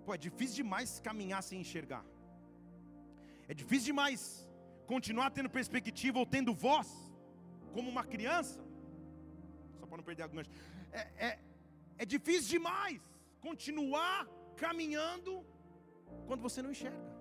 Pô, 0.06 0.14
é 0.14 0.18
difícil 0.18 0.56
demais 0.62 1.00
caminhar 1.00 1.42
sem 1.42 1.60
enxergar. 1.60 2.04
É 3.46 3.54
difícil 3.54 3.86
demais 3.92 4.48
continuar 4.86 5.30
tendo 5.30 5.50
perspectiva 5.50 6.18
ou 6.18 6.26
tendo 6.26 6.54
voz, 6.54 6.88
como 7.74 7.90
uma 7.90 8.04
criança 8.04 8.60
para 9.86 9.98
não 9.98 10.04
perder 10.04 10.22
a 10.22 10.26
gancho. 10.26 10.50
É, 10.90 11.26
é, 11.26 11.38
é 11.98 12.04
difícil 12.06 12.48
demais 12.48 12.98
continuar 13.42 14.26
caminhando 14.56 15.44
quando 16.26 16.40
você 16.40 16.60
não 16.62 16.70
enxerga. 16.70 17.12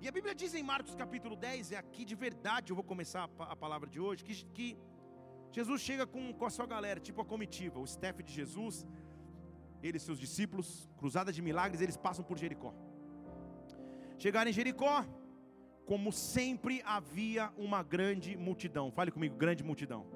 E 0.00 0.08
a 0.08 0.12
Bíblia 0.12 0.34
diz 0.34 0.54
em 0.54 0.62
Marcos 0.62 0.94
capítulo 0.94 1.34
10, 1.34 1.72
é 1.72 1.76
aqui 1.76 2.04
de 2.04 2.14
verdade 2.14 2.70
eu 2.70 2.76
vou 2.76 2.84
começar 2.84 3.28
a, 3.38 3.56
palavra 3.56 3.88
de 3.88 3.98
hoje, 3.98 4.24
que, 4.24 4.34
que 4.56 4.76
Jesus 5.50 5.80
chega 5.80 6.06
com, 6.06 6.32
com 6.32 6.44
a 6.44 6.50
sua 6.50 6.66
galera, 6.66 7.00
tipo 7.00 7.20
a 7.22 7.24
comitiva, 7.24 7.78
o 7.78 7.84
staff 7.84 8.22
de 8.22 8.32
Jesus, 8.32 8.86
ele 9.82 9.96
e 9.96 10.00
seus 10.00 10.18
discípulos, 10.18 10.90
cruzada 10.98 11.32
de 11.32 11.40
milagres, 11.40 11.80
eles 11.80 11.96
passam 11.96 12.24
por 12.24 12.36
Jericó. 12.38 12.74
Chegaram 14.18 14.50
em 14.50 14.52
Jericó, 14.52 15.04
como 15.86 16.12
sempre 16.12 16.82
havia 16.84 17.52
uma 17.56 17.82
grande 17.82 18.36
multidão. 18.36 18.90
Fale 18.90 19.10
comigo, 19.10 19.36
grande 19.36 19.62
multidão. 19.62 20.06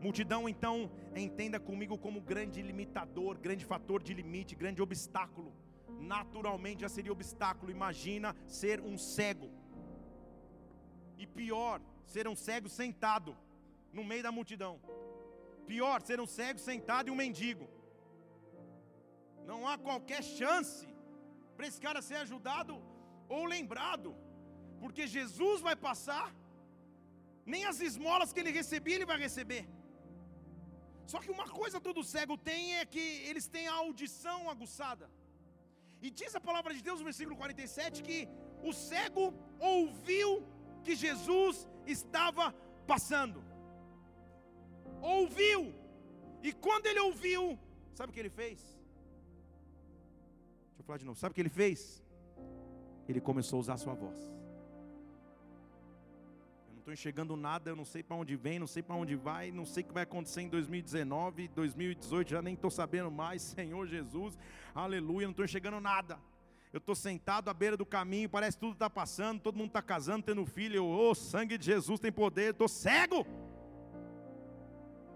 Multidão, 0.00 0.48
então, 0.48 0.90
entenda 1.14 1.58
comigo 1.58 1.98
como 1.98 2.20
grande 2.20 2.62
limitador, 2.62 3.36
grande 3.38 3.64
fator 3.64 4.02
de 4.02 4.14
limite, 4.14 4.54
grande 4.54 4.80
obstáculo. 4.80 5.52
Naturalmente 6.14 6.82
já 6.82 6.88
seria 6.88 7.12
obstáculo. 7.12 7.72
Imagina 7.72 8.36
ser 8.46 8.80
um 8.80 8.96
cego. 8.96 9.50
E 11.16 11.26
pior, 11.26 11.80
ser 12.06 12.28
um 12.28 12.36
cego 12.36 12.68
sentado 12.68 13.36
no 13.92 14.04
meio 14.04 14.22
da 14.22 14.30
multidão. 14.30 14.74
Pior, 15.66 16.00
ser 16.00 16.20
um 16.20 16.26
cego 16.26 16.60
sentado 16.60 17.08
e 17.08 17.10
um 17.10 17.20
mendigo. 17.24 17.66
Não 19.50 19.66
há 19.66 19.76
qualquer 19.76 20.22
chance 20.22 20.86
para 21.56 21.66
esse 21.66 21.80
cara 21.80 22.00
ser 22.08 22.18
ajudado 22.24 22.74
ou 23.28 23.44
lembrado, 23.44 24.10
porque 24.80 25.06
Jesus 25.16 25.60
vai 25.60 25.74
passar, 25.74 26.26
nem 27.44 27.64
as 27.70 27.80
esmolas 27.80 28.32
que 28.32 28.40
ele 28.40 28.52
recebia 28.60 28.94
ele 28.96 29.10
vai 29.12 29.18
receber. 29.26 29.64
Só 31.10 31.18
que 31.22 31.30
uma 31.36 31.48
coisa 31.60 31.80
todo 31.86 32.08
cego 32.14 32.36
tem 32.36 32.62
é 32.80 32.84
que 32.94 33.04
eles 33.28 33.46
têm 33.54 33.66
a 33.68 33.76
audição 33.84 34.38
aguçada. 34.54 35.06
E 36.02 36.10
diz 36.10 36.34
a 36.34 36.40
palavra 36.48 36.72
de 36.76 36.82
Deus 36.86 36.98
no 37.00 37.08
versículo 37.10 37.36
47 37.42 38.02
que 38.08 38.18
o 38.62 38.72
cego 38.72 39.26
ouviu 39.58 40.30
que 40.84 40.94
Jesus 41.04 41.66
estava 41.86 42.46
passando. 42.86 43.42
Ouviu. 45.00 45.74
E 46.42 46.52
quando 46.52 46.86
ele 46.86 47.00
ouviu, 47.00 47.58
sabe 47.94 48.10
o 48.10 48.14
que 48.14 48.20
ele 48.20 48.36
fez? 48.42 48.58
Deixa 50.68 50.80
eu 50.80 50.84
falar 50.84 50.98
de 50.98 51.06
novo. 51.06 51.18
Sabe 51.18 51.32
o 51.32 51.34
que 51.34 51.40
ele 51.40 51.56
fez? 51.62 52.04
Ele 53.08 53.20
começou 53.20 53.56
a 53.56 53.60
usar 53.60 53.74
a 53.74 53.84
sua 53.86 53.94
voz 53.94 54.37
estou 56.88 56.94
enxergando 56.94 57.36
nada, 57.36 57.70
eu 57.70 57.76
não 57.76 57.84
sei 57.84 58.02
para 58.02 58.16
onde 58.16 58.34
vem, 58.34 58.58
não 58.58 58.66
sei 58.66 58.82
para 58.82 58.96
onde 58.96 59.14
vai, 59.14 59.50
não 59.50 59.66
sei 59.66 59.82
o 59.82 59.86
que 59.86 59.92
vai 59.92 60.04
acontecer 60.04 60.40
em 60.40 60.48
2019, 60.48 61.48
2018, 61.48 62.30
já 62.30 62.40
nem 62.40 62.54
estou 62.54 62.70
sabendo 62.70 63.10
mais, 63.10 63.42
Senhor 63.54 63.86
Jesus, 63.86 64.38
aleluia, 64.74 65.26
não 65.26 65.32
estou 65.32 65.44
enxergando 65.44 65.80
nada. 65.80 66.18
Eu 66.72 66.78
estou 66.78 66.94
sentado 66.94 67.50
à 67.50 67.54
beira 67.54 67.76
do 67.76 67.84
caminho, 67.84 68.28
parece 68.28 68.56
que 68.56 68.62
tudo 68.62 68.72
está 68.72 68.88
passando, 68.88 69.40
todo 69.40 69.56
mundo 69.56 69.68
está 69.68 69.82
casando, 69.82 70.22
tendo 70.22 70.44
filho, 70.46 70.76
eu, 70.76 70.86
oh, 70.86 71.14
sangue 71.14 71.58
de 71.58 71.66
Jesus 71.66 72.00
tem 72.00 72.12
poder, 72.12 72.52
estou 72.52 72.68
cego. 72.68 73.26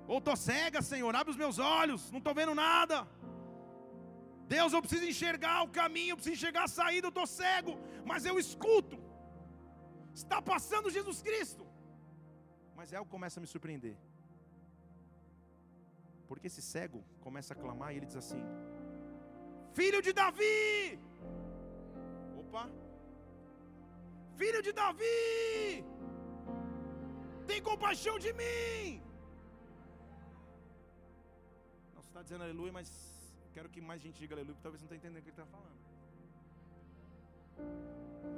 Ou 0.07 0.19
estou 0.19 0.37
cega, 0.37 0.83
Senhor, 0.83 1.15
abre 1.15 1.31
os 1.31 1.39
meus 1.39 1.59
olhos, 1.59 2.11
não 2.11 2.19
estou 2.19 2.35
vendo 2.35 2.55
nada. 2.55 3.07
Deus, 4.47 4.75
eu 4.75 4.83
preciso 4.83 5.05
enxergar 5.05 5.63
o 5.63 5.69
caminho, 5.69 6.11
eu 6.11 6.17
preciso 6.17 6.37
enxergar 6.37 6.65
a 6.65 6.69
saída, 6.69 7.07
eu 7.07 7.11
estou 7.11 7.27
cego, 7.27 7.79
mas 8.05 8.27
eu 8.27 8.39
escuto. 8.39 9.02
Está 10.15 10.41
passando 10.41 10.91
Jesus 10.91 11.21
Cristo. 11.23 11.67
Mas 12.77 12.93
algo 12.93 13.11
começa 13.11 13.39
a 13.39 13.43
me 13.43 13.47
surpreender. 13.47 13.97
Porque 16.29 16.47
esse 16.47 16.63
cego 16.63 17.01
começa 17.21 17.53
a 17.55 17.57
clamar 17.63 17.93
e 17.93 17.97
ele 17.99 18.07
diz 18.07 18.17
assim: 18.17 18.43
Filho 19.79 20.01
de 20.07 20.13
Davi! 20.13 20.99
Opa! 22.41 22.65
Filho 24.37 24.63
de 24.67 24.73
Davi! 24.73 25.85
Tem 27.47 27.61
compaixão 27.71 28.19
de 28.19 28.33
mim! 28.33 29.03
Não, 31.95 32.01
você 32.03 32.09
está 32.09 32.23
dizendo 32.23 32.45
aleluia, 32.45 32.73
mas 32.73 32.89
quero 33.55 33.69
que 33.69 33.81
mais 33.81 34.01
gente 34.01 34.19
diga 34.19 34.35
aleluia, 34.35 34.55
porque 34.55 34.63
talvez 34.69 34.81
não 34.83 34.87
está 34.87 34.97
entendendo 34.97 35.21
o 35.21 35.25
que 35.25 35.31
ele 35.31 35.39
está 35.41 35.47
falando. 35.47 35.81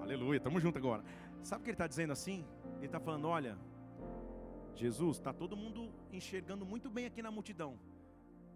Aleluia, 0.03 0.39
estamos 0.39 0.63
juntos 0.63 0.79
agora. 0.83 1.03
Sabe 1.49 1.61
o 1.61 1.65
que 1.65 1.71
ele 1.71 1.75
está 1.75 1.87
dizendo 1.87 2.13
assim? 2.13 2.45
Ele 2.79 2.87
está 2.87 2.99
falando: 2.99 3.29
olha, 3.29 3.59
Jesus, 4.75 5.19
está 5.19 5.33
todo 5.33 5.57
mundo 5.57 5.93
enxergando 6.11 6.65
muito 6.65 6.89
bem 6.89 7.05
aqui 7.05 7.21
na 7.21 7.31
multidão, 7.31 7.79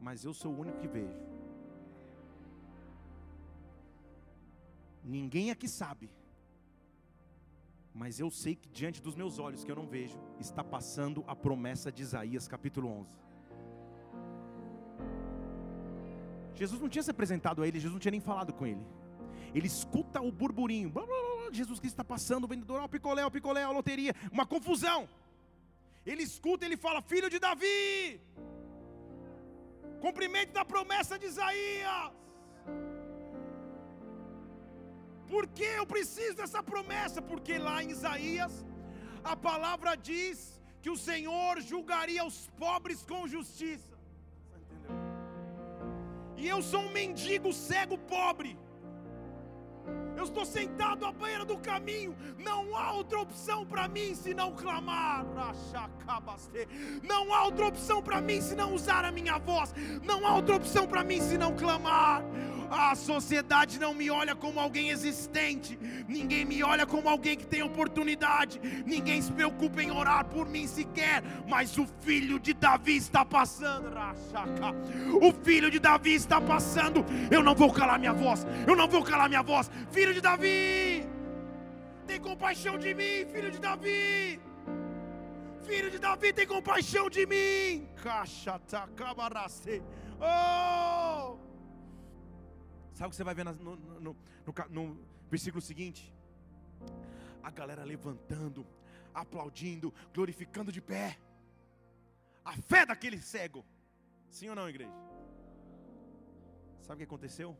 mas 0.00 0.24
eu 0.24 0.32
sou 0.32 0.52
o 0.52 0.58
único 0.58 0.78
que 0.78 0.88
vejo. 0.88 1.20
Ninguém 5.04 5.50
aqui 5.50 5.68
sabe. 5.68 6.10
Mas 7.94 8.18
eu 8.20 8.30
sei 8.30 8.54
que 8.54 8.68
diante 8.68 9.02
dos 9.02 9.14
meus 9.14 9.38
olhos, 9.38 9.64
que 9.64 9.70
eu 9.70 9.76
não 9.76 9.86
vejo, 9.86 10.18
está 10.38 10.62
passando 10.62 11.24
a 11.26 11.34
promessa 11.34 11.90
de 11.90 12.02
Isaías 12.02 12.48
capítulo 12.48 12.88
11. 12.88 13.18
Jesus 16.54 16.80
não 16.80 16.88
tinha 16.88 17.02
se 17.02 17.10
apresentado 17.10 17.62
a 17.62 17.68
ele, 17.68 17.78
Jesus 17.78 17.92
não 17.92 18.00
tinha 18.00 18.12
nem 18.12 18.20
falado 18.20 18.52
com 18.52 18.66
ele. 18.66 18.84
Ele 19.54 19.66
escuta 19.66 20.20
o 20.20 20.30
burburinho. 20.30 20.90
Blá, 20.90 21.04
blá, 21.04 21.20
blá, 21.20 21.27
Jesus 21.52 21.78
Cristo 21.80 21.94
está 21.94 22.04
passando, 22.04 22.44
o 22.44 22.48
vendedor, 22.48 22.82
o 22.82 22.88
picolé, 22.88 23.24
o 23.24 23.30
picolé, 23.30 23.62
a 23.62 23.70
loteria, 23.70 24.14
uma 24.30 24.46
confusão. 24.46 25.08
Ele 26.06 26.22
escuta, 26.22 26.64
ele 26.64 26.76
fala: 26.76 27.00
Filho 27.02 27.28
de 27.30 27.38
Davi, 27.38 28.20
cumprimento 30.00 30.52
da 30.52 30.64
promessa 30.64 31.18
de 31.18 31.26
Isaías. 31.26 32.12
Por 35.32 35.46
que 35.46 35.68
eu 35.80 35.86
preciso 35.86 36.36
dessa 36.36 36.62
promessa? 36.62 37.20
Porque 37.20 37.58
lá 37.58 37.82
em 37.82 37.90
Isaías, 37.90 38.64
a 39.22 39.36
palavra 39.36 39.94
diz 39.94 40.58
que 40.80 40.90
o 40.90 40.96
Senhor 40.96 41.60
julgaria 41.60 42.24
os 42.24 42.38
pobres 42.64 43.02
com 43.10 43.28
justiça. 43.28 43.96
E 46.36 46.46
eu 46.48 46.62
sou 46.62 46.80
um 46.80 46.92
mendigo 46.92 47.52
cego 47.52 47.98
pobre. 47.98 48.56
Eu 50.18 50.24
estou 50.24 50.44
sentado 50.44 51.06
à 51.06 51.12
beira 51.12 51.44
do 51.44 51.56
caminho. 51.58 52.12
Não 52.36 52.76
há 52.76 52.90
outra 52.92 53.20
opção 53.20 53.64
para 53.64 53.86
mim 53.86 54.16
senão 54.16 54.50
clamar. 54.50 55.24
Não 57.04 57.32
há 57.32 57.44
outra 57.44 57.66
opção 57.68 58.02
para 58.02 58.20
mim 58.20 58.40
senão 58.40 58.74
usar 58.74 59.04
a 59.04 59.12
minha 59.12 59.38
voz. 59.38 59.72
Não 60.02 60.26
há 60.26 60.34
outra 60.34 60.56
opção 60.56 60.88
para 60.88 61.04
mim 61.04 61.20
senão 61.20 61.54
clamar. 61.54 62.24
A 62.68 62.94
sociedade 62.96 63.78
não 63.78 63.94
me 63.94 64.10
olha 64.10 64.34
como 64.34 64.58
alguém 64.58 64.90
existente. 64.90 65.78
Ninguém 66.08 66.44
me 66.44 66.64
olha 66.64 66.84
como 66.84 67.08
alguém 67.08 67.36
que 67.36 67.46
tem 67.46 67.62
oportunidade. 67.62 68.60
Ninguém 68.84 69.22
se 69.22 69.32
preocupa 69.32 69.82
em 69.82 69.92
orar 69.92 70.24
por 70.24 70.48
mim 70.48 70.66
sequer. 70.66 71.22
Mas 71.48 71.78
o 71.78 71.86
filho 72.00 72.40
de 72.40 72.52
Davi 72.52 72.96
está 72.96 73.24
passando. 73.24 73.88
O 75.22 75.32
filho 75.44 75.70
de 75.70 75.78
Davi 75.78 76.14
está 76.14 76.40
passando. 76.40 77.06
Eu 77.30 77.42
não 77.42 77.54
vou 77.54 77.72
calar 77.72 78.00
minha 78.00 78.12
voz. 78.12 78.44
Eu 78.66 78.74
não 78.74 78.88
vou 78.88 79.04
calar 79.04 79.28
minha 79.28 79.42
voz. 79.42 79.70
Filho 79.92 80.07
de 80.14 80.20
Davi. 80.20 81.06
Tem 82.06 82.20
compaixão 82.20 82.78
de 82.78 82.94
mim, 82.94 83.26
filho 83.32 83.50
de 83.50 83.58
Davi. 83.58 84.40
Filho 85.66 85.90
de 85.90 85.98
Davi, 85.98 86.32
tem 86.32 86.46
compaixão 86.46 87.10
de 87.10 87.26
mim. 87.26 87.88
Caixa, 88.02 88.60
Oh! 90.20 91.38
Sabe 92.94 93.08
o 93.08 93.10
que 93.10 93.16
você 93.16 93.24
vai 93.24 93.34
ver 93.34 93.44
no, 93.44 93.52
no, 93.54 93.76
no, 94.06 94.16
no 94.70 95.00
versículo 95.30 95.60
seguinte? 95.60 96.12
A 97.42 97.50
galera 97.50 97.84
levantando, 97.84 98.66
aplaudindo, 99.14 99.94
glorificando 100.12 100.72
de 100.72 100.80
pé. 100.80 101.18
A 102.44 102.52
fé 102.56 102.84
daquele 102.86 103.20
cego. 103.20 103.64
Sim 104.30 104.48
ou 104.48 104.56
não, 104.56 104.68
igreja? 104.68 104.90
Sabe 106.80 106.94
o 106.94 106.96
que 106.98 107.04
aconteceu? 107.04 107.56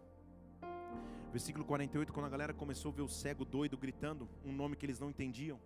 Versículo 1.31 1.65
48, 1.65 2.13
quando 2.13 2.27
a 2.27 2.31
galera 2.31 2.55
começou 2.55 2.91
a 2.91 2.95
ver 2.95 3.03
o 3.03 3.09
cego 3.09 3.45
doido 3.45 3.77
gritando 3.77 4.29
um 4.45 4.53
nome 4.53 4.77
que 4.77 4.87
eles 4.87 4.99
não 4.99 5.11
entendiam. 5.11 5.61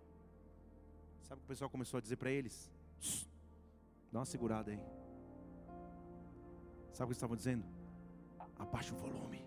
Sabe 1.21 1.39
o 1.39 1.41
que 1.41 1.45
o 1.45 1.47
pessoal 1.47 1.69
começou 1.69 1.97
a 1.97 2.01
dizer 2.01 2.17
para 2.17 2.29
eles? 2.29 2.69
Dá 4.11 4.19
uma 4.19 4.25
segurada 4.25 4.71
aí. 4.71 4.79
Sabe 6.91 7.03
o 7.03 7.07
que 7.07 7.11
eles 7.11 7.17
estavam 7.17 7.35
dizendo? 7.35 7.65
Abaixa 8.57 8.93
o 8.93 8.97
volume. 8.97 9.45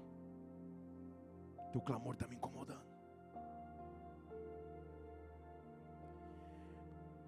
Teu 1.71 1.81
clamor 1.81 2.15
está 2.15 2.27
me 2.27 2.35
incomodando. 2.35 2.87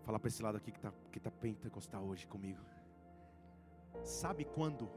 Falar 0.03 0.19
para 0.19 0.29
esse 0.29 0.43
lado 0.43 0.57
aqui 0.57 0.73
que 0.73 0.79
está 0.79 0.93
que 1.13 1.21
tá 1.21 1.31
pentecostal 1.31 2.03
hoje 2.05 2.27
comigo. 2.27 2.61
Sabe 4.03 4.45
quando, 4.47 4.91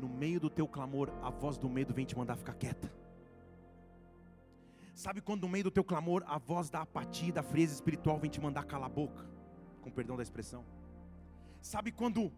no 0.00 0.08
meio 0.08 0.40
do 0.40 0.48
teu 0.48 0.66
clamor, 0.66 1.10
a 1.22 1.30
voz 1.30 1.58
do 1.58 1.68
medo 1.68 1.92
vem 1.92 2.06
te 2.06 2.16
mandar 2.16 2.36
ficar 2.36 2.54
quieta? 2.54 2.90
Sabe 4.94 5.20
quando, 5.20 5.42
no 5.42 5.48
meio 5.48 5.64
do 5.64 5.70
teu 5.70 5.84
clamor, 5.84 6.24
a 6.26 6.38
voz 6.38 6.68
da 6.68 6.82
apatia, 6.82 7.32
da 7.32 7.42
frieza 7.42 7.74
espiritual 7.74 8.18
vem 8.18 8.30
te 8.30 8.40
mandar 8.40 8.64
calar 8.64 8.86
a 8.86 8.92
boca? 8.92 9.24
Com 9.82 9.90
perdão 9.90 10.16
da 10.16 10.22
expressão. 10.22 10.64
Sabe 11.60 11.92
quando 11.92 12.32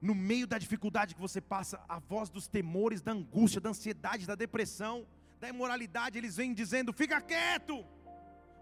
no 0.00 0.14
meio 0.14 0.46
da 0.46 0.58
dificuldade 0.58 1.14
que 1.14 1.20
você 1.20 1.40
passa, 1.40 1.80
a 1.88 1.98
voz 1.98 2.30
dos 2.30 2.48
temores, 2.48 3.02
da 3.02 3.12
angústia, 3.12 3.60
da 3.60 3.70
ansiedade, 3.70 4.26
da 4.26 4.34
depressão, 4.34 5.06
da 5.38 5.48
imoralidade, 5.48 6.16
eles 6.16 6.36
vêm 6.36 6.54
dizendo: 6.54 6.92
fica 6.92 7.20
quieto, 7.20 7.84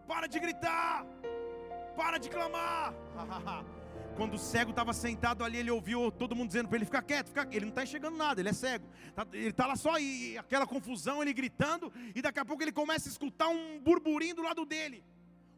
para 0.07 0.27
de 0.27 0.39
gritar, 0.41 1.07
para 1.97 2.19
de 2.19 2.29
clamar. 2.29 2.93
Quando 4.19 4.35
o 4.35 4.39
cego 4.39 4.71
estava 4.73 4.93
sentado 4.93 5.45
ali, 5.45 5.59
ele 5.59 5.71
ouviu 5.71 6.11
todo 6.11 6.35
mundo 6.35 6.49
dizendo 6.49 6.69
para 6.69 6.77
ele: 6.77 6.85
fica 6.85 7.01
quieto, 7.01 7.31
ele 7.53 7.67
não 7.67 7.69
está 7.69 7.85
enxergando 7.85 8.17
nada, 8.17 8.41
ele 8.41 8.49
é 8.49 8.53
cego. 8.53 8.85
Tá, 9.15 9.25
ele 9.33 9.51
está 9.51 9.65
lá 9.65 9.77
só 9.77 9.97
e 9.97 10.37
aquela 10.37 10.67
confusão, 10.67 11.23
ele 11.23 11.33
gritando, 11.33 11.93
e 12.17 12.21
daqui 12.21 12.41
a 12.41 12.45
pouco 12.45 12.61
ele 12.61 12.73
começa 12.73 13.09
a 13.09 13.13
escutar 13.13 13.49
um 13.49 13.79
burburinho 13.79 14.35
do 14.35 14.43
lado 14.43 14.67
dele 14.67 15.05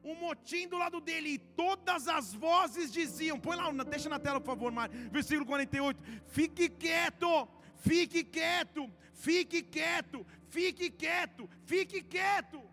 um 0.03 0.15
motim 0.15 0.67
do 0.67 0.79
lado 0.79 0.99
dele, 0.99 1.31
e 1.31 1.39
todas 1.39 2.07
as 2.07 2.35
vozes 2.35 2.93
diziam: 2.93 3.41
põe 3.41 3.57
lá, 3.57 3.71
deixa 3.85 4.11
na 4.11 4.19
tela, 4.19 4.41
por 4.41 4.47
favor, 4.47 4.71
Mário, 4.71 4.95
versículo 5.11 5.47
48. 5.47 6.03
Fique 6.27 6.69
quieto, 6.69 7.49
fique 7.77 8.25
quieto, 8.25 8.91
fique 9.15 9.63
quieto, 9.63 10.27
fique 10.49 10.91
quieto, 10.91 11.49
fique 11.65 12.03
quieto. 12.03 12.70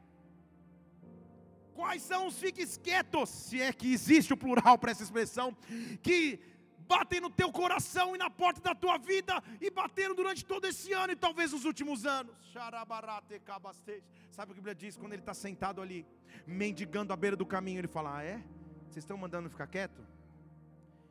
Quais 1.78 2.02
são 2.02 2.26
os 2.26 2.40
fiques 2.40 2.76
quietos, 2.76 3.30
se 3.30 3.62
é 3.62 3.72
que 3.72 3.94
existe 3.94 4.34
o 4.34 4.38
plural 4.38 4.80
para 4.80 4.90
essa 4.90 5.04
expressão, 5.04 5.56
que 6.02 6.40
batem 6.88 7.22
no 7.22 7.30
teu 7.30 7.52
coração 7.52 8.16
e 8.16 8.18
na 8.18 8.32
porta 8.32 8.60
da 8.60 8.74
tua 8.74 8.98
vida 8.98 9.44
e 9.62 9.70
bateram 9.70 10.16
durante 10.16 10.44
todo 10.44 10.66
esse 10.66 10.92
ano 10.92 11.14
e 11.14 11.16
talvez 11.16 11.54
os 11.54 11.66
últimos 11.66 12.04
anos. 12.04 12.36
Sabe 14.32 14.52
o 14.52 14.56
que 14.56 14.60
a 14.60 14.64
Bíblia 14.64 14.74
diz 14.74 14.98
quando 14.98 15.14
ele 15.14 15.22
está 15.22 15.36
sentado 15.36 15.80
ali, 15.80 16.04
mendigando 16.48 17.14
à 17.14 17.16
beira 17.16 17.36
do 17.36 17.46
caminho? 17.46 17.80
Ele 17.80 17.88
fala: 17.88 18.18
Ah, 18.18 18.24
é? 18.24 18.44
Vocês 18.88 19.04
estão 19.04 19.16
mandando 19.16 19.48
ficar 19.48 19.68
quieto? 19.68 20.02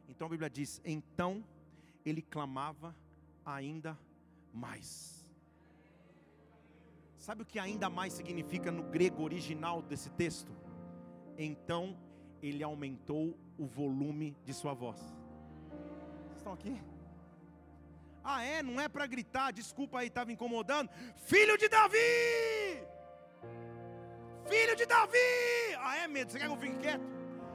Então 0.08 0.26
a 0.26 0.30
Bíblia 0.30 0.50
diz: 0.50 0.80
Então 0.84 1.44
ele 2.04 2.22
clamava 2.22 2.92
ainda 3.44 3.96
mais. 4.52 5.15
Sabe 7.27 7.43
o 7.43 7.47
que 7.47 7.59
ainda 7.59 7.89
mais 7.91 8.12
significa 8.12 8.70
no 8.70 8.85
grego 8.85 9.22
original 9.22 9.83
desse 9.83 10.11
texto? 10.11 10.53
Então 11.37 11.85
ele 12.41 12.62
aumentou 12.62 13.37
o 13.59 13.66
volume 13.66 14.37
de 14.45 14.55
sua 14.55 14.74
voz 14.74 15.01
estão 16.47 16.53
aqui? 16.53 16.81
Ah, 18.22 18.43
é? 18.45 18.62
Não 18.62 18.81
é 18.81 18.89
para 18.89 19.07
gritar, 19.07 19.53
desculpa 19.53 19.99
aí, 19.99 20.07
estava 20.07 20.31
incomodando. 20.33 20.89
Filho 21.16 21.57
de 21.59 21.68
Davi! 21.68 21.99
Filho 24.49 24.77
de 24.77 24.87
Davi! 24.87 25.18
Ah, 25.81 25.97
é 25.97 26.07
medo? 26.07 26.31
Você 26.31 26.39
quer 26.39 26.47
que 26.47 26.53
eu 26.53 26.64
fique 26.64 26.77
quieto? 26.77 27.05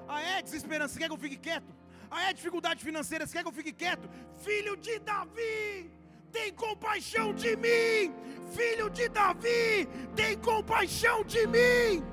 Ah, 0.07 0.21
é 0.21 0.41
desesperança? 0.41 0.93
Você 0.93 0.99
quer 0.99 1.07
que 1.07 1.13
eu 1.13 1.17
fique 1.17 1.37
quieto? 1.37 1.73
Ah, 2.09 2.29
é 2.29 2.33
dificuldade 2.33 2.83
financeira? 2.83 3.25
Você 3.25 3.33
quer 3.33 3.43
que 3.43 3.49
eu 3.49 3.53
fique 3.53 3.71
quieto? 3.71 4.09
Filho 4.43 4.75
de 4.75 4.99
Davi! 4.99 6.00
Tem 6.31 6.53
compaixão 6.53 7.33
de 7.33 7.55
mim, 7.55 8.13
filho 8.51 8.89
de 8.89 9.09
Davi, 9.09 9.87
tem 10.15 10.37
compaixão 10.37 11.23
de 11.23 11.45
mim. 11.47 12.03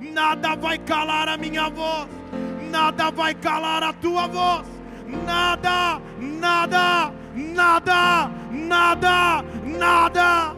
Nada 0.00 0.54
vai 0.54 0.78
calar 0.78 1.28
a 1.28 1.36
minha 1.36 1.68
voz 1.68 2.08
nada 2.74 3.10
vai 3.10 3.34
calar 3.36 3.84
a 3.84 3.92
tua 3.92 4.26
voz. 4.26 4.66
Nada, 5.06 6.00
nada, 6.18 7.12
nada, 7.32 8.28
nada, 8.50 9.42
nada. 9.64 10.56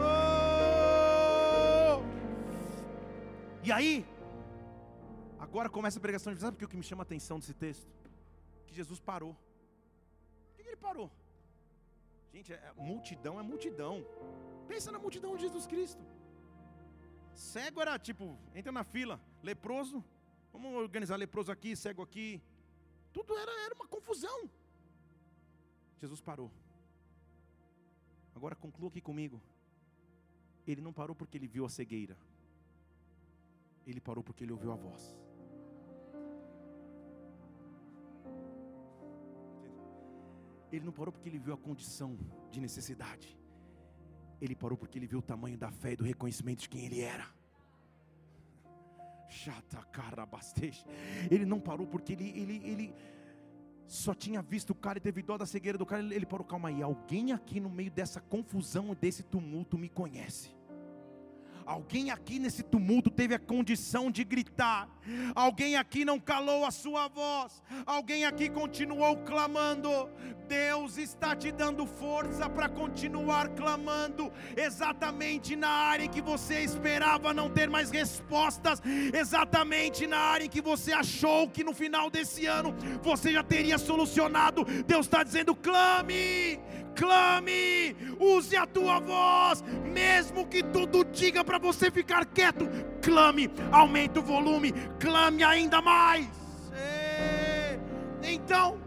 Oh! 0.00 2.02
E 3.62 3.70
aí, 3.70 4.04
agora 5.38 5.70
começa 5.70 5.98
a 5.98 6.02
pregação. 6.02 6.36
Sabe 6.36 6.64
o 6.64 6.68
que 6.68 6.76
me 6.76 6.82
chama 6.82 7.02
a 7.02 7.08
atenção 7.08 7.38
desse 7.38 7.54
texto? 7.54 7.86
Que 8.66 8.74
Jesus 8.74 8.98
parou. 8.98 9.36
Ele 10.74 10.80
parou? 10.80 11.10
Gente, 12.32 12.52
é, 12.52 12.72
multidão 12.76 13.38
é 13.38 13.42
multidão. 13.42 14.04
Pensa 14.68 14.90
na 14.90 14.98
multidão 14.98 15.36
de 15.36 15.42
Jesus 15.42 15.66
Cristo. 15.66 16.02
Cego 17.32 17.80
era 17.80 17.98
tipo, 17.98 18.36
entra 18.54 18.72
na 18.72 18.84
fila, 18.84 19.20
leproso, 19.42 20.04
Vamos 20.54 20.72
organizar 20.74 21.16
leproso 21.16 21.50
aqui, 21.50 21.74
cego 21.74 22.00
aqui. 22.00 22.40
Tudo 23.12 23.36
era, 23.36 23.50
era 23.64 23.74
uma 23.74 23.88
confusão. 23.88 24.48
Jesus 26.00 26.20
parou. 26.20 26.48
Agora 28.36 28.54
conclua 28.54 28.88
aqui 28.88 29.00
comigo. 29.00 29.42
Ele 30.64 30.80
não 30.80 30.92
parou 30.92 31.16
porque 31.16 31.36
ele 31.36 31.48
viu 31.48 31.64
a 31.64 31.68
cegueira. 31.68 32.16
Ele 33.84 34.00
parou 34.00 34.22
porque 34.22 34.44
ele 34.44 34.52
ouviu 34.52 34.70
a 34.70 34.76
voz. 34.76 35.02
Ele 40.76 40.84
não 40.84 40.92
parou 40.92 41.12
porque 41.12 41.28
ele 41.28 41.38
viu 41.38 41.54
a 41.54 41.56
condição 41.56 42.18
de 42.50 42.60
necessidade. 42.60 43.38
Ele 44.40 44.54
parou 44.54 44.76
porque 44.76 44.98
ele 44.98 45.06
viu 45.06 45.20
o 45.20 45.22
tamanho 45.22 45.56
da 45.56 45.70
fé 45.70 45.92
e 45.92 45.96
do 45.96 46.04
reconhecimento 46.04 46.60
de 46.60 46.68
quem 46.68 46.84
ele 46.84 47.00
era. 47.00 47.26
Ele 51.30 51.44
não 51.44 51.60
parou 51.60 51.86
porque 51.86 52.12
ele, 52.12 52.28
ele, 52.30 52.56
ele 52.64 52.94
só 53.86 54.14
tinha 54.14 54.42
visto 54.42 54.70
o 54.70 54.74
cara 54.74 54.98
e 54.98 55.00
teve 55.00 55.22
dó 55.22 55.36
da 55.36 55.46
cegueira 55.46 55.78
do 55.78 55.86
cara. 55.86 56.02
Ele 56.02 56.26
parou, 56.26 56.46
calma 56.46 56.68
aí. 56.68 56.82
Alguém 56.82 57.32
aqui 57.32 57.60
no 57.60 57.70
meio 57.70 57.90
dessa 57.90 58.20
confusão, 58.20 58.94
desse 58.94 59.22
tumulto, 59.22 59.78
me 59.78 59.88
conhece. 59.88 60.54
Alguém 61.66 62.10
aqui 62.10 62.38
nesse 62.38 62.62
tumulto 62.62 63.10
teve 63.10 63.34
a 63.34 63.38
condição 63.38 64.10
de 64.10 64.22
gritar. 64.22 64.88
Alguém 65.34 65.76
aqui 65.76 66.04
não 66.04 66.20
calou 66.20 66.64
a 66.64 66.70
sua 66.70 67.08
voz. 67.08 67.62
Alguém 67.86 68.24
aqui 68.24 68.50
continuou 68.50 69.16
clamando. 69.18 70.08
Deus 70.46 70.98
está 70.98 71.34
te 71.34 71.50
dando 71.50 71.86
força 71.86 72.48
para 72.50 72.68
continuar 72.68 73.48
clamando, 73.50 74.30
exatamente 74.54 75.56
na 75.56 75.68
área 75.68 76.04
em 76.04 76.08
que 76.08 76.20
você 76.20 76.60
esperava 76.60 77.32
não 77.32 77.48
ter 77.48 77.68
mais 77.68 77.90
respostas, 77.90 78.82
exatamente 79.12 80.06
na 80.06 80.18
área 80.18 80.44
em 80.44 80.48
que 80.48 80.60
você 80.60 80.92
achou 80.92 81.48
que 81.48 81.64
no 81.64 81.72
final 81.72 82.10
desse 82.10 82.44
ano 82.44 82.74
você 83.02 83.32
já 83.32 83.42
teria 83.42 83.78
solucionado. 83.78 84.64
Deus 84.86 85.06
está 85.06 85.22
dizendo: 85.22 85.54
clame, 85.54 86.60
clame, 86.94 87.96
use 88.18 88.56
a 88.56 88.66
tua 88.66 89.00
voz, 89.00 89.62
mesmo 89.92 90.46
que 90.46 90.62
tudo 90.62 91.04
diga 91.04 91.44
para 91.44 91.58
você 91.58 91.90
ficar 91.90 92.24
quieto, 92.24 92.66
clame, 93.02 93.50
aumente 93.72 94.18
o 94.18 94.22
volume, 94.22 94.72
clame 94.98 95.42
ainda 95.42 95.82
mais. 95.82 96.28
Então, 98.22 98.80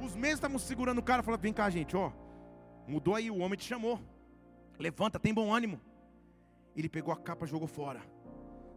os 0.00 0.14
mesmos 0.16 0.38
estavam 0.38 0.58
segurando 0.58 0.98
o 0.98 1.02
cara, 1.02 1.22
falando: 1.22 1.40
vem 1.40 1.52
cá, 1.52 1.70
gente, 1.70 1.96
ó, 1.96 2.10
mudou 2.86 3.14
aí, 3.14 3.30
o 3.30 3.38
homem 3.38 3.58
te 3.58 3.64
chamou, 3.64 4.00
levanta, 4.78 5.20
tem 5.20 5.32
bom 5.32 5.54
ânimo. 5.54 5.80
Ele 6.74 6.88
pegou 6.88 7.12
a 7.12 7.16
capa, 7.16 7.46
jogou 7.46 7.68
fora, 7.68 8.00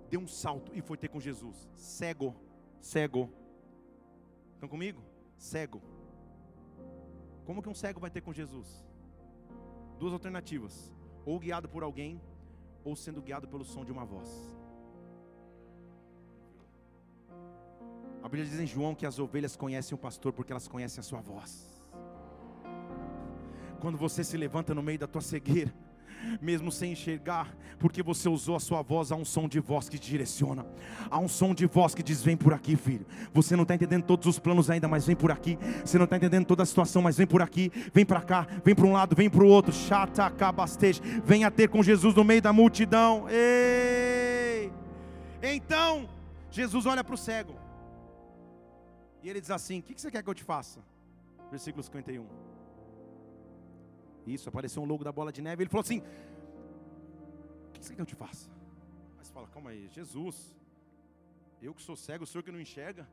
deu 0.10 0.20
um 0.20 0.28
salto 0.28 0.72
e 0.76 0.82
foi 0.82 0.98
ter 0.98 1.08
com 1.08 1.20
Jesus, 1.20 1.68
cego, 1.76 2.36
cego. 2.82 3.32
Estão 4.54 4.70
comigo? 4.70 5.02
Cego 5.38 5.95
como 7.46 7.62
que 7.62 7.70
um 7.70 7.74
cego 7.76 8.00
vai 8.00 8.10
ter 8.10 8.22
com 8.22 8.34
Jesus? 8.34 8.86
Duas 10.00 10.14
alternativas: 10.14 10.92
ou 11.26 11.40
guiado 11.40 11.70
por 11.70 11.84
alguém, 11.84 12.22
ou 12.84 12.96
sendo 12.96 13.22
guiado 13.22 13.48
pelo 13.48 13.64
som 13.64 13.86
de 13.86 13.92
uma 13.92 14.06
voz. 14.06 14.30
A 18.22 18.28
Bíblia 18.28 18.46
diz 18.50 18.60
em 18.60 18.66
João 18.66 18.96
que 18.96 19.06
as 19.06 19.20
ovelhas 19.20 19.56
conhecem 19.56 19.96
o 19.96 19.98
pastor 20.00 20.34
porque 20.34 20.52
elas 20.52 20.68
conhecem 20.68 21.00
a 21.00 21.04
sua 21.04 21.22
voz. 21.22 21.52
Quando 23.80 24.00
você 24.00 24.24
se 24.24 24.36
levanta 24.36 24.74
no 24.74 24.82
meio 24.82 24.98
da 24.98 25.06
tua 25.06 25.22
cegueira, 25.22 25.72
mesmo 26.42 26.72
sem 26.72 26.92
enxergar, 26.92 27.56
porque 27.80 28.02
você 28.02 28.30
usou 28.30 28.56
a 28.56 28.60
sua 28.60 28.82
voz, 28.82 29.12
há 29.12 29.16
um 29.16 29.26
som 29.26 29.48
de 29.48 29.60
voz 29.60 29.90
que 29.90 29.98
te 29.98 30.10
direciona, 30.10 30.66
há 31.10 31.20
um 31.20 31.28
som 31.28 31.54
de 31.54 31.66
voz 31.66 31.94
que 31.94 32.04
diz: 32.04 32.22
Vem 32.22 32.38
por 32.38 32.54
aqui, 32.54 32.76
filho. 32.76 33.06
Você 33.34 33.56
não 33.56 33.64
está 33.64 33.76
entendendo 33.76 34.04
todos 34.04 34.26
os 34.28 34.40
planos 34.40 34.70
ainda, 34.70 34.88
mas 34.88 35.06
vem 35.06 35.16
por 35.16 35.32
aqui. 35.32 35.58
Você 35.84 35.98
não 35.98 36.06
está 36.06 36.18
entendendo 36.18 36.46
toda 36.46 36.64
a 36.64 36.66
situação, 36.66 37.02
mas 37.02 37.18
vem 37.18 37.28
por 37.28 37.42
aqui. 37.42 37.72
Vem 37.94 38.06
para 38.06 38.22
cá, 38.22 38.48
vem 38.64 38.76
para 38.76 38.86
um 38.86 38.94
lado, 38.94 39.16
vem 39.16 39.30
para 39.30 39.44
o 39.44 39.48
outro. 39.48 39.74
Chata, 39.74 40.30
cabasteja. 40.30 41.02
Venha 41.24 41.52
ter 41.52 41.70
com 41.70 41.84
Jesus 41.84 42.16
no 42.16 42.24
meio 42.24 42.42
da 42.42 42.54
multidão. 42.54 43.26
Ei! 43.30 44.72
Então, 45.42 46.10
Jesus 46.50 46.86
olha 46.86 47.04
para 47.04 47.14
o 47.14 47.18
cego 47.18 47.66
e 49.26 49.30
ele 49.30 49.42
diz 49.42 49.50
assim: 49.50 49.80
O 49.80 49.84
que 49.84 50.00
você 50.00 50.12
quer 50.12 50.22
que 50.22 50.30
eu 50.30 50.36
te 50.36 50.44
faça? 50.44 50.80
Versículo 51.50 51.84
51. 51.84 52.55
Isso, 54.26 54.50
apareceu 54.50 54.82
um 54.82 54.86
logo 54.86 55.04
da 55.04 55.12
bola 55.12 55.32
de 55.32 55.42
neve. 55.42 55.64
Ele 55.64 55.70
falou 55.70 55.84
assim: 55.84 56.02
O 57.68 57.72
que 57.74 57.84
você 57.84 57.90
quer 57.90 57.96
que 57.96 58.02
eu 58.02 58.06
te 58.06 58.16
faça? 58.16 58.50
Mas 59.18 59.30
fala, 59.30 59.48
calma 59.48 59.70
aí, 59.70 59.88
Jesus, 59.90 60.56
eu 61.62 61.74
que 61.74 61.82
sou 61.82 61.96
cego, 61.96 62.24
o 62.24 62.28
senhor 62.28 62.44
que 62.44 62.52
não 62.52 62.60
enxerga. 62.60 63.08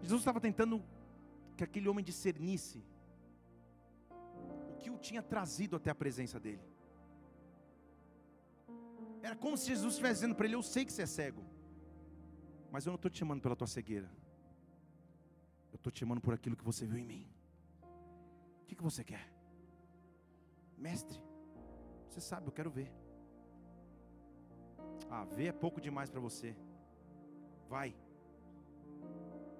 Jesus 0.00 0.22
estava 0.22 0.40
tentando 0.40 0.82
que 1.56 1.62
aquele 1.62 1.88
homem 1.88 2.04
discernisse 2.04 2.82
o 4.70 4.76
que 4.78 4.90
o 4.90 4.96
tinha 4.96 5.22
trazido 5.22 5.76
até 5.76 5.90
a 5.90 5.94
presença 5.94 6.40
dele. 6.40 6.62
Era 9.22 9.36
como 9.36 9.58
se 9.58 9.66
Jesus 9.66 9.92
estivesse 9.92 10.14
dizendo 10.14 10.34
para 10.34 10.46
ele: 10.46 10.54
Eu 10.54 10.62
sei 10.62 10.86
que 10.86 10.92
você 10.92 11.02
é 11.02 11.06
cego, 11.06 11.44
mas 12.72 12.86
eu 12.86 12.90
não 12.92 12.96
estou 12.96 13.10
te 13.10 13.18
chamando 13.18 13.42
pela 13.42 13.54
tua 13.54 13.66
cegueira, 13.66 14.10
eu 15.70 15.76
estou 15.76 15.92
te 15.92 16.00
chamando 16.00 16.22
por 16.22 16.32
aquilo 16.32 16.56
que 16.56 16.64
você 16.64 16.86
viu 16.86 16.96
em 16.96 17.04
mim 17.04 17.39
que, 18.70 18.76
que 18.76 18.82
você 18.84 19.02
quer? 19.02 19.28
Mestre, 20.78 21.20
você 22.08 22.20
sabe, 22.20 22.46
eu 22.46 22.52
quero 22.52 22.70
ver. 22.70 22.90
Ah, 25.10 25.24
ver 25.24 25.46
é 25.46 25.52
pouco 25.52 25.80
demais 25.80 26.08
para 26.08 26.20
você. 26.20 26.56
Vai. 27.68 27.94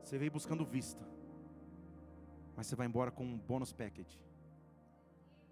Você 0.02 0.16
veio 0.16 0.30
buscando 0.30 0.64
vista. 0.64 1.04
Mas 2.56 2.68
você 2.68 2.76
vai 2.76 2.86
embora 2.86 3.10
com 3.10 3.24
um 3.24 3.36
bônus 3.36 3.72
package. 3.72 4.24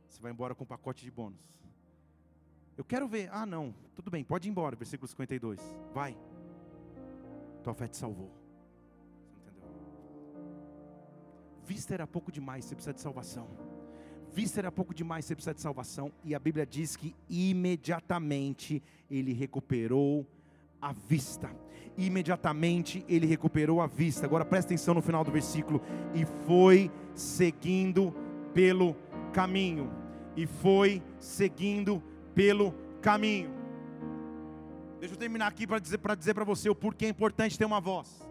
Você 0.08 0.22
vai 0.22 0.30
embora 0.30 0.54
com 0.54 0.62
um 0.62 0.66
pacote 0.66 1.02
de 1.02 1.10
bônus. 1.10 1.60
Eu 2.76 2.84
quero 2.84 3.08
ver. 3.08 3.28
Ah, 3.32 3.44
não. 3.44 3.74
Tudo 3.96 4.08
bem, 4.08 4.22
pode 4.22 4.48
ir 4.48 4.50
embora. 4.50 4.76
Versículo 4.76 5.08
52. 5.08 5.60
Vai. 5.92 6.16
Tua 7.64 7.74
fé 7.74 7.88
te 7.88 7.96
salvou. 7.96 8.37
Vista 11.68 11.92
era 11.92 12.06
pouco 12.06 12.32
demais, 12.32 12.64
você 12.64 12.74
precisa 12.74 12.94
de 12.94 13.00
salvação. 13.02 13.46
Vista 14.32 14.58
era 14.58 14.72
pouco 14.72 14.94
demais, 14.94 15.26
você 15.26 15.34
precisa 15.34 15.52
de 15.52 15.60
salvação. 15.60 16.10
E 16.24 16.34
a 16.34 16.38
Bíblia 16.38 16.64
diz 16.64 16.96
que 16.96 17.14
imediatamente 17.28 18.82
ele 19.10 19.34
recuperou 19.34 20.26
a 20.80 20.94
vista. 20.94 21.54
Imediatamente 21.94 23.04
ele 23.06 23.26
recuperou 23.26 23.82
a 23.82 23.86
vista. 23.86 24.24
Agora 24.24 24.46
presta 24.46 24.68
atenção 24.68 24.94
no 24.94 25.02
final 25.02 25.22
do 25.22 25.30
versículo. 25.30 25.82
E 26.14 26.24
foi 26.46 26.90
seguindo 27.14 28.14
pelo 28.54 28.96
caminho. 29.34 29.90
E 30.34 30.46
foi 30.46 31.02
seguindo 31.18 32.02
pelo 32.34 32.72
caminho. 33.02 33.50
Deixa 35.00 35.14
eu 35.14 35.18
terminar 35.18 35.48
aqui 35.48 35.66
para 35.66 35.78
dizer 35.78 35.98
para 35.98 36.14
dizer 36.14 36.32
para 36.32 36.44
você 36.44 36.70
o 36.70 36.74
porquê 36.74 37.04
é 37.04 37.08
importante 37.10 37.58
ter 37.58 37.66
uma 37.66 37.78
voz. 37.78 38.27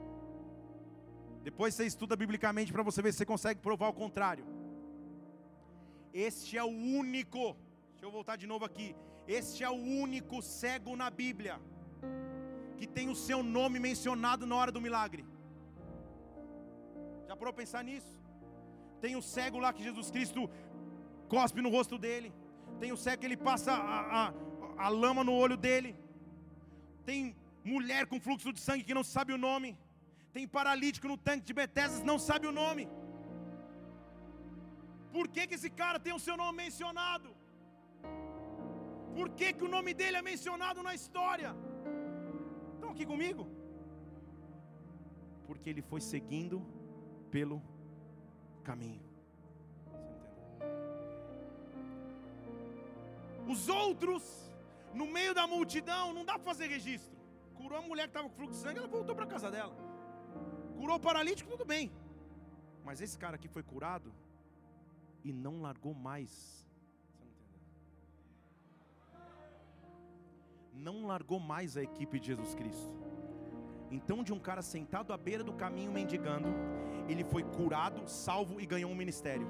Depois 1.50 1.74
você 1.74 1.86
estuda 1.86 2.14
biblicamente 2.22 2.74
para 2.76 2.84
você 2.88 3.02
ver 3.02 3.12
se 3.14 3.20
você 3.20 3.26
consegue 3.26 3.62
provar 3.68 3.88
o 3.90 3.94
contrário. 4.02 4.46
Este 6.14 6.58
é 6.62 6.64
o 6.72 6.74
único, 7.02 7.44
deixa 7.92 8.06
eu 8.08 8.12
voltar 8.18 8.36
de 8.42 8.48
novo 8.52 8.66
aqui. 8.70 8.88
Este 9.26 9.64
é 9.64 9.70
o 9.70 9.80
único 10.04 10.42
cego 10.42 10.94
na 11.02 11.10
Bíblia 11.10 11.56
que 12.78 12.86
tem 12.98 13.08
o 13.14 13.16
seu 13.16 13.40
nome 13.42 13.80
mencionado 13.88 14.46
na 14.46 14.58
hora 14.58 14.74
do 14.74 14.82
milagre. 14.88 15.24
Já 17.30 17.38
parou 17.38 17.54
pensar 17.62 17.82
nisso? 17.90 18.14
Tem 19.00 19.16
o 19.16 19.22
cego 19.22 19.58
lá 19.64 19.72
que 19.72 19.88
Jesus 19.90 20.12
Cristo 20.12 20.50
cospe 21.30 21.62
no 21.62 21.74
rosto 21.78 21.98
dele. 21.98 22.30
Tem 22.82 22.92
o 22.92 23.02
cego 23.06 23.22
que 23.22 23.28
ele 23.30 23.38
passa 23.38 23.72
a, 23.72 23.98
a, 24.22 24.34
a 24.86 24.90
lama 24.90 25.24
no 25.24 25.34
olho 25.46 25.56
dele. 25.56 25.96
Tem 27.06 27.34
mulher 27.64 28.06
com 28.06 28.20
fluxo 28.20 28.52
de 28.52 28.60
sangue 28.60 28.84
que 28.84 29.00
não 29.00 29.06
sabe 29.16 29.32
o 29.32 29.44
nome. 29.50 29.78
Tem 30.38 30.48
paralítico 30.56 31.08
no 31.12 31.18
tanque 31.28 31.46
de 31.50 31.54
Betesdas, 31.60 32.04
não 32.10 32.18
sabe 32.26 32.46
o 32.50 32.52
nome. 32.52 32.84
Por 35.16 35.26
que, 35.34 35.48
que 35.48 35.56
esse 35.58 35.70
cara 35.80 36.00
tem 36.04 36.14
o 36.18 36.24
seu 36.26 36.36
nome 36.42 36.58
mencionado? 36.64 37.30
Por 39.16 39.30
que, 39.38 39.48
que 39.52 39.66
o 39.68 39.72
nome 39.76 39.92
dele 40.00 40.18
é 40.18 40.22
mencionado 40.22 40.84
na 40.88 40.94
história? 41.00 41.52
Estão 42.76 42.92
aqui 42.92 43.04
comigo? 43.14 43.48
Porque 45.48 45.72
ele 45.72 45.82
foi 45.82 46.02
seguindo 46.12 46.60
pelo 47.32 47.58
caminho. 48.70 49.04
Os 53.56 53.68
outros, 53.82 54.24
no 54.94 55.08
meio 55.18 55.34
da 55.34 55.48
multidão, 55.56 56.06
não 56.14 56.24
dá 56.30 56.36
para 56.38 56.50
fazer 56.54 56.68
registro. 56.78 57.18
Curou 57.56 57.80
a 57.80 57.88
mulher 57.92 58.04
que 58.04 58.16
estava 58.16 58.30
com 58.30 58.36
fluxo 58.36 58.54
de 58.54 58.64
sangue, 58.64 58.78
ela 58.78 58.96
voltou 59.00 59.16
para 59.16 59.34
casa 59.36 59.50
dela. 59.58 59.87
Curou 60.78 60.98
o 60.98 61.00
paralítico, 61.00 61.50
tudo 61.50 61.66
bem. 61.66 61.92
Mas 62.86 63.02
esse 63.02 63.18
cara 63.18 63.36
aqui 63.36 63.48
foi 63.48 63.64
curado 63.64 64.14
e 65.24 65.34
não 65.34 65.62
largou 65.62 65.94
mais. 65.94 66.66
Não 70.74 71.08
largou 71.08 71.40
mais 71.40 71.76
a 71.76 71.84
equipe 71.84 72.20
de 72.20 72.28
Jesus 72.28 72.54
Cristo. 72.54 72.94
Então, 73.90 74.24
de 74.24 74.34
um 74.34 74.40
cara 74.40 74.62
sentado 74.62 75.12
à 75.14 75.18
beira 75.18 75.44
do 75.44 75.54
caminho 75.54 75.92
mendigando, 75.92 76.50
ele 77.08 77.24
foi 77.24 77.44
curado, 77.44 78.08
salvo 78.08 78.60
e 78.62 78.66
ganhou 78.66 78.92
um 78.92 78.96
ministério. 78.96 79.48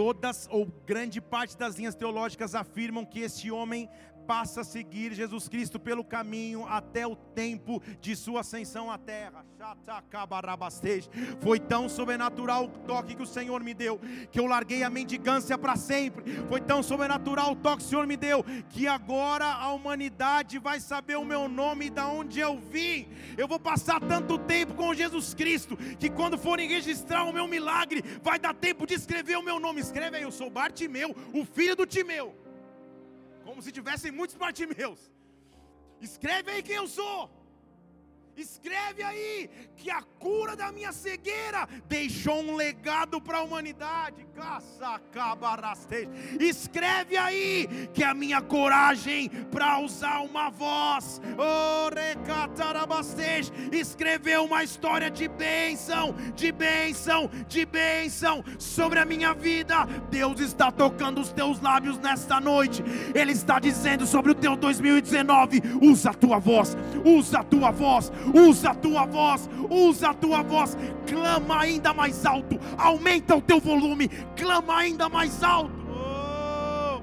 Todas 0.00 0.48
ou 0.50 0.64
grande 0.86 1.20
parte 1.20 1.58
das 1.58 1.76
linhas 1.76 1.94
teológicas 1.94 2.54
afirmam 2.54 3.04
que 3.04 3.20
este 3.20 3.50
homem 3.50 3.86
passa 4.26 4.60
a 4.60 4.64
seguir 4.64 5.12
Jesus 5.12 5.48
Cristo 5.48 5.78
pelo 5.78 6.04
caminho 6.04 6.66
até 6.66 7.06
o 7.06 7.16
tempo 7.16 7.82
de 8.00 8.14
sua 8.14 8.40
ascensão 8.40 8.90
à 8.90 8.98
terra. 8.98 9.44
Foi 11.40 11.58
tão 11.58 11.88
sobrenatural 11.88 12.64
o 12.64 12.68
toque 12.68 13.14
que 13.14 13.22
o 13.22 13.26
Senhor 13.26 13.62
me 13.62 13.74
deu, 13.74 14.00
que 14.30 14.38
eu 14.38 14.46
larguei 14.46 14.82
a 14.82 14.90
mendigância 14.90 15.56
para 15.58 15.76
sempre. 15.76 16.24
Foi 16.48 16.60
tão 16.60 16.82
sobrenatural 16.82 17.52
o 17.52 17.56
toque 17.56 17.78
que 17.78 17.86
o 17.86 17.88
Senhor 17.88 18.06
me 18.06 18.16
deu, 18.16 18.44
que 18.68 18.86
agora 18.86 19.46
a 19.46 19.72
humanidade 19.72 20.58
vai 20.58 20.80
saber 20.80 21.16
o 21.16 21.24
meu 21.24 21.48
nome 21.48 21.86
e 21.86 21.90
da 21.90 22.06
onde 22.06 22.40
eu 22.40 22.58
vim. 22.58 23.08
Eu 23.36 23.48
vou 23.48 23.58
passar 23.58 24.00
tanto 24.00 24.38
tempo 24.38 24.74
com 24.74 24.94
Jesus 24.94 25.34
Cristo, 25.34 25.76
que 25.76 26.08
quando 26.08 26.38
forem 26.38 26.68
registrar 26.68 27.24
o 27.24 27.32
meu 27.32 27.46
milagre, 27.46 28.02
vai 28.22 28.38
dar 28.38 28.54
tempo 28.54 28.86
de 28.86 28.94
escrever 28.94 29.36
o 29.36 29.42
meu 29.42 29.58
nome. 29.58 29.80
Escreve 29.80 30.16
aí, 30.16 30.22
eu 30.22 30.32
sou 30.32 30.50
Bartimeu, 30.50 31.14
o 31.32 31.44
filho 31.44 31.76
do 31.76 31.86
Timeu 31.86 32.34
como 33.50 33.62
se 33.62 33.72
tivessem 33.72 34.12
muitos 34.12 34.36
Bartimeus. 34.36 35.00
Escreve 36.00 36.50
aí 36.52 36.62
quem 36.62 36.76
eu 36.76 36.86
sou. 36.86 37.18
Escreve 38.40 39.02
aí 39.02 39.50
que 39.76 39.90
a 39.90 40.00
cura 40.18 40.56
da 40.56 40.72
minha 40.72 40.92
cegueira 40.92 41.68
deixou 41.86 42.40
um 42.40 42.56
legado 42.56 43.20
para 43.20 43.38
a 43.38 43.42
humanidade. 43.42 44.26
Escreve 46.38 47.18
aí 47.18 47.88
que 47.92 48.02
a 48.02 48.14
minha 48.14 48.40
coragem 48.40 49.28
para 49.50 49.78
usar 49.80 50.20
uma 50.20 50.48
voz, 50.48 51.20
escreveu 53.72 54.44
uma 54.44 54.64
história 54.64 55.10
de 55.10 55.28
bênção, 55.28 56.14
de 56.34 56.50
bênção, 56.50 57.30
de 57.46 57.66
bênção 57.66 58.42
sobre 58.58 58.98
a 58.98 59.04
minha 59.04 59.34
vida. 59.34 59.84
Deus 60.10 60.40
está 60.40 60.70
tocando 60.70 61.20
os 61.20 61.30
teus 61.32 61.60
lábios 61.60 61.98
nesta 61.98 62.40
noite. 62.40 62.82
Ele 63.14 63.32
está 63.32 63.58
dizendo 63.58 64.06
sobre 64.06 64.32
o 64.32 64.34
teu 64.34 64.56
2019: 64.56 65.62
usa 65.82 66.10
a 66.10 66.14
tua 66.14 66.38
voz, 66.38 66.76
usa 67.04 67.40
a 67.40 67.44
tua 67.44 67.70
voz, 67.70 68.10
usa 68.34 68.70
a 68.70 68.74
tua 68.74 69.06
voz, 69.06 69.48
usa 69.68 70.10
a 70.10 70.14
tua 70.14 70.42
voz, 70.42 70.76
clama 71.06 71.60
ainda 71.60 71.92
mais 71.92 72.24
alto, 72.24 72.58
aumenta 72.76 73.36
o 73.36 73.42
teu 73.42 73.60
volume, 73.60 74.08
clama 74.36 74.76
ainda 74.78 75.08
mais 75.08 75.42
alto. 75.42 75.72
Oh! 75.90 77.02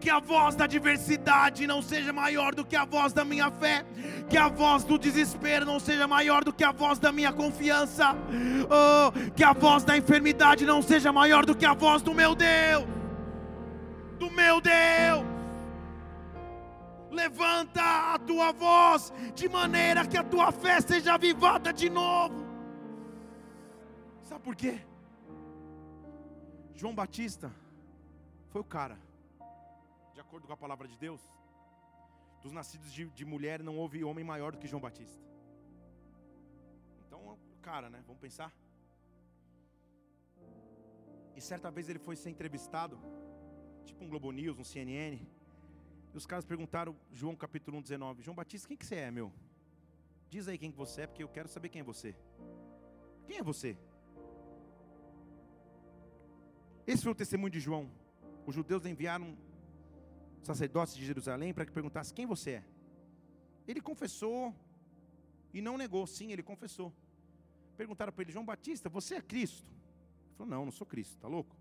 Que 0.00 0.10
a 0.10 0.18
voz 0.18 0.54
da 0.54 0.66
diversidade 0.66 1.66
não 1.66 1.80
seja 1.80 2.12
maior 2.12 2.54
do 2.54 2.64
que 2.64 2.76
a 2.76 2.84
voz 2.84 3.12
da 3.12 3.24
minha 3.24 3.50
fé, 3.50 3.84
que 4.28 4.36
a 4.36 4.48
voz 4.48 4.84
do 4.84 4.98
desespero 4.98 5.64
não 5.64 5.78
seja 5.78 6.06
maior 6.06 6.42
do 6.44 6.52
que 6.52 6.64
a 6.64 6.72
voz 6.72 6.98
da 6.98 7.12
minha 7.12 7.32
confiança, 7.32 8.16
oh, 8.68 9.30
que 9.30 9.44
a 9.44 9.52
voz 9.52 9.84
da 9.84 9.96
enfermidade 9.96 10.66
não 10.66 10.82
seja 10.82 11.12
maior 11.12 11.46
do 11.46 11.54
que 11.54 11.64
a 11.64 11.74
voz 11.74 12.02
do 12.02 12.12
meu 12.12 12.34
Deus, 12.34 12.84
do 14.18 14.30
meu 14.30 14.60
Deus 14.60 15.31
levanta 17.12 18.14
a 18.14 18.18
tua 18.18 18.52
voz, 18.52 19.12
de 19.34 19.48
maneira 19.48 20.06
que 20.06 20.16
a 20.16 20.24
tua 20.24 20.50
fé 20.50 20.80
seja 20.80 21.14
avivada 21.14 21.72
de 21.72 21.88
novo. 21.88 22.34
Sabe 24.22 24.42
por 24.42 24.56
quê? 24.56 24.80
João 26.74 26.94
Batista 26.94 27.52
foi 28.48 28.60
o 28.60 28.64
cara, 28.64 28.98
de 30.14 30.20
acordo 30.20 30.46
com 30.46 30.52
a 30.52 30.56
palavra 30.56 30.88
de 30.88 30.96
Deus, 30.96 31.20
dos 32.42 32.52
nascidos 32.52 32.92
de, 32.92 33.04
de 33.10 33.24
mulher 33.24 33.62
não 33.62 33.78
houve 33.78 34.02
homem 34.02 34.24
maior 34.24 34.52
do 34.52 34.58
que 34.58 34.66
João 34.66 34.80
Batista. 34.80 35.22
Então, 37.06 37.20
o 37.20 37.38
cara, 37.62 37.88
né? 37.88 38.02
Vamos 38.06 38.20
pensar. 38.20 38.52
E 41.36 41.40
certa 41.40 41.70
vez 41.70 41.88
ele 41.88 41.98
foi 41.98 42.16
ser 42.16 42.30
entrevistado, 42.30 42.98
tipo 43.84 44.04
um 44.04 44.08
Globo 44.08 44.32
News, 44.32 44.58
um 44.58 44.64
CNN. 44.64 45.18
E 46.12 46.16
os 46.16 46.26
caras 46.26 46.44
perguntaram, 46.44 46.94
João 47.10 47.34
capítulo 47.34 47.78
1, 47.78 47.82
19, 47.82 48.22
João 48.22 48.34
Batista, 48.34 48.68
quem 48.68 48.76
que 48.76 48.84
você 48.84 48.96
é, 48.96 49.10
meu? 49.10 49.32
Diz 50.28 50.46
aí 50.46 50.58
quem 50.58 50.70
que 50.70 50.76
você 50.76 51.02
é, 51.02 51.06
porque 51.06 51.22
eu 51.22 51.28
quero 51.28 51.48
saber 51.48 51.68
quem 51.70 51.80
é 51.80 51.84
você. 51.84 52.14
Quem 53.26 53.38
é 53.38 53.42
você? 53.42 53.76
Esse 56.86 57.02
foi 57.02 57.12
o 57.12 57.14
testemunho 57.14 57.50
de 57.50 57.60
João. 57.60 57.90
Os 58.44 58.54
judeus 58.54 58.84
enviaram 58.84 59.36
sacerdotes 60.42 60.94
de 60.94 61.04
Jerusalém 61.04 61.54
para 61.54 61.64
que 61.64 61.72
perguntasse 61.72 62.12
quem 62.12 62.26
você 62.26 62.50
é. 62.50 62.64
Ele 63.66 63.80
confessou 63.80 64.54
e 65.54 65.60
não 65.60 65.78
negou, 65.78 66.06
sim, 66.06 66.32
ele 66.32 66.42
confessou. 66.42 66.92
Perguntaram 67.76 68.12
para 68.12 68.22
ele, 68.22 68.32
João 68.32 68.44
Batista, 68.44 68.88
você 68.88 69.14
é 69.14 69.22
Cristo? 69.22 69.64
Ele 70.26 70.36
falou, 70.36 70.50
não, 70.50 70.64
não 70.66 70.72
sou 70.72 70.86
Cristo, 70.86 71.18
tá 71.18 71.28
louco? 71.28 71.56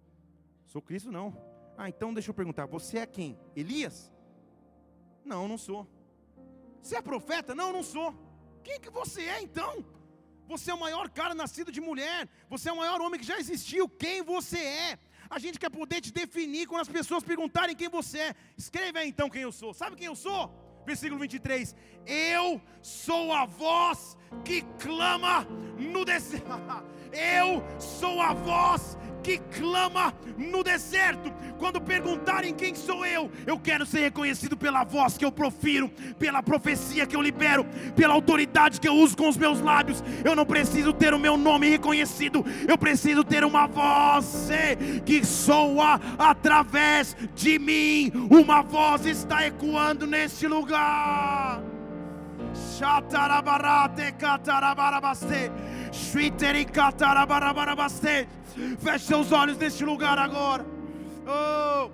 Sou 0.66 0.82
Cristo 0.82 1.12
não. 1.12 1.36
Ah, 1.78 1.88
então 1.88 2.14
deixa 2.14 2.30
eu 2.30 2.34
perguntar, 2.34 2.66
você 2.66 2.98
é 2.98 3.06
quem? 3.06 3.38
Elias? 3.56 4.12
Não, 5.26 5.48
não 5.48 5.58
sou. 5.58 5.88
Você 6.82 6.96
é 6.96 7.02
profeta? 7.02 7.54
Não, 7.54 7.72
não 7.72 7.84
sou. 7.84 8.14
Quem 8.64 8.80
que 8.80 8.90
você 8.90 9.22
é 9.22 9.42
então? 9.42 9.86
Você 10.48 10.70
é 10.72 10.74
o 10.74 10.80
maior 10.80 11.10
cara 11.10 11.34
nascido 11.34 11.72
de 11.72 11.80
mulher. 11.80 12.28
Você 12.50 12.70
é 12.70 12.74
o 12.74 12.78
maior 12.78 13.00
homem 13.02 13.20
que 13.20 13.26
já 13.26 13.40
existiu. 13.40 13.88
Quem 13.88 14.22
você 14.22 14.58
é? 14.58 15.00
A 15.30 15.40
gente 15.40 15.58
quer 15.58 15.70
poder 15.70 16.02
te 16.02 16.12
definir 16.12 16.68
quando 16.68 16.82
as 16.82 16.90
pessoas 16.90 17.24
perguntarem 17.24 17.76
quem 17.76 17.88
você 17.88 18.20
é. 18.20 18.36
Escreve 18.58 19.00
aí 19.00 19.08
então 19.08 19.30
quem 19.30 19.44
eu 19.44 19.52
sou. 19.52 19.74
Sabe 19.74 19.96
quem 19.96 20.08
eu 20.08 20.16
sou? 20.16 20.52
Versículo 20.86 21.20
23. 21.22 21.76
Eu 22.06 22.62
sou 22.82 23.32
a 23.32 23.46
voz 23.46 24.18
que 24.44 24.62
clama 24.80 25.48
no 25.78 26.04
deserto. 26.12 26.48
Eu 27.14 27.64
sou 27.80 28.22
a 28.22 28.34
voz 28.34 28.98
que 29.22 29.38
clama 29.60 30.14
no 30.38 30.64
deserto. 30.64 31.32
Quando 31.58 31.80
perguntarem 31.80 32.54
quem 32.54 32.74
sou 32.74 33.06
eu, 33.06 33.32
eu 33.46 33.60
quero 33.60 33.86
ser 33.86 34.00
reconhecido 34.00 34.58
pela 34.58 34.84
voz 34.84 35.18
que 35.18 35.24
eu 35.24 35.32
profiro, 35.32 35.90
pela 36.18 36.42
profecia 36.42 37.06
que 37.06 37.16
eu 37.16 37.22
libero, 37.22 37.66
pela 37.96 38.14
autoridade 38.14 38.80
que 38.80 38.88
eu 38.88 38.96
uso 38.96 39.16
com 39.16 39.30
os 39.30 39.38
meus 39.38 39.62
lábios. 39.62 40.04
Eu 40.24 40.36
não 40.36 40.46
preciso 40.46 40.92
ter 40.92 41.14
o 41.14 41.20
meu 41.20 41.38
nome 41.38 41.70
reconhecido, 41.70 42.44
eu 42.68 42.78
preciso 42.78 43.24
ter 43.24 43.44
uma 43.44 43.68
voz 43.68 44.50
que 45.06 45.24
soa 45.24 46.00
através 46.18 47.16
de 47.36 47.60
mim. 47.60 48.12
Uma 48.30 48.64
voz 48.64 49.06
está 49.06 49.46
ecoando 49.46 50.08
neste 50.08 50.48
lugar. 50.48 51.62
Feche 58.80 59.06
seus 59.06 59.32
olhos 59.32 59.58
neste 59.58 59.84
lugar 59.84 60.18
agora. 60.18 60.66
Oh. 61.28 61.90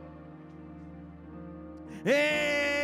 Ei. 2.05 2.77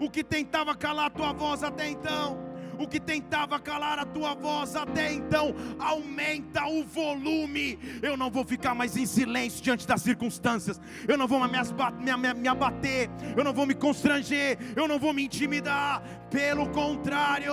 O 0.00 0.10
que 0.10 0.24
tentava 0.24 0.74
calar 0.74 1.10
tua 1.10 1.32
voz 1.32 1.62
até 1.62 1.88
então 1.88 2.53
o 2.84 2.88
que 2.88 3.00
tentava 3.00 3.58
calar 3.58 3.98
a 3.98 4.04
tua 4.04 4.34
voz 4.34 4.76
até 4.76 5.12
então, 5.12 5.54
aumenta 5.78 6.66
o 6.66 6.84
volume. 6.84 7.78
Eu 8.02 8.16
não 8.16 8.30
vou 8.30 8.44
ficar 8.44 8.74
mais 8.74 8.96
em 8.96 9.06
silêncio 9.06 9.62
diante 9.62 9.86
das 9.86 10.02
circunstâncias, 10.02 10.80
eu 11.08 11.16
não 11.16 11.26
vou 11.26 11.40
me, 11.40 12.48
abater, 12.48 13.10
eu 13.36 13.42
não 13.42 13.52
vou 13.52 13.66
me 13.66 13.74
constranger, 13.74 14.58
eu 14.76 14.86
não 14.86 14.98
vou 14.98 15.12
me 15.12 15.24
intimidar, 15.24 16.02
pelo 16.30 16.68
contrário, 16.70 17.52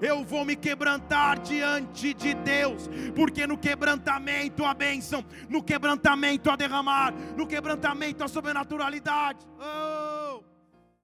eu 0.00 0.24
vou 0.24 0.44
me 0.44 0.56
quebrantar 0.56 1.38
diante 1.40 2.12
de 2.14 2.34
Deus, 2.34 2.88
porque 3.14 3.46
no 3.46 3.56
quebrantamento 3.56 4.64
a 4.64 4.74
bênção, 4.74 5.24
no 5.48 5.62
quebrantamento 5.62 6.50
a 6.50 6.56
derramar, 6.56 7.12
no 7.36 7.46
quebrantamento 7.46 8.24
a 8.24 8.28
sobrenaturalidade. 8.28 9.46
Oh. 9.58 10.11